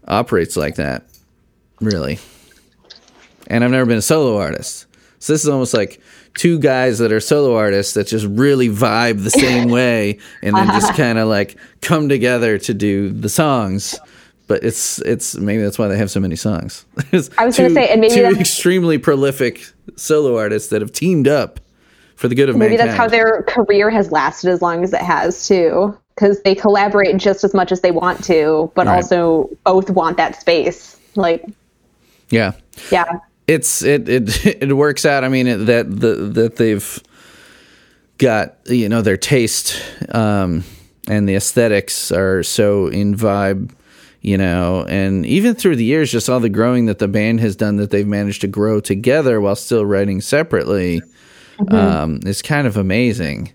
operates 0.07 0.57
like 0.57 0.75
that, 0.75 1.05
really. 1.79 2.17
And 3.45 3.63
I've 3.63 3.69
never 3.69 3.85
been 3.85 3.99
a 3.99 4.01
solo 4.01 4.37
artist. 4.37 4.86
So 5.19 5.33
this 5.33 5.43
is 5.43 5.49
almost 5.49 5.73
like 5.73 5.99
two 6.35 6.59
guys 6.59 6.99
that 6.99 7.11
are 7.11 7.19
solo 7.19 7.55
artists 7.55 7.93
that 7.95 8.07
just 8.07 8.25
really 8.27 8.69
vibe 8.69 9.23
the 9.23 9.31
same 9.31 9.69
way, 9.71 10.19
and 10.43 10.55
then 10.55 10.67
just 10.67 10.93
kind 10.95 11.17
of 11.17 11.27
like 11.27 11.57
come 11.81 12.07
together 12.09 12.57
to 12.59 12.73
do 12.73 13.09
the 13.11 13.29
songs. 13.29 13.97
But 14.47 14.63
it's 14.63 14.99
it's 14.99 15.35
maybe 15.35 15.61
that's 15.63 15.77
why 15.79 15.87
they 15.87 15.97
have 15.97 16.09
so 16.11 16.19
many 16.19 16.35
songs. 16.35 16.85
I 17.13 17.15
was 17.17 17.29
gonna 17.57 17.69
two- 17.69 17.73
say, 17.73 17.89
and 17.89 17.99
maybe 18.01 18.13
two 18.15 18.25
extremely 18.39 18.97
prolific 18.97 19.65
solo 19.95 20.37
artists 20.37 20.69
that 20.69 20.81
have 20.81 20.91
teamed 20.91 21.27
up 21.27 21.59
for 22.15 22.27
the 22.27 22.35
good 22.35 22.49
of 22.49 22.55
Maybe 22.55 22.77
mankind. 22.77 22.89
that's 22.89 22.97
how 22.97 23.07
their 23.07 23.43
career 23.43 23.89
has 23.89 24.11
lasted 24.11 24.49
as 24.49 24.61
long 24.61 24.83
as 24.83 24.91
it 24.93 25.01
has 25.01 25.47
too, 25.47 25.95
because 26.15 26.41
they 26.43 26.55
collaborate 26.55 27.15
just 27.17 27.43
as 27.43 27.53
much 27.53 27.71
as 27.71 27.81
they 27.81 27.91
want 27.91 28.23
to, 28.23 28.71
but 28.73 28.87
Right. 28.87 28.95
also 28.95 29.49
both 29.65 29.89
want 29.91 30.17
that 30.17 30.39
space. 30.39 30.97
Like, 31.15 31.45
yeah. 32.29 32.53
yeah, 32.91 33.05
it's 33.47 33.81
it 33.81 34.07
it 34.09 34.45
it 34.61 34.73
works 34.73 35.05
out. 35.05 35.23
I 35.23 35.29
mean 35.29 35.47
it, 35.47 35.57
that 35.65 35.89
the 35.89 36.15
that 36.15 36.57
they've 36.57 37.03
got 38.17 38.57
you 38.65 38.89
know 38.89 39.01
their 39.01 39.17
taste 39.17 39.81
um, 40.09 40.63
and 41.07 41.27
the 41.27 41.35
aesthetics 41.35 42.11
are 42.11 42.43
so 42.43 42.87
in 42.87 43.15
vibe, 43.15 43.71
you 44.21 44.37
know, 44.37 44.85
and 44.87 45.25
even 45.25 45.55
through 45.55 45.77
the 45.77 45.83
years, 45.83 46.11
just 46.11 46.29
all 46.29 46.39
the 46.39 46.49
growing 46.49 46.87
that 46.87 46.99
the 46.99 47.07
band 47.07 47.39
has 47.39 47.55
done, 47.55 47.77
that 47.77 47.91
they've 47.91 48.07
managed 48.07 48.41
to 48.41 48.47
grow 48.47 48.79
together 48.79 49.39
while 49.39 49.55
still 49.55 49.85
writing 49.85 50.19
separately, 50.21 51.01
um, 51.69 52.19
is 52.25 52.41
kind 52.41 52.67
of 52.67 52.77
amazing. 52.77 53.53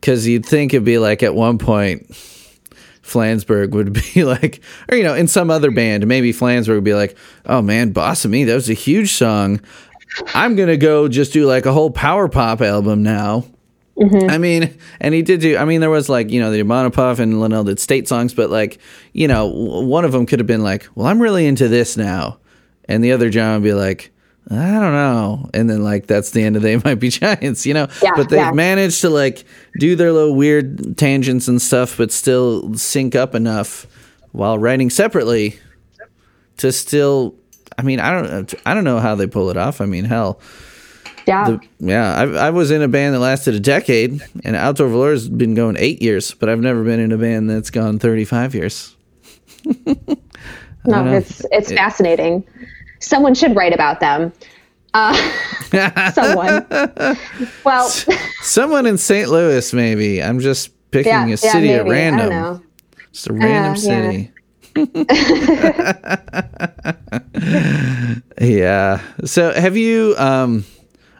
Because 0.00 0.26
you'd 0.26 0.46
think 0.46 0.72
it'd 0.72 0.84
be 0.84 0.98
like 0.98 1.22
at 1.22 1.34
one 1.34 1.58
point. 1.58 2.10
Flansburgh 3.10 3.70
would 3.70 3.92
be 3.92 4.24
like, 4.24 4.60
or 4.90 4.96
you 4.96 5.02
know, 5.02 5.14
in 5.14 5.26
some 5.26 5.50
other 5.50 5.70
band, 5.70 6.06
maybe 6.06 6.32
Flansburgh 6.32 6.76
would 6.76 6.84
be 6.84 6.94
like, 6.94 7.16
"Oh 7.46 7.60
man, 7.60 7.90
Boss 7.90 8.24
of 8.24 8.30
Me, 8.30 8.44
that 8.44 8.54
was 8.54 8.70
a 8.70 8.74
huge 8.74 9.12
song. 9.12 9.60
I'm 10.34 10.56
gonna 10.56 10.76
go 10.76 11.08
just 11.08 11.32
do 11.32 11.46
like 11.46 11.66
a 11.66 11.72
whole 11.72 11.90
power 11.90 12.28
pop 12.28 12.60
album 12.60 13.02
now." 13.02 13.44
Mm-hmm. 13.96 14.30
I 14.30 14.38
mean, 14.38 14.78
and 15.00 15.12
he 15.12 15.22
did 15.22 15.40
do. 15.40 15.56
I 15.56 15.64
mean, 15.64 15.80
there 15.80 15.90
was 15.90 16.08
like 16.08 16.30
you 16.30 16.40
know 16.40 16.50
the 16.50 16.62
Mono 16.62 16.90
Puff 16.90 17.18
and 17.18 17.40
Linnell 17.40 17.64
did 17.64 17.80
state 17.80 18.08
songs, 18.08 18.32
but 18.32 18.48
like 18.48 18.78
you 19.12 19.28
know, 19.28 19.46
one 19.46 20.04
of 20.04 20.12
them 20.12 20.24
could 20.26 20.38
have 20.38 20.46
been 20.46 20.62
like, 20.62 20.88
"Well, 20.94 21.06
I'm 21.06 21.20
really 21.20 21.46
into 21.46 21.68
this 21.68 21.96
now," 21.96 22.38
and 22.86 23.04
the 23.04 23.12
other 23.12 23.30
John 23.30 23.54
would 23.54 23.66
be 23.66 23.74
like. 23.74 24.12
I 24.48 24.54
don't 24.54 24.92
know. 24.92 25.50
And 25.54 25.68
then 25.68 25.82
like 25.82 26.06
that's 26.06 26.30
the 26.30 26.42
end 26.42 26.56
of 26.56 26.62
They 26.62 26.76
Might 26.84 26.96
Be 26.96 27.08
Giants, 27.08 27.66
you 27.66 27.74
know? 27.74 27.88
Yeah, 28.02 28.12
but 28.16 28.28
they've 28.28 28.38
yeah. 28.38 28.52
managed 28.52 29.00
to 29.02 29.10
like 29.10 29.44
do 29.78 29.96
their 29.96 30.12
little 30.12 30.34
weird 30.34 30.96
tangents 30.96 31.48
and 31.48 31.60
stuff, 31.60 31.96
but 31.96 32.10
still 32.12 32.74
sync 32.74 33.14
up 33.14 33.34
enough 33.34 33.86
while 34.32 34.58
writing 34.58 34.90
separately 34.90 35.58
to 36.58 36.72
still 36.72 37.34
I 37.80 37.82
mean, 37.82 37.98
I 37.98 38.10
don't 38.10 38.54
I 38.66 38.74
don't 38.74 38.84
know 38.84 38.98
how 38.98 39.14
they 39.14 39.26
pull 39.26 39.48
it 39.48 39.56
off. 39.56 39.80
I 39.80 39.86
mean, 39.86 40.04
hell, 40.04 40.40
yeah, 41.26 41.50
the, 41.50 41.60
yeah, 41.78 42.14
I, 42.14 42.48
I 42.48 42.50
was 42.50 42.70
in 42.70 42.82
a 42.82 42.88
band 42.88 43.14
that 43.14 43.20
lasted 43.20 43.54
a 43.54 43.60
decade, 43.60 44.20
and 44.44 44.54
Outdoor 44.54 44.88
Velour 44.88 45.12
has 45.12 45.28
been 45.30 45.54
going 45.54 45.76
eight 45.78 46.02
years, 46.02 46.34
but 46.34 46.50
I've 46.50 46.60
never 46.60 46.84
been 46.84 47.00
in 47.00 47.10
a 47.10 47.16
band 47.16 47.48
that's 47.48 47.70
gone 47.70 47.98
35 47.98 48.54
years. 48.54 48.94
no, 50.84 51.06
it's 51.14 51.46
it's 51.50 51.72
fascinating. 51.72 52.44
Someone 53.00 53.34
should 53.34 53.56
write 53.56 53.74
about 53.74 54.00
them. 54.00 54.32
Uh, 54.94 55.14
someone. 56.12 56.66
Well, 57.64 57.88
Someone 58.42 58.86
in 58.86 58.98
St. 58.98 59.28
Louis, 59.28 59.72
maybe. 59.72 60.22
I'm 60.22 60.40
just 60.40 60.70
picking 60.90 61.12
yeah, 61.12 61.24
a 61.24 61.28
yeah, 61.28 61.36
city 61.36 61.72
at. 61.72 61.80
I 61.80 61.84
don't 61.84 61.90
random. 61.90 62.66
Just 63.12 63.28
a 63.28 63.32
random 63.32 63.74
yeah. 63.74 63.74
city. 63.74 64.30
yeah. 68.40 69.00
So 69.24 69.52
have 69.52 69.76
you 69.76 70.14
um 70.16 70.64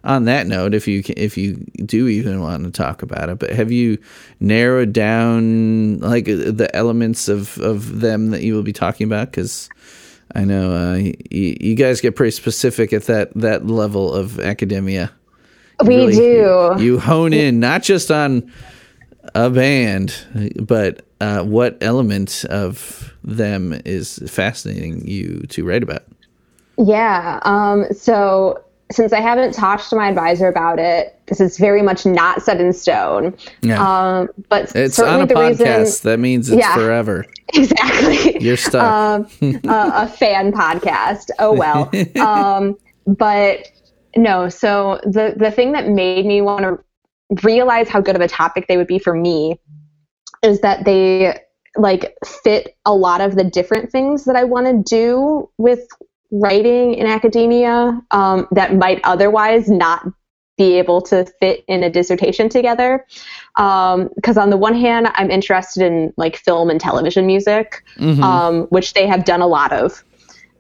on 0.03 0.25
that 0.25 0.47
note, 0.47 0.75
if 0.75 0.89
you 0.89 1.03
if 1.17 1.37
you 1.37 1.57
do 1.85 2.09
even 2.09 2.41
want 2.41 2.65
to 2.65 2.71
talk 2.71 3.03
about 3.03 3.29
it, 3.29 3.39
but 3.39 3.51
have 3.51 3.71
you 3.71 3.99
narrowed 4.41 4.93
down 4.93 5.99
like 5.99 6.29
uh, 6.29 6.51
the 6.51 6.71
elements 6.75 7.29
of 7.29 7.59
of 7.59 8.01
them 8.01 8.31
that 8.31 8.43
you 8.43 8.55
will 8.55 8.63
be 8.63 8.73
talking 8.73 9.07
about? 9.07 9.31
Because 9.31 9.69
I 10.35 10.45
know 10.45 10.73
uh, 10.73 10.95
y- 10.97 11.15
you 11.31 11.75
guys 11.75 12.01
get 12.01 12.15
pretty 12.17 12.31
specific 12.31 12.93
at 12.93 13.05
that 13.05 13.33
that 13.35 13.67
level 13.67 14.13
of 14.13 14.39
academia. 14.41 15.11
You 15.83 15.89
We 15.89 15.97
really- 15.97 16.13
do. 16.15 16.21
You, 16.21 16.79
you 16.79 16.99
hone 17.01 17.33
in 17.33 17.59
not 17.61 17.83
just 17.83 18.11
on 18.11 18.51
a 19.35 19.51
band, 19.51 20.15
but 20.61 21.03
uh, 21.21 21.43
what 21.43 21.77
element 21.81 22.45
of 22.51 23.13
them 23.23 23.81
is 23.85 24.19
fascinating 24.27 25.07
you 25.07 25.41
to 25.51 25.65
write 25.65 25.83
about? 25.83 26.05
Yeah. 26.79 27.41
Um, 27.43 27.85
so 27.93 28.63
since 28.91 29.13
I 29.13 29.21
haven't 29.21 29.53
talked 29.55 29.89
to 29.91 29.97
my 29.97 30.09
advisor 30.09 30.49
about 30.49 30.79
it, 30.79 31.17
this 31.29 31.41
is 31.41 31.59
very 31.59 31.81
much 31.83 32.05
not 32.05 32.43
set 32.43 32.61
in 32.61 32.73
stone. 32.73 33.37
Yeah. 33.63 33.81
Um, 33.81 34.29
but 34.49 34.75
It's 34.75 34.97
certainly 34.97 35.23
on 35.23 35.31
a 35.31 35.35
podcast. 35.35 35.79
reason 35.81 36.11
that 36.11 36.19
means 36.19 36.51
it's 36.51 36.59
Yeah. 36.59 36.75
forever. 36.75 37.25
exactly 37.55 38.39
You're 38.43 38.57
stuck. 38.57 38.83
um, 38.83 39.61
a, 39.69 39.91
a 39.95 40.09
fan 40.09 40.53
podcast. 40.53 41.31
Oh 41.39 41.53
well. 41.53 41.91
Um, 42.21 42.77
but 43.07 43.67
no. 44.17 44.49
So 44.49 45.01
the 45.05 45.35
the 45.37 45.51
thing 45.51 45.73
that 45.73 45.89
made 45.89 46.27
me 46.27 46.43
want 46.43 46.63
to 46.63 46.79
realize 47.47 47.89
how 47.89 48.01
good 48.01 48.17
of 48.17 48.23
a 48.23 48.29
topic 48.29 48.67
they 48.69 48.77
would 48.77 48.87
be 48.89 48.99
for 48.99 49.15
me 49.15 49.57
is 50.43 50.61
that 50.63 50.85
they 50.85 51.39
like 51.77 52.17
fit 52.27 52.75
a 52.85 52.93
lot 52.95 53.21
of 53.21 53.37
the 53.37 53.45
different 53.45 53.93
things 53.93 54.25
that 54.25 54.35
I 54.35 54.43
want 54.43 54.67
to 54.67 54.83
do 54.97 55.49
with 55.59 55.87
writing 56.31 56.95
in 56.95 57.07
academia 57.07 58.01
um, 58.11 58.47
that 58.53 58.75
might 58.75 59.01
otherwise 59.05 59.69
not 59.69 60.07
be 60.57 60.79
able 60.79 61.01
to 61.01 61.25
fit 61.41 61.65
in 61.69 61.83
a 61.83 61.91
dissertation 61.91 62.49
together. 62.49 63.07
Because 63.57 64.37
on 64.37 64.51
the 64.51 64.57
one 64.59 64.75
hand, 64.75 65.09
I'm 65.15 65.31
interested 65.31 65.83
in 65.83 66.13
like 66.17 66.37
film 66.37 66.69
and 66.71 66.81
television 66.81 67.27
music, 67.27 67.83
um, 68.23 68.63
which 68.65 68.93
they 68.93 69.07
have 69.07 69.25
done 69.25 69.41
a 69.41 69.47
lot 69.47 69.73
of. 69.73 70.05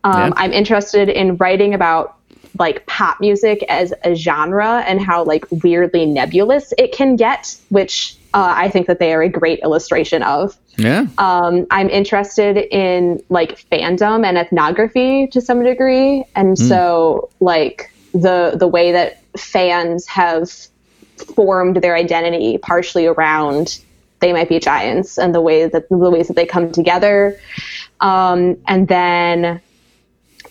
Um, 0.03 0.29
Yeah. 0.29 0.33
I'm 0.37 0.53
interested 0.53 1.11
in 1.11 1.37
writing 1.37 1.75
about 1.75 2.17
like 2.59 2.87
pop 2.87 3.21
music 3.21 3.65
as 3.69 3.93
a 4.05 4.15
genre 4.15 4.81
and 4.87 5.01
how 5.01 5.25
like 5.25 5.45
weirdly 5.51 6.07
nebulous 6.07 6.73
it 6.79 6.93
can 6.93 7.17
get, 7.17 7.57
which 7.69 8.17
uh, 8.33 8.55
I 8.57 8.69
think 8.69 8.87
that 8.87 8.99
they 8.99 9.13
are 9.13 9.23
a 9.23 9.29
great 9.29 9.61
illustration 9.61 10.23
of. 10.23 10.57
Yeah. 10.77 11.07
Um, 11.19 11.67
I'm 11.71 11.89
interested 11.89 12.57
in 12.57 13.23
like 13.29 13.59
fandom 13.71 14.25
and 14.25 14.39
ethnography 14.39 15.27
to 15.29 15.41
some 15.41 15.63
degree, 15.63 16.25
and 16.35 16.59
so 16.59 17.31
like 17.41 17.93
the 18.13 18.53
the 18.57 18.69
way 18.69 18.93
that 18.93 19.23
fans 19.39 20.07
have 20.07 20.51
formed 21.35 21.77
their 21.77 21.95
identity 21.95 22.57
partially 22.59 23.07
around 23.07 23.81
they 24.21 24.33
might 24.33 24.49
be 24.49 24.59
giants 24.59 25.19
and 25.19 25.35
the 25.35 25.41
way 25.41 25.67
that 25.67 25.89
the 25.89 25.97
ways 25.97 26.29
that 26.29 26.37
they 26.37 26.47
come 26.47 26.71
together, 26.71 27.39
um, 28.01 28.57
and 28.69 28.87
then 28.87 29.61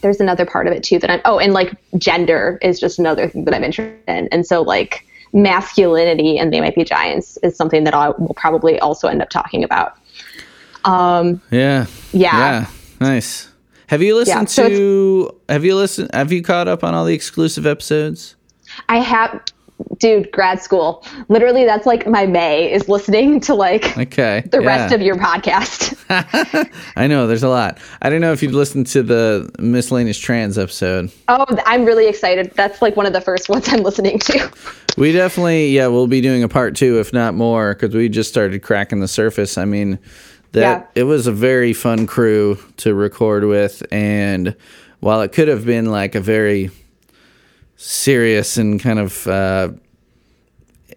there's 0.01 0.19
another 0.19 0.45
part 0.45 0.67
of 0.67 0.73
it 0.73 0.83
too 0.83 0.99
that 0.99 1.09
I'm 1.09 1.21
oh 1.25 1.39
and 1.39 1.53
like 1.53 1.73
gender 1.97 2.57
is 2.61 2.79
just 2.79 2.99
another 2.99 3.27
thing 3.27 3.45
that 3.45 3.53
I'm 3.53 3.63
interested 3.63 4.03
in, 4.07 4.27
and 4.31 4.45
so 4.45 4.61
like 4.61 5.05
masculinity 5.33 6.37
and 6.37 6.51
they 6.51 6.59
might 6.59 6.75
be 6.75 6.83
giants 6.83 7.37
is 7.43 7.55
something 7.55 7.83
that 7.83 7.93
I 7.93 8.09
will 8.09 8.35
probably 8.35 8.79
also 8.79 9.07
end 9.07 9.21
up 9.21 9.29
talking 9.29 9.63
about. 9.63 9.95
Um, 10.85 11.41
yeah. 11.51 11.85
yeah. 12.11 12.37
Yeah. 12.37 12.65
Nice. 12.99 13.49
Have 13.87 14.01
you 14.01 14.15
listened 14.15 14.41
Yeah, 14.41 14.45
so 14.45 14.69
to? 14.69 15.39
Have 15.49 15.65
you 15.65 15.75
listened? 15.75 16.09
Have 16.13 16.31
you 16.31 16.41
caught 16.41 16.67
up 16.67 16.83
on 16.83 16.93
all 16.93 17.05
the 17.05 17.13
exclusive 17.13 17.65
episodes? 17.65 18.35
I 18.87 18.99
have, 18.99 19.41
dude, 19.99 20.31
grad 20.31 20.61
school. 20.61 21.05
Literally, 21.27 21.65
that's 21.65 21.85
like 21.85 22.07
my 22.07 22.25
May 22.25 22.71
is 22.71 22.87
listening 22.89 23.39
to 23.41 23.53
like 23.55 23.97
Okay. 23.97 24.43
the 24.51 24.61
rest 24.61 24.93
of 24.93 25.01
your 25.01 25.15
podcast. 25.15 25.95
I 26.95 27.07
know 27.07 27.27
there's 27.27 27.43
a 27.43 27.49
lot. 27.49 27.77
I 28.01 28.09
don't 28.09 28.21
know 28.21 28.31
if 28.31 28.41
you've 28.43 28.53
listened 28.53 28.87
to 28.87 29.03
the 29.03 29.49
miscellaneous 29.59 30.17
trans 30.17 30.57
episode. 30.57 31.11
oh, 31.27 31.45
I'm 31.65 31.85
really 31.85 32.07
excited. 32.07 32.51
That's 32.55 32.81
like 32.81 32.95
one 32.95 33.05
of 33.05 33.13
the 33.13 33.21
first 33.21 33.49
ones 33.49 33.67
I'm 33.69 33.81
listening 33.83 34.19
to. 34.19 34.51
We 34.97 35.11
definitely, 35.11 35.69
yeah, 35.69 35.87
we'll 35.87 36.07
be 36.07 36.21
doing 36.21 36.43
a 36.43 36.49
part 36.49 36.75
two, 36.75 36.99
if 36.99 37.13
not 37.13 37.33
more, 37.33 37.73
because 37.73 37.95
we 37.95 38.09
just 38.09 38.29
started 38.29 38.61
cracking 38.63 38.99
the 38.99 39.07
surface. 39.07 39.57
I 39.57 39.65
mean, 39.65 39.99
that 40.51 40.61
Yeah. 40.95 41.01
it 41.01 41.03
was 41.03 41.27
a 41.27 41.31
very 41.31 41.73
fun 41.73 42.07
crew 42.07 42.57
to 42.77 42.93
record 42.93 43.45
with, 43.45 43.83
and 43.91 44.55
while 44.99 45.21
it 45.21 45.31
could 45.31 45.47
have 45.47 45.65
been 45.65 45.85
like 45.91 46.15
a 46.15 46.19
very 46.19 46.71
serious 47.79 48.57
and 48.57 48.77
kind 48.79 48.99
of 48.99 49.25
uh, 49.25 49.69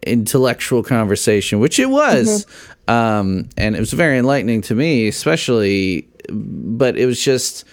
intellectual 0.03 0.83
conversation, 0.83 1.61
which 1.61 1.79
it 1.79 1.89
was, 1.89 2.45
um, 2.89 3.49
and 3.57 3.77
it 3.77 3.79
was 3.79 3.93
very 3.93 4.19
enlightening 4.19 4.61
to 4.63 4.75
me, 4.75 5.07
especially. 5.07 6.09
But 6.29 6.99
it 6.99 7.07
was 7.07 7.23
just 7.23 7.65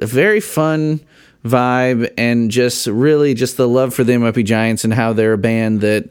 a 0.00 0.06
very 0.06 0.40
fun 0.40 1.00
vibe, 1.44 2.12
and 2.16 2.50
just 2.50 2.86
really 2.86 3.34
just 3.34 3.56
the 3.56 3.66
love 3.66 3.94
for 3.94 4.04
the 4.04 4.16
Might 4.18 4.34
Be 4.34 4.42
Giants 4.42 4.84
and 4.84 4.92
how 4.92 5.12
they're 5.12 5.32
a 5.32 5.38
band 5.38 5.80
that. 5.80 6.10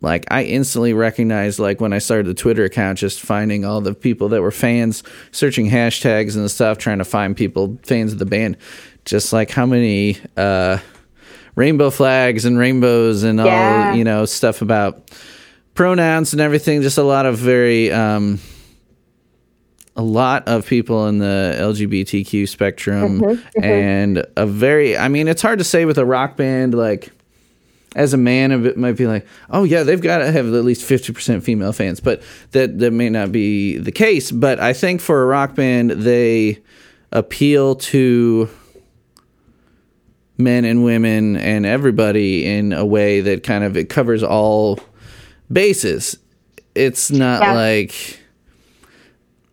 Like 0.00 0.26
I 0.32 0.42
instantly 0.42 0.94
recognized, 0.94 1.60
like 1.60 1.80
when 1.80 1.92
I 1.92 1.98
started 1.98 2.26
the 2.26 2.34
Twitter 2.34 2.64
account, 2.64 2.98
just 2.98 3.20
finding 3.20 3.64
all 3.64 3.80
the 3.80 3.94
people 3.94 4.30
that 4.30 4.42
were 4.42 4.50
fans, 4.50 5.04
searching 5.30 5.70
hashtags 5.70 6.34
and 6.34 6.50
stuff, 6.50 6.78
trying 6.78 6.98
to 6.98 7.04
find 7.04 7.36
people 7.36 7.78
fans 7.84 8.12
of 8.12 8.18
the 8.18 8.26
band. 8.26 8.56
Just 9.04 9.32
like 9.32 9.52
how 9.52 9.64
many 9.64 10.16
uh, 10.36 10.78
rainbow 11.54 11.90
flags 11.90 12.44
and 12.44 12.58
rainbows 12.58 13.22
and 13.22 13.38
Yeah. 13.38 13.88
all 13.90 13.96
you 13.96 14.04
know 14.04 14.24
stuff 14.24 14.62
about 14.62 15.10
pronouns 15.74 16.32
and 16.32 16.40
everything. 16.40 16.82
Just 16.82 16.98
a 16.98 17.02
lot 17.02 17.26
of 17.26 17.38
very 17.38 17.90
um 17.92 18.38
a 19.94 20.02
lot 20.02 20.48
of 20.48 20.66
people 20.66 21.06
in 21.08 21.18
the 21.18 21.54
lgbtq 21.60 22.48
spectrum 22.48 23.20
and 23.62 24.24
a 24.38 24.46
very 24.46 24.96
i 24.96 25.06
mean 25.08 25.28
it's 25.28 25.42
hard 25.42 25.58
to 25.58 25.64
say 25.64 25.84
with 25.84 25.98
a 25.98 26.04
rock 26.04 26.34
band 26.34 26.72
like 26.72 27.10
as 27.94 28.14
a 28.14 28.16
man 28.16 28.52
it 28.64 28.78
might 28.78 28.96
be 28.96 29.06
like 29.06 29.26
oh 29.50 29.64
yeah 29.64 29.82
they've 29.82 30.00
got 30.00 30.18
to 30.18 30.32
have 30.32 30.46
at 30.46 30.64
least 30.64 30.88
50% 30.88 31.42
female 31.42 31.74
fans 31.74 32.00
but 32.00 32.22
that 32.52 32.78
that 32.78 32.90
may 32.90 33.10
not 33.10 33.32
be 33.32 33.76
the 33.76 33.92
case. 33.92 34.30
But 34.30 34.58
i 34.60 34.72
think 34.72 35.02
for 35.02 35.22
a 35.22 35.26
rock 35.26 35.54
band 35.54 35.90
they 35.90 36.62
appeal 37.12 37.74
to 37.74 38.48
men 40.38 40.64
and 40.64 40.84
women 40.84 41.36
and 41.36 41.66
everybody 41.66 42.44
in 42.46 42.72
a 42.72 42.84
way 42.84 43.20
that 43.20 43.42
kind 43.42 43.64
of 43.64 43.76
it 43.76 43.88
covers 43.88 44.22
all 44.22 44.78
bases. 45.52 46.18
It's 46.74 47.10
not 47.10 47.42
Yeah. 47.42 47.52
like 47.52 48.18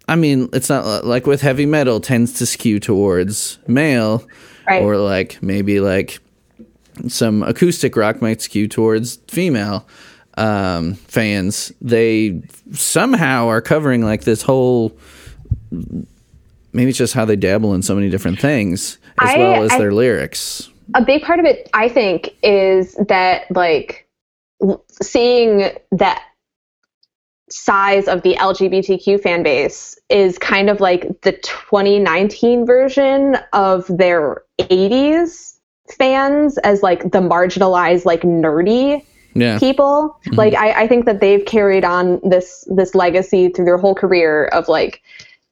I 0.08 0.16
mean, 0.16 0.50
it's 0.54 0.70
not 0.70 1.06
like 1.06 1.28
with 1.28 1.42
heavy 1.42 1.68
metal 1.68 2.00
tends 2.00 2.34
to 2.40 2.46
skew 2.48 2.80
towards 2.80 3.60
male 3.68 4.26
Right. 4.68 4.82
or 4.82 4.98
like 4.98 5.38
maybe 5.42 5.80
like 5.80 6.20
some 7.08 7.44
acoustic 7.44 7.96
rock 7.96 8.22
might 8.22 8.42
skew 8.42 8.68
towards 8.68 9.18
female 9.28 9.88
um, 10.38 10.94
fans. 10.96 11.72
They 11.82 12.42
somehow 12.72 13.48
are 13.48 13.62
covering 13.62 14.04
like 14.04 14.24
this 14.24 14.42
whole 14.44 14.96
maybe 16.72 16.90
it's 16.90 16.98
just 16.98 17.14
how 17.14 17.26
they 17.26 17.36
dabble 17.36 17.74
in 17.74 17.82
so 17.82 17.96
many 17.96 18.10
different 18.10 18.40
things 18.40 18.98
as 19.22 19.30
I- 19.36 19.38
well 19.38 19.64
as 19.64 19.72
I- 19.72 19.78
their 19.80 19.92
lyrics. 19.92 20.70
a 20.96 21.04
big 21.04 21.22
part 21.24 21.40
of 21.40 21.46
it, 21.46 21.70
I 21.74 21.88
think, 21.90 22.32
is 22.44 22.96
that 23.08 23.44
like 23.52 24.08
seeing 25.02 25.70
that 25.92 26.22
size 27.52 28.08
of 28.08 28.22
the 28.22 28.36
LGBTQ 28.36 29.22
fan 29.22 29.42
base 29.42 29.98
is 30.10 30.38
kind 30.38 30.70
of 30.70 30.80
like 30.80 31.22
the 31.22 31.32
2019 31.32 32.66
version 32.66 33.38
of 33.54 33.86
their 33.88 34.44
80s 34.60 35.58
fans 35.98 36.58
as 36.60 36.84
like 36.84 37.02
the 37.12 37.20
marginalized, 37.20 38.06
like 38.06 38.22
nerdy 38.22 39.04
Yeah. 39.34 39.58
people. 39.58 40.16
Mm-hmm. 40.28 40.36
Like 40.36 40.54
I, 40.54 40.84
I 40.84 40.88
think 40.88 41.06
that 41.06 41.22
they've 41.22 41.44
carried 41.44 41.84
on 41.84 42.20
this 42.24 42.68
this 42.70 42.94
legacy 42.94 43.50
through 43.50 43.66
their 43.66 43.78
whole 43.80 43.96
career 43.96 44.46
of 44.46 44.68
like 44.68 45.02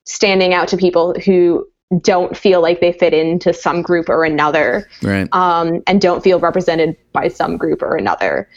standing 0.05 0.53
out 0.53 0.67
to 0.69 0.77
people 0.77 1.15
who 1.25 1.67
don't 2.01 2.35
feel 2.35 2.61
like 2.61 2.81
they 2.81 2.91
fit 2.91 3.13
into 3.13 3.53
some 3.53 3.81
group 3.81 4.09
or 4.09 4.25
another 4.25 4.89
Right. 5.01 5.27
um, 5.31 5.81
and 5.87 6.01
don't 6.01 6.21
feel 6.23 6.39
represented 6.39 6.97
by 7.13 7.29
some 7.29 7.55
group 7.57 7.81
or 7.81 7.95
another. 7.95 8.49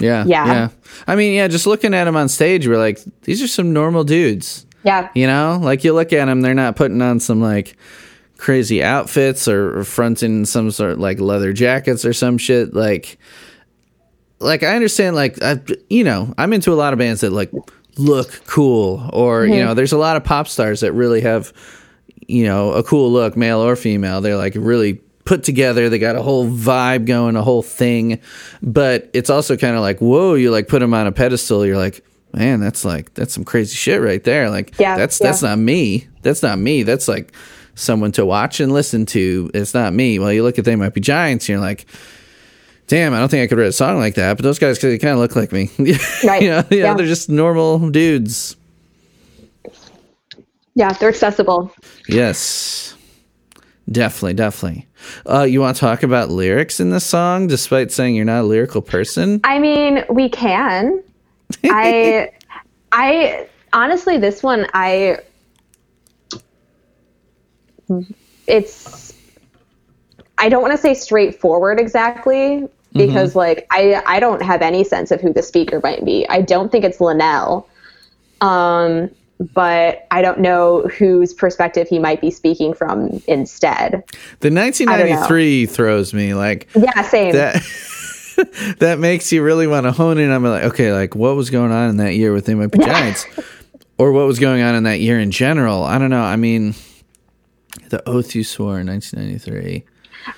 yeah. 0.00 0.24
yeah. 0.26 0.46
Yeah. 0.46 0.68
I 1.06 1.16
mean, 1.16 1.34
yeah, 1.34 1.48
just 1.48 1.66
looking 1.66 1.92
at 1.92 2.04
them 2.04 2.16
on 2.16 2.28
stage, 2.28 2.66
we're 2.66 2.78
like, 2.78 2.98
these 3.22 3.42
are 3.42 3.48
some 3.48 3.72
normal 3.72 4.04
dudes. 4.04 4.66
Yeah. 4.84 5.10
You 5.14 5.26
know, 5.26 5.58
like 5.62 5.84
you 5.84 5.92
look 5.92 6.12
at 6.12 6.24
them, 6.26 6.40
they're 6.40 6.54
not 6.54 6.76
putting 6.76 7.02
on 7.02 7.20
some 7.20 7.40
like 7.42 7.76
crazy 8.38 8.82
outfits 8.82 9.48
or, 9.48 9.78
or 9.80 9.84
fronting 9.84 10.44
some 10.46 10.70
sort 10.70 10.92
of 10.92 10.98
like 10.98 11.20
leather 11.20 11.52
jackets 11.52 12.04
or 12.04 12.12
some 12.14 12.38
shit. 12.38 12.72
Like, 12.72 13.18
like 14.38 14.62
I 14.62 14.74
understand, 14.76 15.14
like 15.16 15.42
I, 15.42 15.60
you 15.90 16.04
know, 16.04 16.32
I'm 16.38 16.52
into 16.52 16.72
a 16.72 16.74
lot 16.76 16.92
of 16.92 16.98
bands 16.98 17.20
that 17.22 17.32
like 17.32 17.50
look 17.98 18.42
cool, 18.46 19.08
or 19.12 19.46
you 19.46 19.64
know, 19.64 19.72
there's 19.74 19.92
a 19.92 19.98
lot 19.98 20.16
of 20.16 20.24
pop 20.24 20.46
stars 20.48 20.80
that 20.80 20.92
really 20.92 21.22
have, 21.22 21.52
you 22.26 22.44
know, 22.44 22.72
a 22.72 22.82
cool 22.82 23.10
look, 23.12 23.36
male 23.36 23.60
or 23.60 23.76
female. 23.76 24.20
They're 24.20 24.36
like 24.36 24.54
really 24.56 24.94
put 25.24 25.42
together. 25.44 25.88
They 25.88 25.98
got 25.98 26.16
a 26.16 26.22
whole 26.22 26.46
vibe 26.48 27.04
going, 27.06 27.36
a 27.36 27.42
whole 27.42 27.62
thing. 27.62 28.20
But 28.62 29.10
it's 29.12 29.30
also 29.30 29.56
kind 29.56 29.74
of 29.76 29.82
like, 29.82 29.98
whoa, 30.00 30.34
you 30.34 30.50
like 30.50 30.68
put 30.68 30.80
them 30.80 30.94
on 30.94 31.06
a 31.06 31.12
pedestal. 31.12 31.64
You're 31.66 31.76
like, 31.76 32.04
man, 32.32 32.60
that's 32.60 32.84
like 32.84 33.14
that's 33.14 33.32
some 33.34 33.44
crazy 33.44 33.74
shit 33.76 34.00
right 34.00 34.22
there. 34.24 34.50
Like, 34.50 34.78
Yeah, 34.78 34.96
that's 34.96 35.20
yeah. 35.20 35.26
that's 35.28 35.42
not 35.42 35.58
me. 35.58 36.06
That's 36.22 36.42
not 36.42 36.58
me. 36.58 36.82
That's 36.82 37.08
like 37.08 37.32
someone 37.74 38.12
to 38.12 38.24
watch 38.26 38.60
and 38.60 38.72
listen 38.72 39.04
to. 39.06 39.50
It's 39.54 39.74
not 39.74 39.92
me. 39.92 40.18
Well, 40.18 40.32
you 40.32 40.42
look 40.42 40.58
at 40.58 40.64
They 40.64 40.76
Might 40.76 40.94
Be 40.94 41.00
Giants, 41.00 41.44
and 41.44 41.48
you're 41.50 41.60
like, 41.60 41.86
damn, 42.86 43.12
I 43.12 43.18
don't 43.18 43.28
think 43.28 43.42
I 43.44 43.46
could 43.48 43.58
write 43.58 43.68
a 43.68 43.72
song 43.72 43.98
like 43.98 44.14
that. 44.14 44.36
But 44.36 44.44
those 44.44 44.58
guys 44.58 44.78
they 44.78 44.98
kind 44.98 45.12
of 45.12 45.18
look 45.18 45.36
like 45.36 45.52
me. 45.52 45.70
Right. 46.24 46.42
you 46.42 46.48
know, 46.48 46.64
yeah, 46.70 46.76
Yeah. 46.78 46.94
they're 46.94 47.06
just 47.06 47.28
normal 47.28 47.90
dudes. 47.90 48.56
Yeah, 50.76 50.92
they're 50.92 51.08
accessible. 51.08 51.72
Yes. 52.06 52.94
Definitely, 53.90 54.34
definitely. 54.34 54.86
Uh, 55.28 55.42
you 55.42 55.60
want 55.60 55.76
to 55.76 55.80
talk 55.80 56.02
about 56.02 56.28
lyrics 56.28 56.80
in 56.80 56.90
this 56.90 57.04
song, 57.04 57.46
despite 57.46 57.90
saying 57.90 58.14
you're 58.14 58.24
not 58.26 58.42
a 58.42 58.46
lyrical 58.46 58.82
person? 58.82 59.40
I 59.42 59.58
mean, 59.58 60.04
we 60.10 60.28
can. 60.28 61.02
I 61.64 62.30
I 62.92 63.48
honestly 63.72 64.18
this 64.18 64.42
one 64.42 64.66
I 64.74 65.18
it's 68.46 69.14
I 70.38 70.48
don't 70.48 70.62
want 70.62 70.72
to 70.72 70.78
say 70.78 70.94
straightforward 70.94 71.80
exactly 71.80 72.68
because 72.92 73.36
like 73.36 73.66
I 73.70 74.02
I 74.06 74.20
don't 74.20 74.42
have 74.42 74.62
any 74.62 74.82
sense 74.82 75.10
of 75.10 75.20
who 75.20 75.32
the 75.32 75.42
speaker 75.42 75.80
might 75.82 76.04
be. 76.04 76.26
I 76.28 76.40
don't 76.40 76.72
think 76.72 76.84
it's 76.84 77.00
Linnell. 77.00 77.68
Um 78.40 79.10
but 79.52 80.06
I 80.10 80.22
don't 80.22 80.40
know 80.40 80.82
whose 80.98 81.34
perspective 81.34 81.88
he 81.88 81.98
might 81.98 82.20
be 82.20 82.30
speaking 82.30 82.72
from 82.74 83.22
instead. 83.28 83.92
The 84.40 84.50
1993 84.50 85.66
throws 85.66 86.14
me 86.14 86.34
like 86.34 86.68
Yeah, 86.74 87.02
same. 87.02 87.32
that. 87.34 87.62
that 88.78 88.98
makes 88.98 89.32
you 89.32 89.42
really 89.42 89.66
want 89.66 89.84
to 89.84 89.92
hone 89.92 90.18
in. 90.18 90.30
I'm 90.30 90.44
like, 90.44 90.64
okay, 90.64 90.92
like 90.92 91.14
what 91.14 91.36
was 91.36 91.50
going 91.50 91.72
on 91.72 91.90
in 91.90 91.96
that 91.98 92.14
year 92.14 92.32
with 92.32 92.46
the 92.46 92.54
Be 92.68 92.78
Giants, 92.78 93.26
or 93.98 94.12
what 94.12 94.26
was 94.26 94.38
going 94.38 94.62
on 94.62 94.74
in 94.74 94.82
that 94.84 95.00
year 95.00 95.18
in 95.18 95.30
general? 95.30 95.82
I 95.84 95.98
don't 95.98 96.10
know. 96.10 96.22
I 96.22 96.36
mean, 96.36 96.74
the 97.88 98.06
oath 98.08 98.34
you 98.34 98.44
swore 98.44 98.78
in 98.80 98.86
1993. 98.86 99.84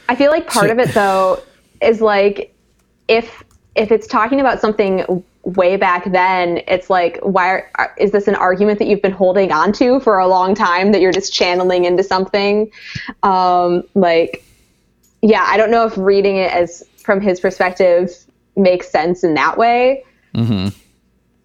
I 0.09 0.15
feel 0.15 0.31
like 0.31 0.47
part 0.49 0.67
So- 0.67 0.73
of 0.73 0.79
it 0.79 0.95
though 0.95 1.43
is 1.81 2.01
like 2.01 2.55
if 3.09 3.43
if 3.75 3.91
it's 3.93 4.07
talking 4.09 4.41
about 4.41 4.61
something 4.61 5.23
way 5.57 5.77
back 5.77 6.11
then, 6.13 6.63
it's 6.69 6.91
like 6.91 7.19
why 7.23 7.65
are, 7.75 7.95
is 7.99 8.13
this 8.13 8.29
an 8.29 8.35
argument 8.35 8.79
that 8.79 8.89
you've 8.89 9.03
been 9.03 9.13
holding 9.13 9.51
on 9.53 9.73
to 9.73 10.01
for 10.01 10.19
a 10.19 10.27
long 10.27 10.55
time 10.55 10.93
that 10.93 11.01
you're 11.01 11.13
just 11.13 11.33
channeling 11.33 11.85
into 11.85 12.03
something? 12.03 12.71
Um, 13.23 13.83
like, 13.95 14.45
yeah, 15.23 15.45
I 15.47 15.57
don't 15.57 15.71
know 15.71 15.87
if 15.87 15.97
reading 15.97 16.37
it 16.37 16.53
as 16.53 16.83
from 16.99 17.21
his 17.21 17.41
perspective 17.41 18.11
makes 18.57 18.91
sense 18.91 19.25
in 19.25 19.35
that 19.35 19.57
way. 19.57 20.05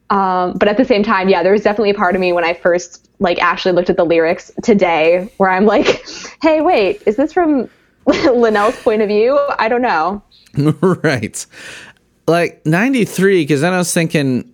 Um, 0.10 0.54
but 0.58 0.68
at 0.68 0.78
the 0.78 0.86
same 0.86 1.04
time, 1.04 1.30
yeah, 1.30 1.42
there 1.42 1.54
was 1.54 1.64
definitely 1.64 1.92
a 1.92 1.96
part 1.96 2.16
of 2.16 2.22
me 2.22 2.34
when 2.34 2.44
I 2.44 2.54
first 2.54 3.10
like 3.20 3.42
actually 3.42 3.72
looked 3.72 3.90
at 3.90 3.98
the 3.98 4.04
lyrics 4.04 4.52
today 4.62 5.30
where 5.38 5.50
I'm 5.50 5.66
like, 5.66 6.06
hey, 6.42 6.62
wait, 6.62 7.02
is 7.06 7.16
this 7.16 7.34
from 7.34 7.70
Linnell's 8.06 8.80
point 8.82 9.02
of 9.02 9.08
view? 9.08 9.40
I 9.58 9.70
don't 9.70 9.82
know. 9.82 10.22
right. 11.04 11.46
Like 12.28 12.66
93, 12.66 13.44
because 13.44 13.62
then 13.62 13.74
I 13.74 13.78
was 13.78 13.94
thinking, 13.94 14.54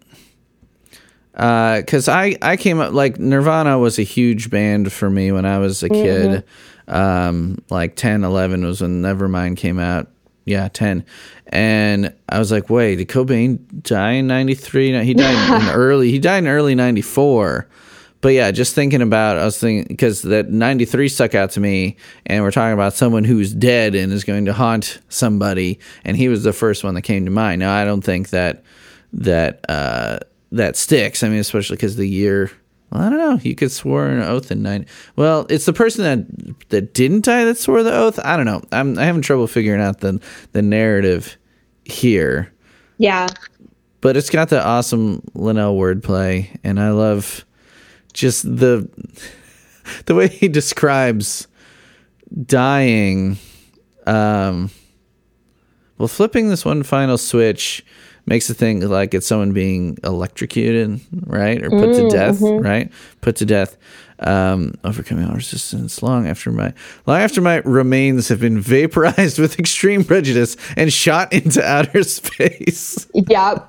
because 1.33 2.07
I, 2.07 2.35
I 2.41 2.57
came 2.57 2.79
up, 2.79 2.93
like, 2.93 3.19
Nirvana 3.19 3.77
was 3.77 3.99
a 3.99 4.03
huge 4.03 4.49
band 4.49 4.91
for 4.91 5.09
me 5.09 5.31
when 5.31 5.45
I 5.45 5.59
was 5.59 5.83
a 5.83 5.89
kid. 5.89 6.43
Um, 6.87 7.59
like 7.69 7.95
10, 7.95 8.23
11 8.23 8.65
was 8.65 8.81
when 8.81 9.01
Nevermind 9.03 9.57
came 9.57 9.79
out. 9.79 10.07
Yeah, 10.45 10.67
10. 10.67 11.05
And 11.47 12.13
I 12.27 12.39
was 12.39 12.51
like, 12.51 12.69
wait, 12.69 12.95
did 12.95 13.07
Cobain 13.07 13.59
die 13.83 14.13
in 14.13 14.25
93? 14.25 14.93
No, 14.93 15.01
he 15.01 15.13
died 15.13 15.61
in 15.61 15.69
early, 15.69 16.09
he 16.09 16.17
died 16.17 16.39
in 16.39 16.47
early 16.47 16.73
94. 16.73 17.67
But 18.21 18.29
yeah, 18.33 18.51
just 18.51 18.75
thinking 18.75 19.01
about, 19.01 19.37
I 19.37 19.45
was 19.45 19.57
thinking 19.57 19.85
because 19.87 20.23
that 20.23 20.49
'93 20.49 21.07
stuck 21.07 21.35
out 21.35 21.51
to 21.51 21.59
me, 21.61 21.95
and 22.25 22.43
we're 22.43 22.51
talking 22.51 22.73
about 22.73 22.93
someone 22.93 23.23
who's 23.23 23.53
dead 23.53 23.95
and 23.95 24.11
is 24.11 24.23
going 24.25 24.45
to 24.45 24.53
haunt 24.53 24.99
somebody, 25.07 25.79
and 26.03 26.17
he 26.17 26.27
was 26.27 26.43
the 26.43 26.51
first 26.53 26.83
one 26.83 26.95
that 26.95 27.03
came 27.03 27.23
to 27.25 27.31
mind. 27.31 27.59
Now, 27.59 27.73
I 27.73 27.85
don't 27.85 28.01
think 28.01 28.29
that 28.31 28.63
that 29.13 29.61
uh, 29.69 30.19
that 30.51 30.75
sticks. 30.75 31.23
I 31.23 31.29
mean, 31.29 31.39
especially 31.39 31.77
because 31.77 31.95
the 31.95 32.07
year. 32.07 32.51
Well, 32.91 33.03
I 33.03 33.09
don't 33.09 33.19
know. 33.19 33.39
You 33.43 33.53
could 33.55 33.71
swore 33.71 34.07
an 34.07 34.19
oath 34.21 34.49
in 34.51 34.63
nine. 34.63 34.87
Well, 35.15 35.45
it's 35.49 35.65
the 35.65 35.73
person 35.73 36.03
that 36.03 36.69
that 36.69 36.93
didn't 36.95 37.23
die 37.23 37.45
that 37.45 37.57
swore 37.59 37.83
the 37.83 37.93
oath. 37.95 38.19
I 38.25 38.35
don't 38.35 38.47
know. 38.47 38.63
I'm 38.71 38.97
I 38.97 39.05
having 39.05 39.21
trouble 39.21 39.45
figuring 39.47 39.79
out 39.79 39.99
the 39.99 40.19
the 40.53 40.61
narrative 40.63 41.37
here 41.85 42.51
Yeah. 42.97 43.27
but 44.01 44.17
it's 44.17 44.29
got 44.29 44.49
the 44.49 44.63
awesome 44.65 45.21
Linnell 45.35 45.77
wordplay, 45.77 46.49
and 46.63 46.79
I 46.79 46.89
love 46.89 47.45
just 48.19 48.43
the 48.43 48.89
the 50.05 50.15
way 50.15 50.27
he 50.27 50.47
describes 50.47 51.47
dying. 52.45 53.37
Um, 54.05 54.69
well, 55.97 56.07
flipping 56.07 56.49
this 56.49 56.65
one 56.65 56.83
final 56.83 57.17
switch 57.17 57.85
makes 58.25 58.49
it 58.49 58.55
think 58.55 58.83
like 58.83 59.13
it's 59.13 59.27
someone 59.27 59.53
being 59.53 59.97
electrocuted, 60.03 61.01
right, 61.25 61.61
or 61.63 61.69
put 61.69 61.93
to 61.95 62.09
death, 62.09 62.39
right, 62.41 62.91
put 63.21 63.35
to 63.37 63.45
death. 63.45 63.77
Um, 64.21 64.73
overcoming 64.83 65.25
all 65.25 65.35
resistance 65.35 66.03
long 66.03 66.27
after 66.27 66.51
my 66.51 66.73
long 67.07 67.21
after 67.21 67.39
my 67.39 67.57
remains 67.63 68.27
have 68.27 68.41
been 68.41 68.59
vaporized 68.59 69.39
with 69.39 69.57
extreme 69.59 70.03
prejudice 70.03 70.57
and 70.75 70.91
shot 70.91 71.31
into 71.31 71.63
outer 71.63 72.03
space. 72.03 73.07
Yeah. 73.13 73.63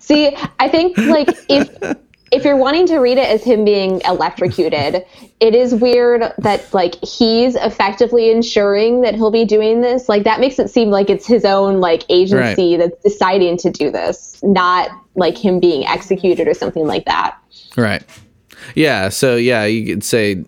See, 0.00 0.36
I 0.58 0.68
think 0.68 0.98
like 0.98 1.28
if 1.48 1.96
if 2.34 2.44
you're 2.44 2.56
wanting 2.56 2.86
to 2.88 2.98
read 2.98 3.16
it 3.18 3.28
as 3.28 3.44
him 3.44 3.64
being 3.64 4.00
electrocuted, 4.04 5.06
it 5.40 5.54
is 5.54 5.74
weird 5.74 6.32
that 6.38 6.74
like 6.74 6.96
he's 7.04 7.54
effectively 7.54 8.30
ensuring 8.30 9.02
that 9.02 9.14
he'll 9.14 9.30
be 9.30 9.44
doing 9.44 9.80
this. 9.80 10.08
Like 10.08 10.24
that 10.24 10.40
makes 10.40 10.58
it 10.58 10.68
seem 10.68 10.90
like 10.90 11.08
it's 11.08 11.26
his 11.26 11.44
own 11.44 11.80
like 11.80 12.04
agency 12.08 12.76
that's 12.76 13.00
deciding 13.02 13.56
to 13.58 13.70
do 13.70 13.90
this, 13.90 14.42
not 14.42 14.90
like 15.14 15.38
him 15.38 15.60
being 15.60 15.86
executed 15.86 16.48
or 16.48 16.54
something 16.54 16.86
like 16.86 17.04
that. 17.04 17.38
Right. 17.76 18.02
Yeah. 18.74 19.08
So 19.10 19.36
yeah, 19.36 19.64
you 19.64 19.86
could 19.86 20.04
say, 20.04 20.44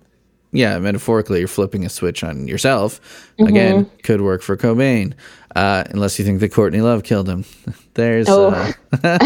yeah, 0.52 0.78
metaphorically, 0.78 1.38
you're 1.40 1.48
flipping 1.48 1.84
a 1.84 1.88
switch 1.88 2.22
on 2.24 2.46
yourself. 2.48 3.00
Again, 3.38 3.90
could 4.02 4.20
work 4.20 4.42
for 4.42 4.56
Cobain, 4.56 5.14
uh, 5.54 5.84
unless 5.90 6.18
you 6.18 6.24
think 6.24 6.40
that 6.40 6.52
Courtney 6.52 6.80
Love 6.80 7.02
killed 7.02 7.28
him. 7.28 7.44
There's, 7.94 8.28
Oh. 8.28 8.72
uh, 9.02 9.18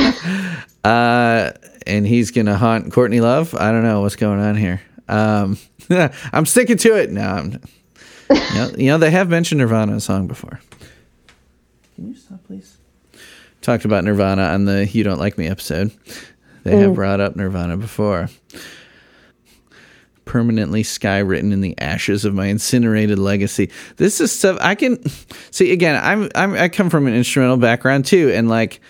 uh, 0.89 1.53
and 1.87 2.07
he's 2.07 2.31
gonna 2.31 2.57
haunt 2.57 2.93
Courtney 2.93 3.21
Love. 3.21 3.55
I 3.55 3.71
don't 3.73 3.83
know 3.83 4.01
what's 4.03 4.16
going 4.16 4.41
on 4.41 4.57
here. 4.57 4.81
Um, 5.09 5.59
I'm 6.33 6.47
sticking 6.47 6.77
to 6.79 6.97
it. 6.97 7.11
No, 7.11 7.23
I'm, 7.23 7.53
you, 8.31 8.37
know, 8.55 8.71
you 8.79 8.87
know 8.87 8.99
they 8.99 9.11
have 9.11 9.29
mentioned 9.29 9.59
Nirvana 9.61 9.93
in 9.93 9.99
a 9.99 10.01
song 10.01 10.27
before. 10.29 10.61
Can 11.97 12.09
you 12.09 12.16
stop, 12.16 12.45
please? 12.47 12.77
Talked 13.61 13.85
about 13.85 14.05
Nirvana 14.05 14.43
on 14.43 14.64
the 14.64 14.87
"You 14.87 15.05
Don't 15.05 15.18
Like 15.18 15.37
Me" 15.37 15.47
episode. 15.49 15.91
They 16.62 16.77
have 16.77 16.95
brought 16.95 17.21
up 17.21 17.37
Nirvana 17.37 17.77
before. 17.77 18.29
Permanently 20.31 20.85
skywritten 20.85 21.53
in 21.53 21.61
the 21.61 21.74
ashes 21.81 22.24
of 22.24 22.35
my 22.35 22.47
incinerated 22.47 23.18
legacy. 23.18 23.68
This 23.97 24.20
is 24.20 24.31
stuff 24.31 24.59
I 24.61 24.76
can 24.76 25.03
see 25.51 25.72
again. 25.72 26.01
I'm, 26.01 26.28
I'm 26.37 26.55
I 26.55 26.68
come 26.68 26.89
from 26.89 27.09
an 27.09 27.14
instrumental 27.14 27.57
background 27.57 28.05
too, 28.07 28.31
and 28.33 28.49
like 28.49 28.81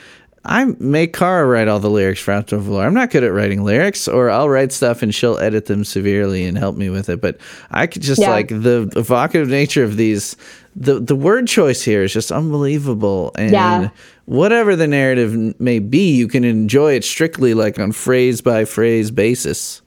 I 0.45 0.66
make 0.78 1.14
Cara 1.14 1.47
write 1.47 1.66
all 1.66 1.78
the 1.80 1.88
lyrics 1.88 2.20
for 2.20 2.32
Outdoor 2.32 2.59
Velour. 2.61 2.84
I'm 2.86 2.93
not 2.93 3.09
good 3.11 3.24
at 3.24 3.32
writing 3.32 3.64
lyrics, 3.64 4.07
or 4.07 4.28
I'll 4.28 4.51
write 4.51 4.70
stuff 4.70 5.03
and 5.03 5.14
she'll 5.14 5.38
edit 5.38 5.64
them 5.64 5.82
severely 5.82 6.45
and 6.45 6.59
help 6.59 6.76
me 6.76 6.91
with 6.91 7.09
it. 7.09 7.22
But 7.22 7.38
I 7.70 7.86
could 7.86 8.03
just 8.03 8.20
Yeah. 8.20 8.30
like 8.30 8.49
the 8.49 8.91
evocative 8.97 9.49
nature 9.49 9.82
of 9.82 9.97
these. 9.97 10.36
The 10.76 11.01
the 11.01 11.16
word 11.16 11.47
choice 11.49 11.80
here 11.82 12.03
is 12.03 12.12
just 12.12 12.30
unbelievable, 12.30 13.32
and 13.38 13.53
Yeah. 13.53 13.88
whatever 14.26 14.76
the 14.76 14.86
narrative 14.86 15.59
may 15.59 15.78
be, 15.78 16.12
you 16.16 16.28
can 16.28 16.45
enjoy 16.45 16.97
it 16.97 17.05
strictly 17.05 17.55
like 17.55 17.78
on 17.78 17.93
phrase 17.93 18.43
by 18.43 18.66
phrase 18.66 19.11
basis. 19.11 19.80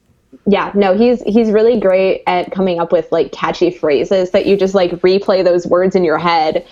Yeah, 0.46 0.72
no, 0.74 0.96
he's 0.96 1.22
he's 1.22 1.50
really 1.50 1.78
great 1.78 2.22
at 2.26 2.50
coming 2.52 2.80
up 2.80 2.92
with 2.92 3.10
like 3.12 3.32
catchy 3.32 3.70
phrases 3.70 4.30
that 4.30 4.46
you 4.46 4.56
just 4.56 4.74
like 4.74 4.90
replay 5.02 5.44
those 5.44 5.66
words 5.66 5.94
in 5.94 6.04
your 6.04 6.18
head. 6.18 6.66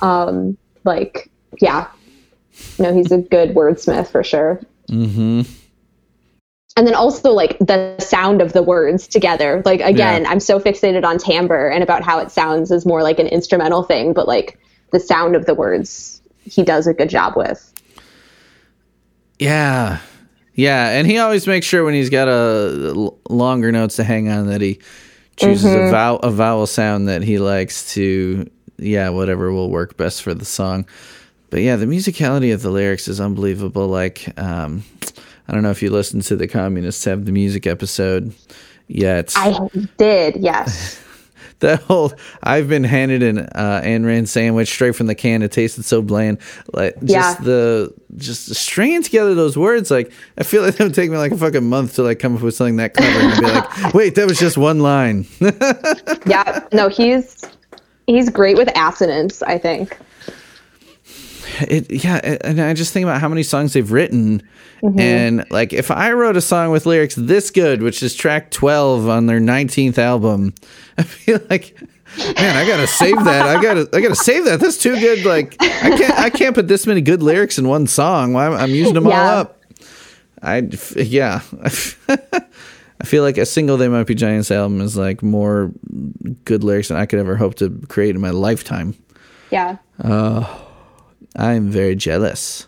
Um, 0.00 0.56
like, 0.84 1.30
yeah, 1.60 1.88
no, 2.78 2.94
he's 2.94 3.12
a 3.12 3.18
good 3.18 3.50
wordsmith 3.50 4.10
for 4.10 4.22
sure. 4.22 4.60
Mm-hmm. 4.88 5.42
And 6.76 6.86
then 6.86 6.94
also 6.94 7.32
like 7.32 7.58
the 7.58 7.98
sound 7.98 8.40
of 8.40 8.52
the 8.52 8.62
words 8.62 9.08
together. 9.08 9.62
Like 9.64 9.80
again, 9.80 10.22
Yeah. 10.22 10.30
I'm 10.30 10.40
so 10.40 10.60
fixated 10.60 11.04
on 11.04 11.18
timbre 11.18 11.68
and 11.68 11.82
about 11.82 12.04
how 12.04 12.20
it 12.20 12.30
sounds 12.30 12.70
is 12.70 12.86
more 12.86 13.02
like 13.02 13.18
an 13.18 13.26
instrumental 13.26 13.82
thing, 13.82 14.12
but 14.12 14.28
like 14.28 14.58
the 14.92 15.00
sound 15.00 15.34
of 15.34 15.44
the 15.46 15.54
words, 15.54 16.22
he 16.44 16.62
does 16.62 16.86
a 16.86 16.94
good 16.94 17.10
job 17.10 17.36
with. 17.36 17.74
Yeah. 19.38 19.98
Yeah, 20.58 20.88
and 20.88 21.06
he 21.06 21.18
always 21.18 21.46
makes 21.46 21.66
sure 21.66 21.84
when 21.84 21.94
he's 21.94 22.10
got 22.10 22.26
a 22.26 23.12
longer 23.30 23.70
notes 23.70 23.94
to 23.94 24.02
hang 24.02 24.28
on 24.28 24.48
that 24.48 24.60
he 24.60 24.80
chooses 25.36 25.72
a 25.72 25.88
vowel 25.88 26.18
a 26.18 26.32
vowel 26.32 26.66
sound 26.66 27.06
that 27.06 27.22
he 27.22 27.38
likes 27.38 27.94
to 27.94 28.50
yeah 28.76 29.08
whatever 29.10 29.52
will 29.52 29.70
work 29.70 29.96
best 29.96 30.20
for 30.20 30.34
the 30.34 30.44
song. 30.44 30.84
But 31.50 31.60
yeah, 31.60 31.76
the 31.76 31.86
musicality 31.86 32.52
of 32.52 32.62
the 32.62 32.70
lyrics 32.70 33.06
is 33.06 33.20
unbelievable. 33.20 33.86
Like 33.86 34.36
um, 34.36 34.82
I 35.46 35.52
don't 35.52 35.62
know 35.62 35.70
if 35.70 35.80
you 35.80 35.90
listened 35.90 36.24
to 36.24 36.34
the 36.34 36.48
Communists 36.48 37.04
Have 37.04 37.24
the 37.24 37.30
Music 37.30 37.64
episode 37.64 38.34
yet. 38.88 39.34
I 39.36 39.70
did, 39.96 40.38
yes. 40.38 41.00
that 41.60 41.82
whole 41.82 42.12
I've 42.42 42.68
been 42.68 42.84
handed 42.84 43.22
an 43.22 43.38
uh, 43.40 43.80
Ayn 43.84 44.06
Rand 44.06 44.28
sandwich 44.28 44.68
straight 44.68 44.94
from 44.94 45.06
the 45.06 45.14
can. 45.14 45.42
It 45.42 45.52
tasted 45.52 45.84
so 45.84 46.02
bland. 46.02 46.38
Like 46.72 46.94
just 47.00 47.10
Yeah. 47.40 47.44
the 47.44 47.94
just 48.16 48.54
stringing 48.54 49.02
together 49.02 49.34
those 49.34 49.56
words. 49.56 49.90
Like 49.90 50.12
I 50.38 50.44
feel 50.44 50.62
like 50.62 50.74
it 50.78 50.82
would 50.82 50.94
take 50.94 51.10
me 51.10 51.16
like 51.16 51.32
a 51.32 51.36
fucking 51.36 51.68
month 51.68 51.94
to 51.96 52.02
like 52.02 52.18
come 52.18 52.36
up 52.36 52.42
with 52.42 52.54
something 52.54 52.76
that 52.76 52.94
clever 52.94 53.18
and 53.18 53.40
be 53.40 53.46
like, 53.46 53.94
wait, 53.94 54.14
that 54.14 54.26
was 54.26 54.38
just 54.38 54.56
one 54.56 54.80
line. 54.80 55.26
yeah. 56.26 56.66
No, 56.72 56.88
he's 56.88 57.42
he's 58.06 58.30
great 58.30 58.56
with 58.56 58.68
assonance, 58.76 59.42
I 59.42 59.58
think. 59.58 59.96
It 61.62 61.90
yeah 61.90 62.16
and 62.42 62.60
i 62.60 62.74
just 62.74 62.92
think 62.92 63.04
about 63.04 63.20
how 63.20 63.28
many 63.28 63.42
songs 63.42 63.72
they've 63.72 63.90
written. 63.90 64.42
Mm-hmm. 64.82 65.00
and 65.00 65.44
like 65.50 65.72
if 65.72 65.90
i 65.90 66.12
wrote 66.12 66.36
a 66.36 66.40
song 66.40 66.70
with 66.70 66.86
lyrics 66.86 67.16
this 67.16 67.50
good 67.50 67.82
which 67.82 68.00
is 68.00 68.14
track 68.14 68.52
12 68.52 69.08
on 69.08 69.26
their 69.26 69.40
19th 69.40 69.98
album 69.98 70.54
i 70.98 71.02
feel 71.02 71.40
like 71.50 71.76
man 72.16 72.56
i 72.56 72.66
gotta 72.66 72.86
save 72.86 73.16
that. 73.24 73.46
I 73.46 73.62
gotta 73.62 73.88
i 73.92 74.00
gotta 74.00 74.16
save 74.16 74.44
that. 74.46 74.60
That's 74.60 74.78
too 74.78 74.98
good 74.98 75.24
like 75.24 75.56
i 75.60 75.96
can't 75.96 76.18
i 76.18 76.30
can't 76.30 76.54
put 76.54 76.68
this 76.68 76.86
many 76.86 77.00
good 77.00 77.22
lyrics 77.22 77.58
in 77.58 77.68
one 77.68 77.86
song. 77.86 78.32
Why 78.32 78.46
am 78.46 78.54
i'm 78.54 78.70
using 78.70 78.94
them 78.94 79.06
all 79.06 79.12
up. 79.12 79.60
I 80.42 80.68
yeah. 80.96 81.42
I 83.00 83.04
feel 83.04 83.22
like 83.22 83.38
a 83.38 83.46
single 83.46 83.76
they 83.76 83.88
might 83.88 84.06
be 84.06 84.14
giants 84.14 84.50
album 84.50 84.80
is 84.80 84.96
like 84.96 85.22
more 85.22 85.70
good 86.44 86.64
lyrics 86.64 86.88
than 86.88 86.96
i 86.96 87.06
could 87.06 87.18
ever 87.18 87.36
hope 87.36 87.56
to 87.56 87.70
create 87.88 88.14
in 88.14 88.20
my 88.20 88.30
lifetime. 88.30 88.94
Yeah. 89.50 89.76
I'm 91.36 91.70
very 91.70 91.94
jealous. 91.94 92.66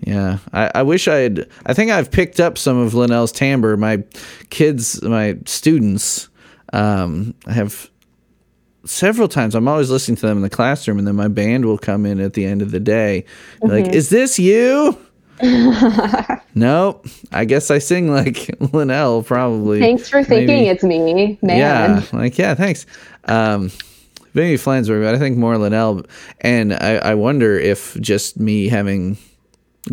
Yeah, 0.00 0.38
I, 0.52 0.70
I 0.74 0.82
wish 0.82 1.08
I 1.08 1.16
had. 1.16 1.48
I 1.64 1.72
think 1.72 1.90
I've 1.90 2.10
picked 2.10 2.38
up 2.38 2.58
some 2.58 2.76
of 2.76 2.94
Linnell's 2.94 3.32
timbre. 3.32 3.76
My 3.76 4.04
kids, 4.50 5.02
my 5.02 5.38
students, 5.46 6.28
um, 6.74 7.34
have 7.46 7.90
several 8.84 9.28
times. 9.28 9.54
I'm 9.54 9.66
always 9.66 9.90
listening 9.90 10.16
to 10.16 10.26
them 10.26 10.38
in 10.38 10.42
the 10.42 10.50
classroom, 10.50 10.98
and 10.98 11.06
then 11.08 11.16
my 11.16 11.28
band 11.28 11.64
will 11.64 11.78
come 11.78 12.04
in 12.04 12.20
at 12.20 12.34
the 12.34 12.44
end 12.44 12.60
of 12.60 12.70
the 12.70 12.80
day. 12.80 13.24
Like, 13.62 13.86
is 13.86 14.10
this 14.10 14.38
you? 14.38 14.98
nope. 16.54 17.06
I 17.32 17.44
guess 17.44 17.70
I 17.70 17.78
sing 17.78 18.10
like 18.10 18.50
Linnell, 18.72 19.22
probably. 19.22 19.80
Thanks 19.80 20.08
for 20.08 20.22
thinking 20.22 20.46
Maybe. 20.46 20.68
it's 20.68 20.84
me, 20.84 21.38
man. 21.40 21.58
Yeah, 21.58 22.02
like 22.12 22.36
yeah, 22.36 22.54
thanks. 22.54 22.84
Um, 23.24 23.70
maybe 24.34 24.56
Flansburgh, 24.56 25.04
but 25.04 25.14
I 25.14 25.18
think 25.18 25.36
more 25.38 25.56
Linnell. 25.56 26.02
And 26.40 26.74
I, 26.74 26.96
I 26.96 27.14
wonder 27.14 27.58
if 27.58 27.98
just 28.00 28.38
me 28.38 28.68
having 28.68 29.16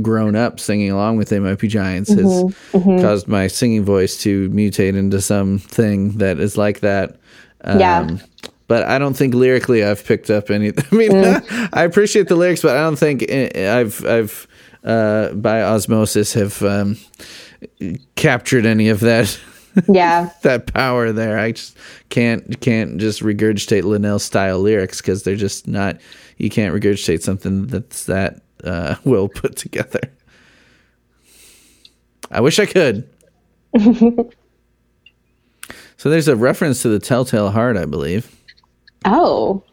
grown 0.01 0.35
up 0.35 0.59
singing 0.59 0.89
along 0.91 1.17
with 1.17 1.31
Might 1.31 1.59
Be 1.59 1.67
Giants 1.67 2.09
has 2.11 2.53
caused 2.71 3.27
my 3.27 3.47
singing 3.47 3.83
voice 3.83 4.21
to 4.23 4.49
mutate 4.49 4.95
into 4.95 5.21
something 5.21 6.17
that 6.17 6.39
is 6.39 6.57
like 6.57 6.79
that. 6.81 7.17
Um, 7.63 7.79
Yeah. 7.79 8.17
But 8.67 8.83
I 8.83 8.99
don't 8.99 9.15
think 9.15 9.33
lyrically 9.33 9.83
I've 9.83 10.05
picked 10.05 10.29
up 10.29 10.49
any. 10.49 10.71
I 10.91 10.95
mean, 10.95 11.11
I 11.73 11.83
appreciate 11.83 12.29
the 12.29 12.35
lyrics, 12.35 12.61
but 12.61 12.77
I 12.77 12.81
don't 12.81 12.95
think 12.95 13.25
eh, 13.27 13.79
I've 13.79 14.05
I've 14.05 14.47
uh, 14.85 15.33
by 15.33 15.61
osmosis 15.61 16.33
have 16.33 16.63
um, 16.63 16.97
captured 18.15 18.65
any 18.65 18.87
of 18.89 19.01
that 19.01 19.37
Yeah. 19.87 20.29
that 20.41 20.73
power 20.73 21.11
there. 21.11 21.39
I 21.39 21.53
just 21.53 21.77
can't 22.09 22.59
can't 22.61 22.97
just 22.97 23.21
regurgitate 23.21 23.83
Linnell 23.83 24.19
style 24.19 24.59
lyrics 24.59 25.01
because 25.01 25.23
they're 25.23 25.35
just 25.35 25.67
not. 25.67 25.99
You 26.37 26.49
can't 26.49 26.75
regurgitate 26.75 27.21
something 27.21 27.67
that's 27.67 28.05
that 28.05 28.41
uh, 28.63 28.95
well 29.05 29.27
put 29.27 29.55
together. 29.55 30.01
I 32.29 32.41
wish 32.41 32.59
I 32.59 32.65
could. 32.65 33.09
so 35.97 36.09
there's 36.09 36.27
a 36.27 36.35
reference 36.35 36.81
to 36.81 36.89
the 36.89 36.99
Telltale 36.99 37.51
Heart, 37.51 37.77
I 37.77 37.85
believe. 37.85 38.33
Oh. 39.05 39.63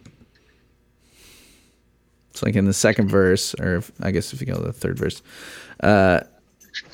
It's 2.30 2.42
like 2.42 2.56
in 2.56 2.64
the 2.64 2.72
second 2.72 3.08
verse, 3.08 3.54
or 3.54 3.76
if, 3.76 3.92
I 4.00 4.10
guess 4.10 4.32
if 4.32 4.40
you 4.40 4.46
go 4.46 4.56
to 4.56 4.62
the 4.62 4.72
third 4.72 4.98
verse. 4.98 5.22
Uh, 5.80 6.20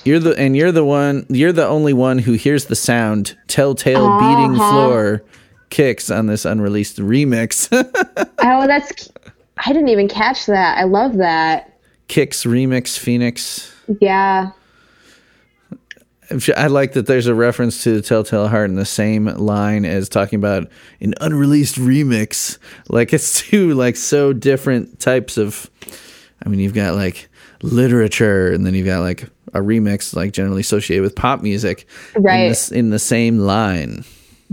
you're 0.05 0.19
the 0.19 0.35
and 0.37 0.57
you're 0.57 0.73
the 0.73 0.85
one. 0.85 1.27
You're 1.29 1.53
the 1.53 1.67
only 1.67 1.93
one 1.93 2.19
who 2.19 2.33
hears 2.33 2.67
the 2.67 2.77
sound. 2.77 3.37
Telltale 3.49 4.19
beating 4.19 4.61
uh-huh. 4.61 4.71
floor 4.71 5.25
kicks 5.71 6.11
on 6.11 6.27
this 6.27 6.45
unreleased 6.45 6.99
remix. 6.99 7.69
Oh, 8.47 8.67
that's 8.67 9.11
I 9.57 9.73
didn't 9.73 9.89
even 9.89 10.07
catch 10.07 10.45
that. 10.47 10.77
I 10.77 10.85
love 10.85 11.17
that. 11.17 11.79
kicks 12.09 12.45
remix 12.45 12.99
Phoenix. 12.99 13.73
Yeah. 14.01 14.51
I 16.57 16.67
like 16.67 16.93
that 16.93 17.07
there's 17.07 17.27
a 17.27 17.35
reference 17.35 17.83
to 17.85 17.95
the 17.95 18.03
Telltale 18.03 18.49
Heart 18.49 18.71
in 18.71 18.77
the 18.77 18.85
same 18.85 19.27
line 19.27 19.87
as 19.87 20.11
talking 20.11 20.39
about 20.39 20.69
an 21.01 21.15
unreleased 21.21 21.77
remix. 21.77 22.59
Like 22.89 23.15
it's 23.15 23.41
two 23.41 23.73
like 23.75 23.97
so 23.97 24.33
different 24.33 25.01
types 25.01 25.39
of. 25.39 25.71
I 26.45 26.49
mean, 26.51 26.61
you've 26.61 26.75
got 26.75 26.95
like 26.95 27.29
literature, 27.65 28.53
and 28.53 28.65
then 28.67 28.75
you've 28.75 28.87
got 28.87 29.01
like 29.01 29.25
a 29.53 29.61
remix, 29.61 30.15
like 30.15 30.33
generally 30.33 30.61
associated 30.61 31.03
with 31.03 31.15
pop 31.17 31.43
music, 31.43 31.87
In 32.17 32.23
Right. 32.23 32.73
in 32.73 32.91
the 32.91 32.99
same 32.99 33.39
line. 33.39 34.05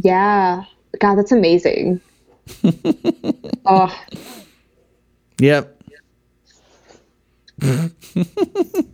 Yeah. 0.01 0.63
God, 0.99 1.15
that's 1.15 1.31
amazing. 1.31 1.99
oh, 3.65 3.93
Yep. 5.39 5.77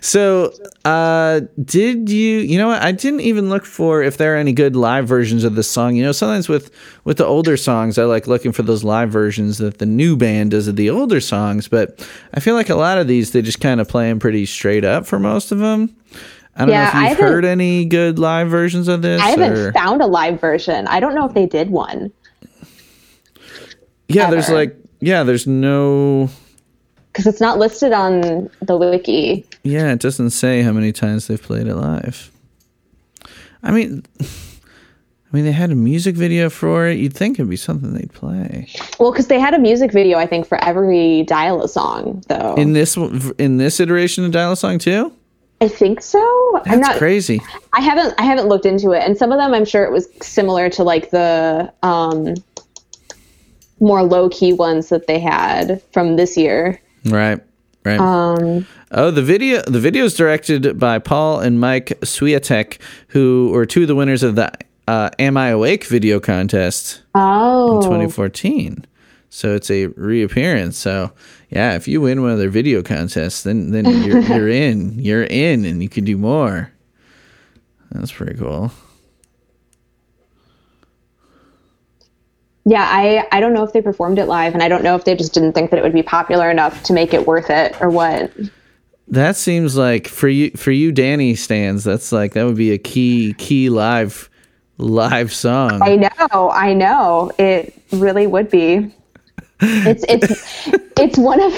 so, 0.00 0.52
uh, 0.84 1.40
did 1.64 2.08
you? 2.08 2.38
You 2.38 2.58
know 2.58 2.68
what? 2.68 2.82
I 2.82 2.92
didn't 2.92 3.20
even 3.20 3.48
look 3.48 3.64
for 3.64 4.02
if 4.02 4.16
there 4.16 4.34
are 4.34 4.38
any 4.38 4.52
good 4.52 4.74
live 4.76 5.06
versions 5.08 5.44
of 5.44 5.54
this 5.54 5.70
song. 5.70 5.96
You 5.96 6.02
know, 6.04 6.12
sometimes 6.12 6.48
with 6.48 6.70
with 7.04 7.16
the 7.18 7.24
older 7.26 7.56
songs, 7.56 7.98
I 7.98 8.04
like 8.04 8.26
looking 8.26 8.52
for 8.52 8.62
those 8.62 8.84
live 8.84 9.10
versions 9.10 9.58
that 9.58 9.78
the 9.78 9.86
new 9.86 10.16
band 10.16 10.50
does 10.52 10.68
of 10.68 10.76
the 10.76 10.90
older 10.90 11.20
songs. 11.20 11.68
But 11.68 12.06
I 12.34 12.40
feel 12.40 12.54
like 12.54 12.68
a 12.70 12.74
lot 12.74 12.98
of 12.98 13.06
these 13.08 13.32
they 13.32 13.42
just 13.42 13.60
kind 13.60 13.80
of 13.80 13.88
play 13.88 14.08
them 14.08 14.18
pretty 14.18 14.46
straight 14.46 14.84
up 14.84 15.06
for 15.06 15.18
most 15.18 15.52
of 15.52 15.58
them. 15.58 15.94
I 16.54 16.60
don't 16.60 16.68
Yeah, 16.70 16.90
know 16.92 17.02
if 17.04 17.10
you've 17.10 17.18
heard 17.18 17.44
any 17.46 17.84
good 17.86 18.18
live 18.18 18.48
versions 18.50 18.86
of 18.88 19.00
this. 19.02 19.22
I 19.22 19.30
haven't 19.30 19.52
or- 19.52 19.72
found 19.72 20.02
a 20.02 20.06
live 20.06 20.38
version. 20.40 20.86
I 20.86 21.00
don't 21.00 21.14
know 21.14 21.26
if 21.26 21.32
they 21.34 21.46
did 21.46 21.70
one. 21.70 22.12
yeah, 24.08 24.30
there's 24.30 24.50
like 24.50 24.76
yeah, 25.00 25.22
there's 25.22 25.46
no 25.46 26.28
Because 27.12 27.26
it's 27.26 27.40
not 27.40 27.58
listed 27.58 27.92
on 27.92 28.50
the 28.60 28.76
wiki. 28.76 29.46
Yeah, 29.64 29.92
it 29.92 30.00
doesn't 30.00 30.30
say 30.30 30.62
how 30.62 30.72
many 30.72 30.92
times 30.92 31.26
they've 31.28 31.42
played 31.42 31.66
it 31.66 31.74
live. 31.76 32.30
I 33.62 33.70
mean, 33.70 34.04
I 34.20 35.36
mean, 35.36 35.44
they 35.44 35.52
had 35.52 35.70
a 35.70 35.74
music 35.74 36.14
video 36.14 36.50
for 36.50 36.88
it. 36.88 36.98
You'd 36.98 37.14
think 37.14 37.36
it'd 37.38 37.48
be 37.48 37.56
something 37.56 37.94
they'd 37.94 38.12
play 38.12 38.68
Well, 38.98 39.12
because 39.12 39.28
they 39.28 39.38
had 39.40 39.54
a 39.54 39.58
music 39.58 39.90
video, 39.92 40.18
I 40.18 40.26
think, 40.26 40.46
for 40.46 40.62
every 40.62 41.22
Dial 41.22 41.62
a 41.62 41.68
song, 41.68 42.22
though. 42.28 42.54
in 42.56 42.72
this 42.74 42.96
in 43.38 43.56
this 43.56 43.80
iteration 43.80 44.24
of 44.24 44.32
Dial 44.32 44.52
a 44.52 44.56
Song 44.56 44.78
too. 44.78 45.12
I 45.62 45.68
think 45.68 46.02
so. 46.02 46.20
I'm 46.66 46.80
That's 46.80 46.88
not. 46.88 46.96
crazy. 46.98 47.40
I 47.72 47.80
haven't. 47.80 48.14
I 48.18 48.24
haven't 48.24 48.48
looked 48.48 48.66
into 48.66 48.90
it, 48.90 49.04
and 49.04 49.16
some 49.16 49.30
of 49.30 49.38
them, 49.38 49.54
I'm 49.54 49.64
sure 49.64 49.84
it 49.84 49.92
was 49.92 50.08
similar 50.20 50.68
to 50.70 50.82
like 50.82 51.10
the 51.10 51.72
um, 51.84 52.34
more 53.80 54.02
low 54.02 54.28
key 54.28 54.52
ones 54.52 54.88
that 54.88 55.06
they 55.06 55.20
had 55.20 55.80
from 55.92 56.16
this 56.16 56.36
year. 56.36 56.80
Right, 57.04 57.40
right. 57.84 58.00
Um, 58.00 58.66
oh, 58.92 59.10
the 59.10 59.22
video 59.22 59.62
the 59.62 59.80
video 59.80 60.04
is 60.04 60.14
directed 60.14 60.78
by 60.78 60.98
Paul 60.98 61.40
and 61.40 61.58
Mike 61.60 61.98
Swiatek, 62.02 62.78
who 63.08 63.50
were 63.52 63.66
two 63.66 63.82
of 63.82 63.88
the 63.88 63.94
winners 63.94 64.22
of 64.22 64.36
the 64.36 64.52
uh, 64.88 65.10
"Am 65.18 65.36
I 65.36 65.48
Awake" 65.48 65.84
video 65.84 66.20
contest. 66.20 67.02
oh, 67.14 67.80
2014. 67.82 68.86
So 69.30 69.54
it's 69.54 69.70
a 69.70 69.86
reappearance. 69.86 70.76
So 70.76 71.12
yeah, 71.50 71.74
if 71.74 71.88
you 71.88 72.00
win 72.02 72.20
one 72.22 72.30
of 72.32 72.38
their 72.38 72.50
video 72.50 72.82
contests, 72.82 73.42
then 73.42 73.70
then 73.70 73.86
you're 74.04 74.20
you're 74.36 74.48
in. 74.48 74.98
You're 74.98 75.24
in, 75.24 75.64
and 75.64 75.82
you 75.82 75.88
can 75.88 76.04
do 76.04 76.16
more. 76.18 76.70
That's 77.92 78.12
pretty 78.12 78.38
cool. 78.38 78.70
yeah. 82.64 82.86
I 82.88 83.26
I 83.32 83.40
don't 83.40 83.52
know 83.54 83.64
if 83.64 83.72
they 83.72 83.82
performed 83.82 84.18
it 84.18 84.26
live, 84.26 84.54
and 84.54 84.62
I 84.62 84.68
don't 84.68 84.82
know 84.82 84.96
if 84.96 85.04
they 85.04 85.14
just 85.14 85.34
didn't 85.34 85.52
think 85.52 85.70
that 85.70 85.78
it 85.78 85.82
would 85.82 85.92
be 85.92 86.02
popular 86.02 86.50
enough 86.50 86.82
to 86.84 86.92
make 86.92 87.12
it 87.14 87.26
worth 87.26 87.50
it, 87.50 87.80
or 87.80 87.88
what. 87.90 88.30
That 89.12 89.36
seems 89.36 89.76
like 89.76 90.08
for 90.08 90.28
you 90.28 90.52
for 90.52 90.70
you 90.70 90.90
Danny 90.90 91.34
stands. 91.34 91.84
That's 91.84 92.12
like 92.12 92.32
that 92.32 92.46
would 92.46 92.56
be 92.56 92.72
a 92.72 92.78
key 92.78 93.34
key 93.34 93.68
live 93.68 94.30
live 94.78 95.32
song. 95.32 95.82
I 95.82 95.96
know, 95.96 96.50
I 96.50 96.72
know. 96.72 97.30
It 97.38 97.74
really 97.92 98.26
would 98.26 98.50
be. 98.50 98.90
It's 99.60 100.02
it's 100.08 100.66
it's 100.98 101.18
one 101.18 101.42
of 101.42 101.52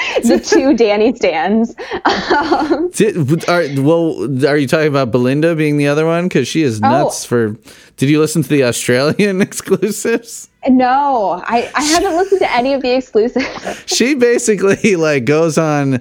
the 0.22 0.38
two 0.38 0.74
Danny 0.76 1.14
stands. 1.14 1.74
Um, 2.04 2.90
Did, 2.90 3.48
are, 3.48 3.64
well, 3.82 4.46
are 4.46 4.56
you 4.56 4.66
talking 4.66 4.88
about 4.88 5.10
Belinda 5.10 5.54
being 5.54 5.76
the 5.76 5.88
other 5.88 6.06
one? 6.06 6.28
Because 6.28 6.48
she 6.48 6.62
is 6.62 6.80
nuts 6.80 7.24
for. 7.24 7.56
Did 7.96 8.08
you 8.08 8.20
listen 8.20 8.42
to 8.42 8.48
the 8.48 8.64
Australian 8.64 9.42
exclusives? 9.42 10.48
no, 10.68 11.42
I, 11.44 11.70
I 11.74 11.82
haven't 11.82 12.16
listened 12.16 12.40
to 12.40 12.52
any 12.52 12.72
of 12.72 12.82
the 12.82 12.94
exclusives. 12.94 13.84
She 13.86 14.14
basically 14.14 14.96
like 14.96 15.24
goes 15.24 15.58
on, 15.58 16.00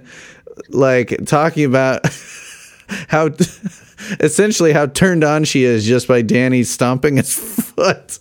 like 0.70 1.26
talking 1.26 1.66
about 1.66 2.06
how 3.08 3.30
essentially 4.20 4.74
how 4.74 4.86
turned 4.88 5.24
on 5.24 5.44
she 5.44 5.64
is 5.64 5.86
just 5.86 6.08
by 6.08 6.22
Danny 6.22 6.64
stomping 6.64 7.18
his 7.18 7.34
foot. 7.36 8.20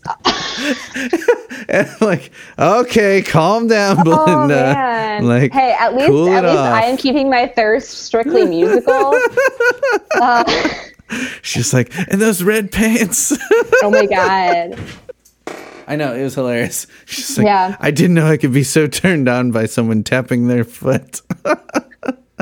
and 1.69 1.89
like, 2.01 2.31
okay, 2.59 3.23
calm 3.23 3.67
down, 3.69 3.99
Oh 4.01 4.05
Belinda. 4.05 4.55
man! 4.55 5.27
Like, 5.27 5.53
hey, 5.53 5.75
at 5.79 5.95
least 5.95 6.09
cool 6.09 6.29
at 6.29 6.45
least 6.45 6.57
off. 6.57 6.75
I 6.75 6.85
am 6.85 6.97
keeping 6.97 7.29
my 7.31 7.47
thirst 7.47 7.91
strictly 7.91 8.47
musical. 8.47 9.15
Uh, 10.21 10.45
She's 11.43 11.75
like, 11.75 11.93
and 12.11 12.21
those 12.21 12.43
red 12.43 12.71
pants. 12.71 13.37
oh 13.83 13.91
my 13.91 14.07
god! 14.07 14.79
I 15.89 15.97
know 15.97 16.15
it 16.15 16.23
was 16.23 16.37
hilarious. 16.37 16.87
She's 17.07 17.37
like, 17.37 17.47
Yeah. 17.47 17.77
I 17.81 17.91
didn't 17.91 18.15
know 18.15 18.27
I 18.27 18.37
could 18.37 18.53
be 18.53 18.63
so 18.63 18.87
turned 18.87 19.29
on 19.29 19.51
by 19.51 19.67
someone 19.67 20.05
tapping 20.05 20.47
their 20.47 20.63
foot. 20.63 21.21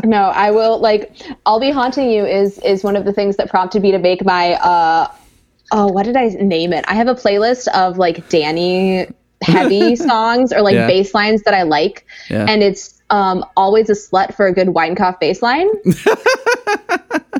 No, 0.05 0.25
I 0.25 0.51
will 0.51 0.79
like. 0.79 1.15
I'll 1.47 1.61
be 1.61 1.71
haunting 1.71 2.11
you 2.11 2.25
is 2.25 2.59
is 2.59 2.85
one 2.85 2.97
of 2.97 3.05
the 3.05 3.13
things 3.13 3.37
that 3.37 3.51
prompted 3.51 3.83
me 3.83 3.91
to 3.93 3.99
make 3.99 4.25
my 4.25 4.55
uh 4.55 5.11
oh 5.73 5.87
what 5.89 6.05
did 6.05 6.17
I 6.17 6.29
name 6.29 6.73
it? 6.73 6.85
I 6.89 6.95
have 6.95 7.09
a 7.09 7.15
playlist 7.15 7.69
of 7.69 7.99
like 7.99 8.29
Danny 8.29 9.07
heavy 9.43 9.97
songs 10.11 10.53
or 10.53 10.63
like 10.63 10.75
Yeah. 10.75 10.87
bass 10.87 11.15
lines 11.15 11.43
that 11.43 11.55
I 11.55 11.63
like, 11.63 12.07
Yeah. 12.31 12.47
and 12.49 12.63
it's 12.63 13.01
um 13.11 13.45
always 13.57 13.89
a 13.91 13.95
slut 13.95 14.35
for 14.35 14.47
a 14.47 14.53
good 14.53 14.69
Weinkauf 14.69 15.19
bass 15.21 15.43
line, 15.43 15.69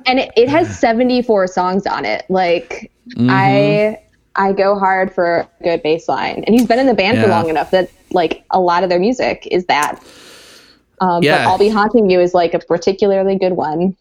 and 0.07 0.19
it, 0.19 0.31
it 0.37 0.49
has 0.49 0.79
seventy 0.79 1.23
four 1.23 1.47
songs 1.47 1.87
on 1.87 2.05
it. 2.05 2.25
Like 2.29 2.91
Mm-hmm. 3.17 3.31
I. 3.31 3.99
I 4.37 4.53
go 4.53 4.79
hard 4.79 5.13
for 5.13 5.39
a 5.39 5.49
good 5.65 5.83
bass 5.83 6.07
line. 6.09 6.45
And 6.47 6.55
he's 6.55 6.65
been 6.69 6.79
in 6.79 6.87
the 6.87 6.95
band 6.95 7.19
for 7.19 7.27
long 7.27 7.49
enough 7.49 7.73
that 7.73 7.91
like 8.13 8.45
a 8.51 8.61
lot 8.61 8.85
of 8.85 8.89
their 8.89 9.01
music 9.01 9.49
is 9.51 9.65
that. 9.67 10.01
Um, 11.01 11.23
Yeah. 11.23 11.45
But 11.45 11.51
I'll 11.51 11.59
be 11.59 11.69
haunting 11.69 12.11
you 12.11 12.21
is 12.21 12.35
like 12.35 12.55
a 12.55 12.59
particularly 12.59 13.37
good 13.39 13.53
one. 13.53 13.97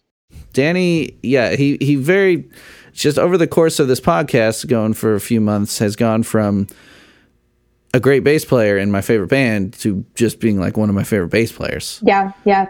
Danny, 0.53 1.17
yeah, 1.23 1.55
he 1.55 1.77
he 1.79 1.95
very 1.95 2.49
just 2.93 3.19
over 3.19 3.37
the 3.37 3.47
course 3.47 3.79
of 3.79 3.87
this 3.87 3.99
podcast, 4.01 4.67
going 4.67 4.93
for 4.93 5.13
a 5.13 5.19
few 5.21 5.39
months, 5.39 5.77
has 5.79 5.95
gone 5.95 6.23
from 6.23 6.67
a 7.93 7.99
great 7.99 8.23
bass 8.23 8.43
player 8.43 8.77
in 8.77 8.91
my 8.91 9.01
favorite 9.01 9.29
band 9.29 9.73
to 9.73 10.03
just 10.15 10.39
being 10.39 10.59
like 10.59 10.75
one 10.77 10.89
of 10.89 10.95
my 10.95 11.03
favorite 11.03 11.29
bass 11.29 11.51
players, 11.51 11.99
Yeah, 12.03 12.31
yeah. 12.43 12.67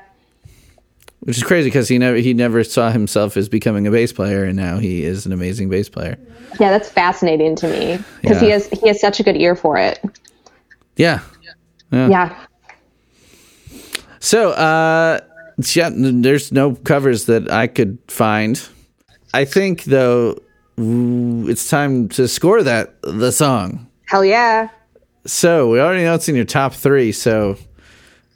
which 1.22 1.38
is 1.38 1.44
crazy 1.44 1.68
because 1.70 1.88
he 1.88 1.98
never 1.98 2.18
he 2.18 2.34
never 2.34 2.64
saw 2.64 2.92
himself 2.92 3.38
as 3.38 3.50
becoming 3.50 3.88
a 3.88 3.92
bass 3.92 4.14
player, 4.14 4.44
and 4.44 4.56
now 4.56 4.78
he 4.78 5.04
is 5.04 5.26
an 5.26 5.32
amazing 5.32 5.70
bass 5.70 5.90
player. 5.90 6.18
Yeah, 6.60 6.70
that's 6.70 6.90
fascinating 6.90 7.56
to 7.58 7.68
me 7.68 8.00
because 8.22 8.40
he 8.42 8.50
has 8.50 8.68
he 8.68 8.88
has 8.88 9.00
such 9.00 9.20
a 9.20 9.24
good 9.24 9.38
ear 9.38 9.56
for 9.56 9.78
it. 9.78 10.00
Yeah. 10.98 11.22
Yeah. 11.92 12.36
So, 14.28 14.52
uh, 14.52 15.20
yeah, 15.74 15.90
there's 15.94 16.52
no 16.52 16.76
covers 16.76 17.28
that 17.28 17.50
I 17.50 17.68
could 17.68 17.98
find. 18.10 18.62
I 19.34 19.46
think 19.46 19.86
though, 19.86 20.38
it's 20.78 21.70
time 21.70 22.10
to 22.10 22.28
score 22.28 22.62
that 22.62 23.02
the 23.04 23.32
song. 23.32 23.88
Hell 24.08 24.26
yeah. 24.26 24.68
So 25.26 25.70
we 25.70 25.80
already 25.80 26.04
know 26.04 26.16
it's 26.16 26.28
in 26.28 26.36
your 26.36 26.44
top 26.44 26.74
three. 26.74 27.14
So 27.14 27.56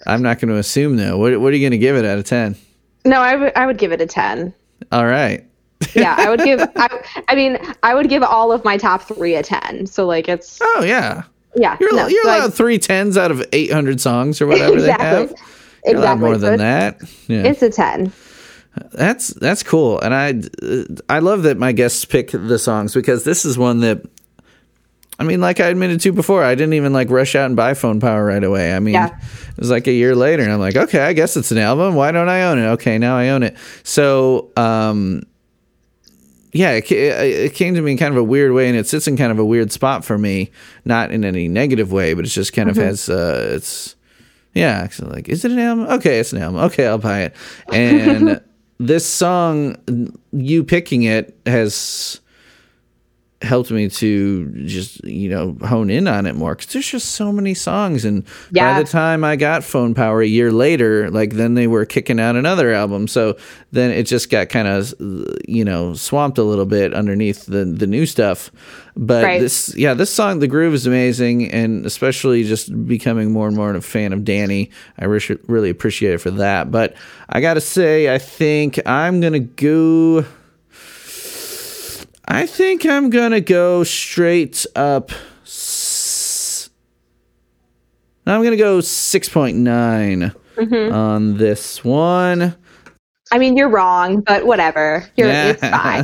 I'm 0.07 0.21
not 0.21 0.39
going 0.39 0.47
to 0.47 0.55
assume 0.57 0.95
though. 0.95 1.17
What, 1.17 1.37
what 1.41 1.51
are 1.51 1.55
you 1.57 1.61
going 1.61 1.71
to 1.71 1.77
give 1.77 1.97
it 1.97 2.05
out 2.05 2.17
of 2.17 2.23
ten? 2.23 2.55
No, 3.03 3.19
I 3.19 3.35
would 3.35 3.51
I 3.57 3.65
would 3.65 3.77
give 3.77 3.91
it 3.91 3.99
a 3.99 4.05
ten. 4.07 4.53
All 4.93 5.05
right. 5.05 5.45
Yeah, 5.93 6.15
I 6.17 6.29
would 6.29 6.39
give. 6.39 6.61
I, 6.77 7.23
I 7.27 7.35
mean, 7.35 7.57
I 7.83 7.95
would 7.95 8.07
give 8.07 8.23
all 8.23 8.53
of 8.53 8.63
my 8.63 8.77
top 8.77 9.03
three 9.03 9.35
a 9.35 9.43
ten. 9.43 9.85
So 9.87 10.05
like 10.05 10.29
it's 10.29 10.57
Oh 10.61 10.83
yeah. 10.85 11.23
yeah. 11.53 11.75
You're 11.81 11.93
no, 11.93 12.07
you're 12.07 12.23
so 12.23 12.29
I- 12.29 12.37
allowed 12.37 12.53
three 12.53 12.79
tens 12.79 13.17
out 13.17 13.29
of 13.31 13.43
800 13.51 13.99
songs 13.99 14.39
or 14.39 14.47
whatever 14.47 14.73
exactly. 14.77 15.05
they 15.05 15.11
have. 15.19 15.33
Exactly. 15.85 16.25
more 16.25 16.35
So 16.35 16.39
than 16.41 16.59
that. 16.59 17.01
Yeah. 17.27 17.43
It's 17.43 17.61
a 17.61 17.69
ten. 17.69 18.11
That's 18.93 19.27
that's 19.29 19.63
cool, 19.63 19.99
and 19.99 20.13
I 20.13 20.41
I 21.13 21.19
love 21.19 21.43
that 21.43 21.57
my 21.57 21.73
guests 21.73 22.05
pick 22.05 22.31
the 22.31 22.57
songs 22.57 22.93
because 22.93 23.25
this 23.25 23.43
is 23.43 23.57
one 23.57 23.81
that 23.81 24.01
I 25.19 25.23
mean, 25.23 25.41
like 25.41 25.59
I 25.59 25.67
admitted 25.67 25.99
to 26.01 26.11
before, 26.13 26.43
I 26.43 26.55
didn't 26.55 26.73
even 26.73 26.93
like 26.93 27.09
rush 27.09 27.35
out 27.35 27.45
and 27.47 27.55
buy 27.55 27.73
Phone 27.73 27.99
Power 27.99 28.25
right 28.25 28.43
away. 28.43 28.73
I 28.73 28.79
mean, 28.79 28.93
Yeah. 28.93 29.07
it 29.09 29.57
was 29.57 29.69
like 29.69 29.87
a 29.87 29.91
year 29.91 30.15
later, 30.15 30.41
and 30.41 30.51
I'm 30.51 30.59
like, 30.59 30.77
okay, 30.77 31.01
I 31.01 31.13
guess 31.13 31.35
it's 31.37 31.51
an 31.51 31.57
album. 31.57 31.95
Why 31.95 32.11
don't 32.11 32.29
I 32.29 32.43
own 32.43 32.59
it? 32.59 32.65
Okay, 32.69 32.97
now 32.97 33.17
I 33.17 33.29
own 33.29 33.43
it. 33.43 33.55
So, 33.83 34.49
um, 34.55 35.23
yeah, 36.53 36.71
it, 36.71 36.89
it 36.91 37.53
came 37.53 37.75
to 37.75 37.81
me 37.81 37.91
in 37.91 37.97
kind 37.97 38.13
of 38.13 38.17
a 38.17 38.23
weird 38.23 38.53
way, 38.53 38.67
and 38.67 38.77
it 38.77 38.87
sits 38.87 39.07
in 39.07 39.15
kind 39.15 39.31
of 39.31 39.37
a 39.37 39.45
weird 39.45 39.71
spot 39.71 40.03
for 40.03 40.17
me, 40.17 40.49
not 40.85 41.11
in 41.11 41.23
any 41.23 41.47
negative 41.47 41.91
way, 41.91 42.13
but 42.13 42.25
it's 42.25 42.33
just 42.33 42.53
kind 42.53 42.69
of 42.69 42.77
has 42.77 43.07
uh, 43.09 43.51
it's 43.55 43.95
yeah, 44.53 44.87
so 44.89 45.07
like, 45.07 45.29
is 45.29 45.45
it 45.45 45.51
an 45.51 45.59
album? 45.59 45.87
Okay, 45.87 46.19
it's 46.19 46.33
an 46.33 46.41
album. 46.41 46.61
Okay, 46.61 46.87
I'll 46.87 46.97
buy 46.97 47.21
it. 47.21 47.35
And 47.71 48.41
this 48.79 49.05
song, 49.05 49.77
you 50.31 50.63
picking 50.63 51.03
it 51.03 51.37
has 51.45 52.19
helped 53.41 53.71
me 53.71 53.89
to 53.89 54.45
just 54.65 55.03
you 55.03 55.27
know 55.29 55.57
hone 55.67 55.89
in 55.89 56.07
on 56.07 56.25
it 56.27 56.35
more 56.35 56.53
because 56.55 56.71
there's 56.73 56.87
just 56.87 57.13
so 57.13 57.31
many 57.31 57.53
songs. 57.53 58.05
And 58.05 58.23
Yeah. 58.51 58.73
by 58.75 58.83
the 58.83 58.87
time 58.89 59.23
i 59.23 59.35
got 59.35 59.63
phone 59.63 59.93
power 59.95 60.21
a 60.21 60.27
year 60.27 60.51
later 60.51 61.09
like 61.09 61.33
then 61.33 61.55
they 61.55 61.65
were 61.67 61.85
kicking 61.85 62.19
out 62.19 62.35
another 62.35 62.71
album. 62.71 63.07
So 63.07 63.37
then 63.71 63.89
it 63.91 64.03
just 64.03 64.29
got 64.29 64.49
kind 64.49 64.67
of 64.67 64.93
you 65.47 65.65
know 65.65 65.93
swamped 65.95 66.37
a 66.37 66.43
little 66.43 66.65
bit 66.67 66.93
underneath 66.93 67.45
the 67.47 67.65
the 67.65 67.87
new 67.87 68.05
stuff. 68.05 68.51
But 68.95 69.23
Right. 69.23 69.41
this 69.41 69.73
yeah 69.75 69.93
this 69.95 70.13
song 70.13 70.39
the 70.39 70.47
groove 70.47 70.73
is 70.73 70.85
amazing. 70.85 71.49
And 71.51 71.85
especially 71.85 72.43
just 72.43 72.85
becoming 72.87 73.31
more 73.31 73.47
and 73.47 73.55
more 73.55 73.73
a 73.73 73.81
fan 73.81 74.13
of 74.13 74.23
danny. 74.23 74.69
I 74.99 75.05
re- 75.05 75.37
really 75.47 75.69
appreciate 75.69 76.13
it 76.13 76.19
for 76.19 76.31
that. 76.31 76.69
But 76.71 76.93
i 77.29 77.41
gotta 77.41 77.61
say 77.61 78.13
i 78.13 78.17
think 78.17 78.79
i'm 78.85 79.19
gonna 79.21 79.39
go 79.39 80.25
I 82.25 82.45
think 82.45 82.85
I'm 82.85 83.09
gonna 83.09 83.41
go 83.41 83.83
straight 83.83 84.65
up. 84.75 85.11
s- 85.43 86.69
I'm 88.25 88.43
gonna 88.43 88.55
go 88.57 88.81
six 88.81 89.27
on 90.91 91.37
this 91.37 91.83
one. 91.83 92.55
I 93.33 93.37
mean, 93.39 93.55
you're 93.57 93.69
wrong, 93.69 94.21
but 94.21 94.45
whatever. 94.45 95.05
You're 95.17 95.27
it's 95.57 95.61
fine. 95.61 96.03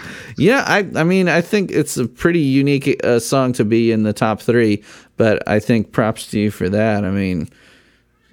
Yeah, 0.38 0.64
I 0.66 0.86
I 0.94 1.02
mean 1.02 1.30
I 1.30 1.40
think 1.40 1.70
it's 1.70 1.96
a 1.96 2.06
pretty 2.06 2.40
unique 2.40 3.00
uh, 3.02 3.18
song 3.20 3.54
to 3.54 3.64
be 3.64 3.90
in 3.90 4.02
the 4.02 4.12
top 4.12 4.42
three, 4.42 4.84
but 5.16 5.42
I 5.48 5.60
think 5.60 5.92
props 5.92 6.26
to 6.32 6.38
you 6.38 6.50
for 6.50 6.68
that. 6.68 7.06
I 7.06 7.10
mean, 7.10 7.48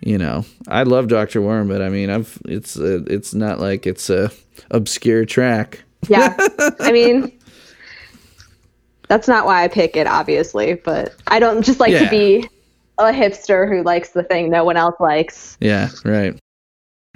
you 0.02 0.18
know, 0.18 0.44
I 0.68 0.84
love 0.84 1.08
Doctor 1.08 1.42
Worm, 1.42 1.70
but 1.70 1.82
I 1.82 1.88
mean 1.88 2.10
I've 2.10 2.38
it's 2.44 2.78
uh, 2.78 3.04
it's 3.08 3.34
not 3.34 3.62
like 3.62 3.88
it's 3.88 4.10
a 4.10 4.32
obscure 4.70 5.24
track. 5.24 5.86
Yeah. 6.10 6.36
I 6.80 6.92
mean, 6.92 7.38
that's 9.10 9.28
not 9.28 9.46
why 9.46 9.64
I 9.64 9.68
pick 9.68 9.96
it, 9.96 10.08
obviously, 10.08 10.76
but 10.76 11.14
I 11.28 11.40
don't 11.40 11.64
just 11.64 11.80
like 11.80 11.92
Yeah. 11.92 12.06
to 12.06 12.10
be 12.10 12.50
a 12.98 13.06
hipster 13.12 13.68
who 13.70 13.84
likes 13.84 14.10
the 14.10 14.24
thing 14.24 14.50
no 14.50 14.64
one 14.64 14.78
else 14.78 14.96
likes. 15.00 15.58
Yeah, 15.60 15.90
right. 16.06 16.38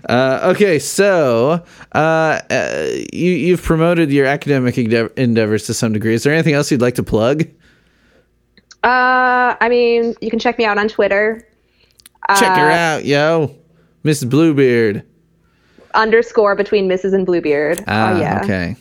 Uh, 0.07 0.51
okay, 0.55 0.77
so 0.77 1.63
uh, 1.95 1.97
uh, 1.97 2.87
you 3.11 3.31
you've 3.31 3.63
promoted 3.63 4.11
your 4.11 4.27
academic 4.27 4.75
endeav- 4.75 5.17
endeavors 5.17 5.65
to 5.65 5.73
some 5.73 5.91
degree. 5.93 6.13
Is 6.13 6.21
there 6.23 6.33
anything 6.33 6.53
else 6.53 6.69
you'd 6.71 6.81
like 6.81 6.95
to 6.95 7.03
plug? 7.03 7.43
Uh, 8.83 9.55
I 9.59 9.67
mean, 9.69 10.13
you 10.21 10.29
can 10.29 10.37
check 10.39 10.57
me 10.59 10.65
out 10.65 10.77
on 10.77 10.87
Twitter. 10.87 11.47
Check 12.37 12.57
her 12.57 12.69
Uh, 12.69 12.75
out, 12.75 13.05
yo, 13.05 13.55
Miss 14.03 14.23
Bluebeard. 14.23 15.03
Underscore 15.97 16.55
between 16.55 16.87
Mrs. 16.87 17.13
and 17.13 17.25
Bluebeard. 17.25 17.83
Ah, 17.87 18.13
oh 18.13 18.19
yeah. 18.19 18.39
okay. 18.43 18.75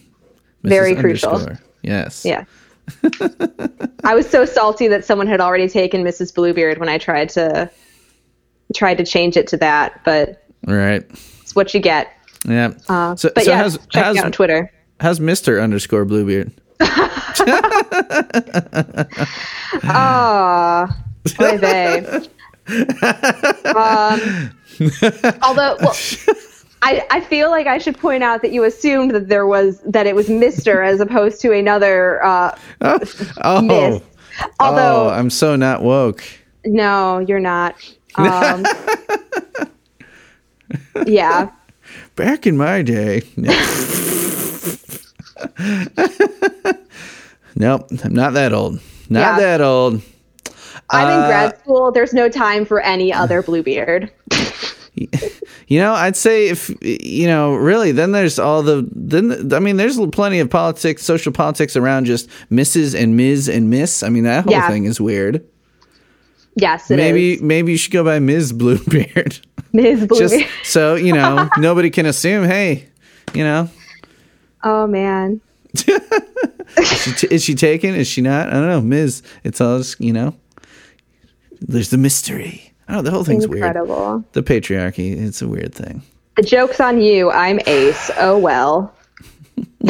Mrs. 0.65 0.69
Very 0.69 0.95
crucial. 0.95 1.31
underscore. 1.31 1.59
Yes. 1.83 2.25
Yeah. 2.25 2.45
I 4.05 4.15
was 4.15 4.29
so 4.31 4.45
salty 4.45 4.87
that 4.89 5.05
someone 5.05 5.27
had 5.27 5.41
already 5.41 5.69
taken 5.69 6.05
Mrs. 6.05 6.33
Bluebeard 6.33 6.79
when 6.79 6.89
I 6.89 6.99
tried 6.99 7.29
to 7.31 7.69
tried 8.75 8.99
to 8.99 9.05
change 9.05 9.37
it 9.37 9.47
to 9.49 9.57
that, 9.57 10.01
but 10.05 10.45
Right. 10.67 11.05
it's 11.43 11.55
what 11.57 11.75
you 11.75 11.81
get. 11.81 12.13
Yeah. 12.47 12.75
Uh, 12.89 13.17
so 13.17 13.31
but 13.35 13.45
so 13.45 13.51
yeah, 13.51 13.59
how's 13.59 13.79
check 13.89 14.13
me 14.13 14.19
out 14.21 14.27
on 14.27 14.33
Twitter. 14.33 14.71
how's 15.01 15.19
Mister 15.21 15.61
underscore 15.61 16.05
Bluebeard? 16.05 16.53
Ah, 19.85 20.97
oy 21.41 21.59
vey. 21.59 22.05
um, 23.75 24.21
although, 25.43 25.77
well, 25.81 25.97
I, 26.83 27.05
I 27.11 27.21
feel 27.21 27.51
like 27.51 27.67
I 27.67 27.79
should 27.79 27.99
point 27.99 28.23
out 28.23 28.43
that 28.43 28.53
you 28.53 28.65
assumed 28.65 29.13
that 29.13 29.29
there 29.29 29.47
was 29.47 29.81
that 29.83 30.07
it 30.07 30.15
was 30.15 30.29
Mister 30.29 30.83
as 30.83 31.01
opposed 31.01 31.41
to 31.43 31.53
another 31.53 32.23
uh, 32.25 32.57
Oh. 32.81 33.61
Miss. 33.63 34.03
Although 34.61 35.07
oh, 35.07 35.11
I'm 35.11 35.31
so 35.31 35.57
not 35.57 35.83
woke. 35.83 36.23
no, 36.65 37.19
you're 37.21 37.41
not. 37.41 37.75
Um, 38.19 38.65
yeah. 41.07 41.51
Back 42.15 42.47
in 42.47 42.57
my 42.57 42.81
day. 42.81 43.21
Nope, 47.59 47.89
I'm 48.05 48.13
not 48.15 48.35
that 48.35 48.53
old. 48.53 48.81
Not 49.09 49.21
Yeah. 49.21 49.37
that 49.39 49.61
old. 49.63 50.03
I'm 50.91 51.09
in 51.09 51.21
Uh, 51.25 51.27
grad 51.27 51.59
school. 51.59 51.91
There's 51.91 52.13
no 52.13 52.29
time 52.29 52.65
for 52.67 52.81
any 52.81 53.13
other 53.13 53.43
Bluebeard. 53.43 54.11
You 55.69 55.81
know, 55.81 55.95
I'd 55.95 56.17
say 56.17 56.49
if 56.49 56.71
you 56.81 57.27
know, 57.27 57.55
really, 57.55 57.91
then 57.91 58.13
there's 58.13 58.39
all 58.39 58.63
the 58.63 58.89
then 58.93 59.53
I 59.53 59.59
mean, 59.59 59.77
there's 59.77 59.99
plenty 60.13 60.39
of 60.39 60.49
politics, 60.49 61.03
social 61.03 61.33
politics 61.33 61.75
around 61.77 62.05
just 62.07 62.29
Mrs. 62.53 62.95
and 63.01 63.17
Ms. 63.17 63.49
and 63.49 63.69
Miss. 63.69 64.03
I 64.05 64.09
mean, 64.09 64.25
that 64.25 64.45
whole 64.45 64.53
Yeah. 64.53 64.69
thing 64.69 64.85
is 64.85 65.01
weird. 65.01 65.45
Yes, 66.55 66.89
it 66.91 66.95
is. 66.95 66.97
maybe 67.05 67.39
maybe 67.43 67.73
you 67.73 67.79
should 67.79 67.93
go 67.93 68.05
by 68.05 68.21
Ms. 68.21 68.53
Bluebeard. 68.53 69.41
Ms. 69.73 70.07
Bluebeard. 70.07 70.31
just 70.31 70.47
so 70.65 70.95
you 70.95 71.13
know, 71.13 71.49
nobody 71.59 71.91
can 71.91 72.07
assume. 72.07 72.45
Hey, 72.45 72.89
you 73.35 73.43
know, 73.45 73.69
oh 74.63 74.87
man. 74.87 75.41
is 75.75 77.03
she, 77.03 77.13
t- 77.13 77.35
is 77.35 77.43
she 77.45 77.55
taken? 77.57 77.95
Is 77.97 78.07
she 78.07 78.21
not? 78.23 78.49
I 78.49 78.53
don't 78.53 78.69
know, 78.69 78.81
Ms. 78.81 79.23
It's 79.45 79.61
all 79.61 79.79
just, 79.79 80.01
you 80.01 80.13
know. 80.13 80.35
There's 81.61 81.91
the 81.91 81.99
mystery. 81.99 82.73
Oh, 82.89 83.03
the 83.03 83.11
whole 83.11 83.25
thing's 83.25 83.47
weird. 83.49 83.65
Incredible. 83.65 84.25
The 84.33 84.43
patriarchy. 84.43 85.17
It's 85.17 85.43
a 85.43 85.49
weird 85.49 85.75
thing. 85.75 86.03
The 86.37 86.43
joke's 86.43 86.81
on 86.81 87.01
you. 87.01 87.31
I'm 87.31 87.59
Ace. 87.67 88.11
Oh 88.19 88.39
well. 88.39 88.95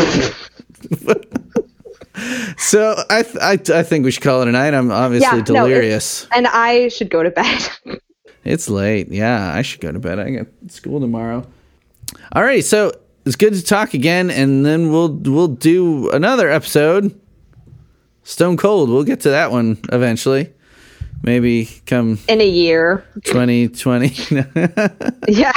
So 2.58 2.96
I 3.10 3.22
th- 3.22 3.36
I, 3.42 3.78
I 3.78 3.82
think 3.82 4.04
we 4.04 4.10
should 4.10 4.22
call 4.22 4.40
it 4.42 4.48
a 4.48 4.52
night. 4.52 4.72
I'm 4.72 4.90
obviously 4.90 5.26
Yeah, 5.38 5.44
no, 5.44 5.66
delirious. 5.66 6.26
And 6.34 6.46
I 6.46 6.88
should 6.88 7.10
go 7.10 7.22
to 7.22 7.30
bed. 7.30 7.68
It's 8.44 8.70
late. 8.70 9.08
Yeah, 9.10 9.52
I 9.52 9.62
should 9.62 9.80
go 9.80 9.90
to 9.90 9.98
bed. 9.98 10.20
I 10.20 10.30
got 10.30 10.46
school 10.68 11.00
tomorrow. 11.00 11.44
All 12.30 12.44
right, 12.44 12.64
so 12.64 12.92
it's 13.24 13.34
good 13.34 13.54
to 13.54 13.62
talk 13.64 13.92
again, 13.92 14.30
and 14.30 14.64
then 14.64 14.92
we'll 14.92 15.08
we'll 15.08 15.48
do 15.48 16.10
another 16.10 16.48
episode. 16.48 17.20
Stone 18.22 18.56
Cold. 18.56 18.88
We'll 18.88 19.02
get 19.02 19.18
to 19.22 19.30
that 19.30 19.50
one 19.50 19.78
eventually. 19.92 20.52
Maybe 21.26 21.68
come 21.86 22.18
In 22.28 22.40
a 22.40 22.48
year. 22.48 23.04
2020. 23.24 24.14
Yeah. 25.28 25.52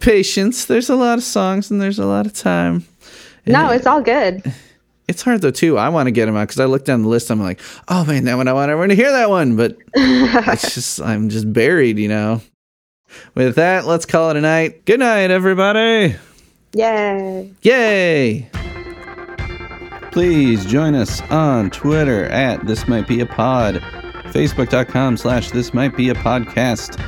Patience. 0.00 0.64
There's 0.66 0.88
a 0.88 0.94
lot 0.94 1.18
of 1.18 1.24
songs 1.24 1.70
and 1.70 1.80
there's 1.82 1.98
a 1.98 2.06
lot 2.06 2.24
of 2.24 2.32
time. 2.32 2.86
No, 3.44 3.70
it's 3.70 3.86
all 3.86 4.00
good. 4.00 4.42
It's 5.08 5.20
hard 5.22 5.40
though 5.42 5.50
too. 5.50 5.76
I 5.76 5.88
want 5.88 6.06
to 6.06 6.10
get 6.10 6.26
them 6.26 6.36
out 6.36 6.46
because 6.48 6.60
I 6.60 6.66
look 6.66 6.84
down 6.84 7.02
the 7.02 7.08
list. 7.08 7.30
I'm 7.30 7.40
like, 7.40 7.60
oh 7.88 8.04
man, 8.04 8.24
that 8.24 8.36
one 8.36 8.46
I 8.46 8.52
want 8.52 8.70
everyone 8.70 8.90
to 8.90 8.94
hear 8.94 9.10
that 9.10 9.28
one, 9.28 9.56
but 9.56 9.76
it's 9.94 10.74
just 10.74 11.02
I'm 11.02 11.28
just 11.28 11.52
buried, 11.52 11.98
you 11.98 12.08
know. 12.08 12.40
With 13.34 13.56
that, 13.56 13.84
let's 13.84 14.06
call 14.06 14.30
it 14.30 14.36
a 14.36 14.40
night. 14.40 14.84
Good 14.84 15.00
night, 15.00 15.30
everybody. 15.30 16.14
Yay. 16.74 17.52
Yay! 17.62 18.50
Please 20.12 20.64
join 20.66 20.94
us 20.94 21.20
on 21.30 21.70
Twitter 21.70 22.26
at 22.26 22.66
This 22.66 22.86
Might 22.86 23.08
Be 23.08 23.20
a 23.20 23.26
Pod, 23.26 23.82
Facebook.com 24.38 25.16
slash 25.16 25.50
This 25.50 25.74
Might 25.74 25.96
Be 25.96 26.10
a 26.10 26.14
Podcast. 26.14 27.02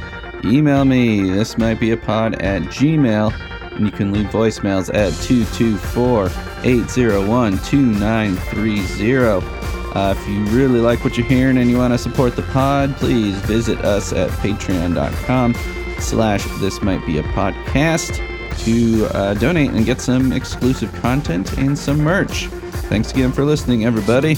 Email 0.44 0.84
me, 0.84 1.30
This 1.30 1.56
Might 1.56 1.78
Be 1.78 1.92
a 1.92 1.96
Pod 1.96 2.34
at 2.42 2.62
Gmail, 2.62 3.32
and 3.70 3.86
you 3.86 3.92
can 3.92 4.12
leave 4.12 4.26
voicemails 4.26 4.92
at 4.92 5.12
224 5.22 6.26
801 6.64 7.52
2930. 7.58 9.46
Uh, 9.94 10.14
if 10.18 10.28
you 10.28 10.44
really 10.46 10.80
like 10.80 11.04
what 11.04 11.16
you're 11.16 11.24
hearing 11.24 11.58
and 11.58 11.70
you 11.70 11.78
want 11.78 11.94
to 11.94 11.98
support 11.98 12.34
the 12.34 12.42
pod, 12.42 12.96
please 12.96 13.36
visit 13.42 13.78
us 13.84 14.12
at 14.12 14.28
patreon.com 14.30 15.54
slash 16.00 16.44
This 16.58 16.82
Might 16.82 17.06
Be 17.06 17.18
a 17.18 17.22
Podcast 17.22 18.16
to 18.64 19.06
uh, 19.16 19.34
donate 19.34 19.70
and 19.70 19.86
get 19.86 20.00
some 20.00 20.32
exclusive 20.32 20.92
content 20.94 21.56
and 21.58 21.78
some 21.78 21.98
merch. 21.98 22.46
Thanks 22.88 23.12
again 23.12 23.30
for 23.30 23.44
listening, 23.44 23.84
everybody 23.84 24.34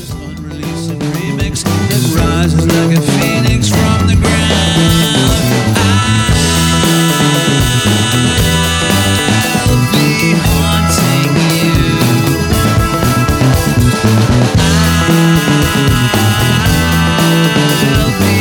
that 1.61 2.03
rises 2.17 2.65
like 2.67 2.97
a 2.97 3.01
phoenix 3.03 3.69
from 3.69 4.07
the 4.07 4.15
ground. 4.17 4.33
I'll 9.61 9.77
be 9.93 10.33
haunting 10.49 11.37
you. 11.53 11.77
I'll 17.95 18.13
be 18.19 18.32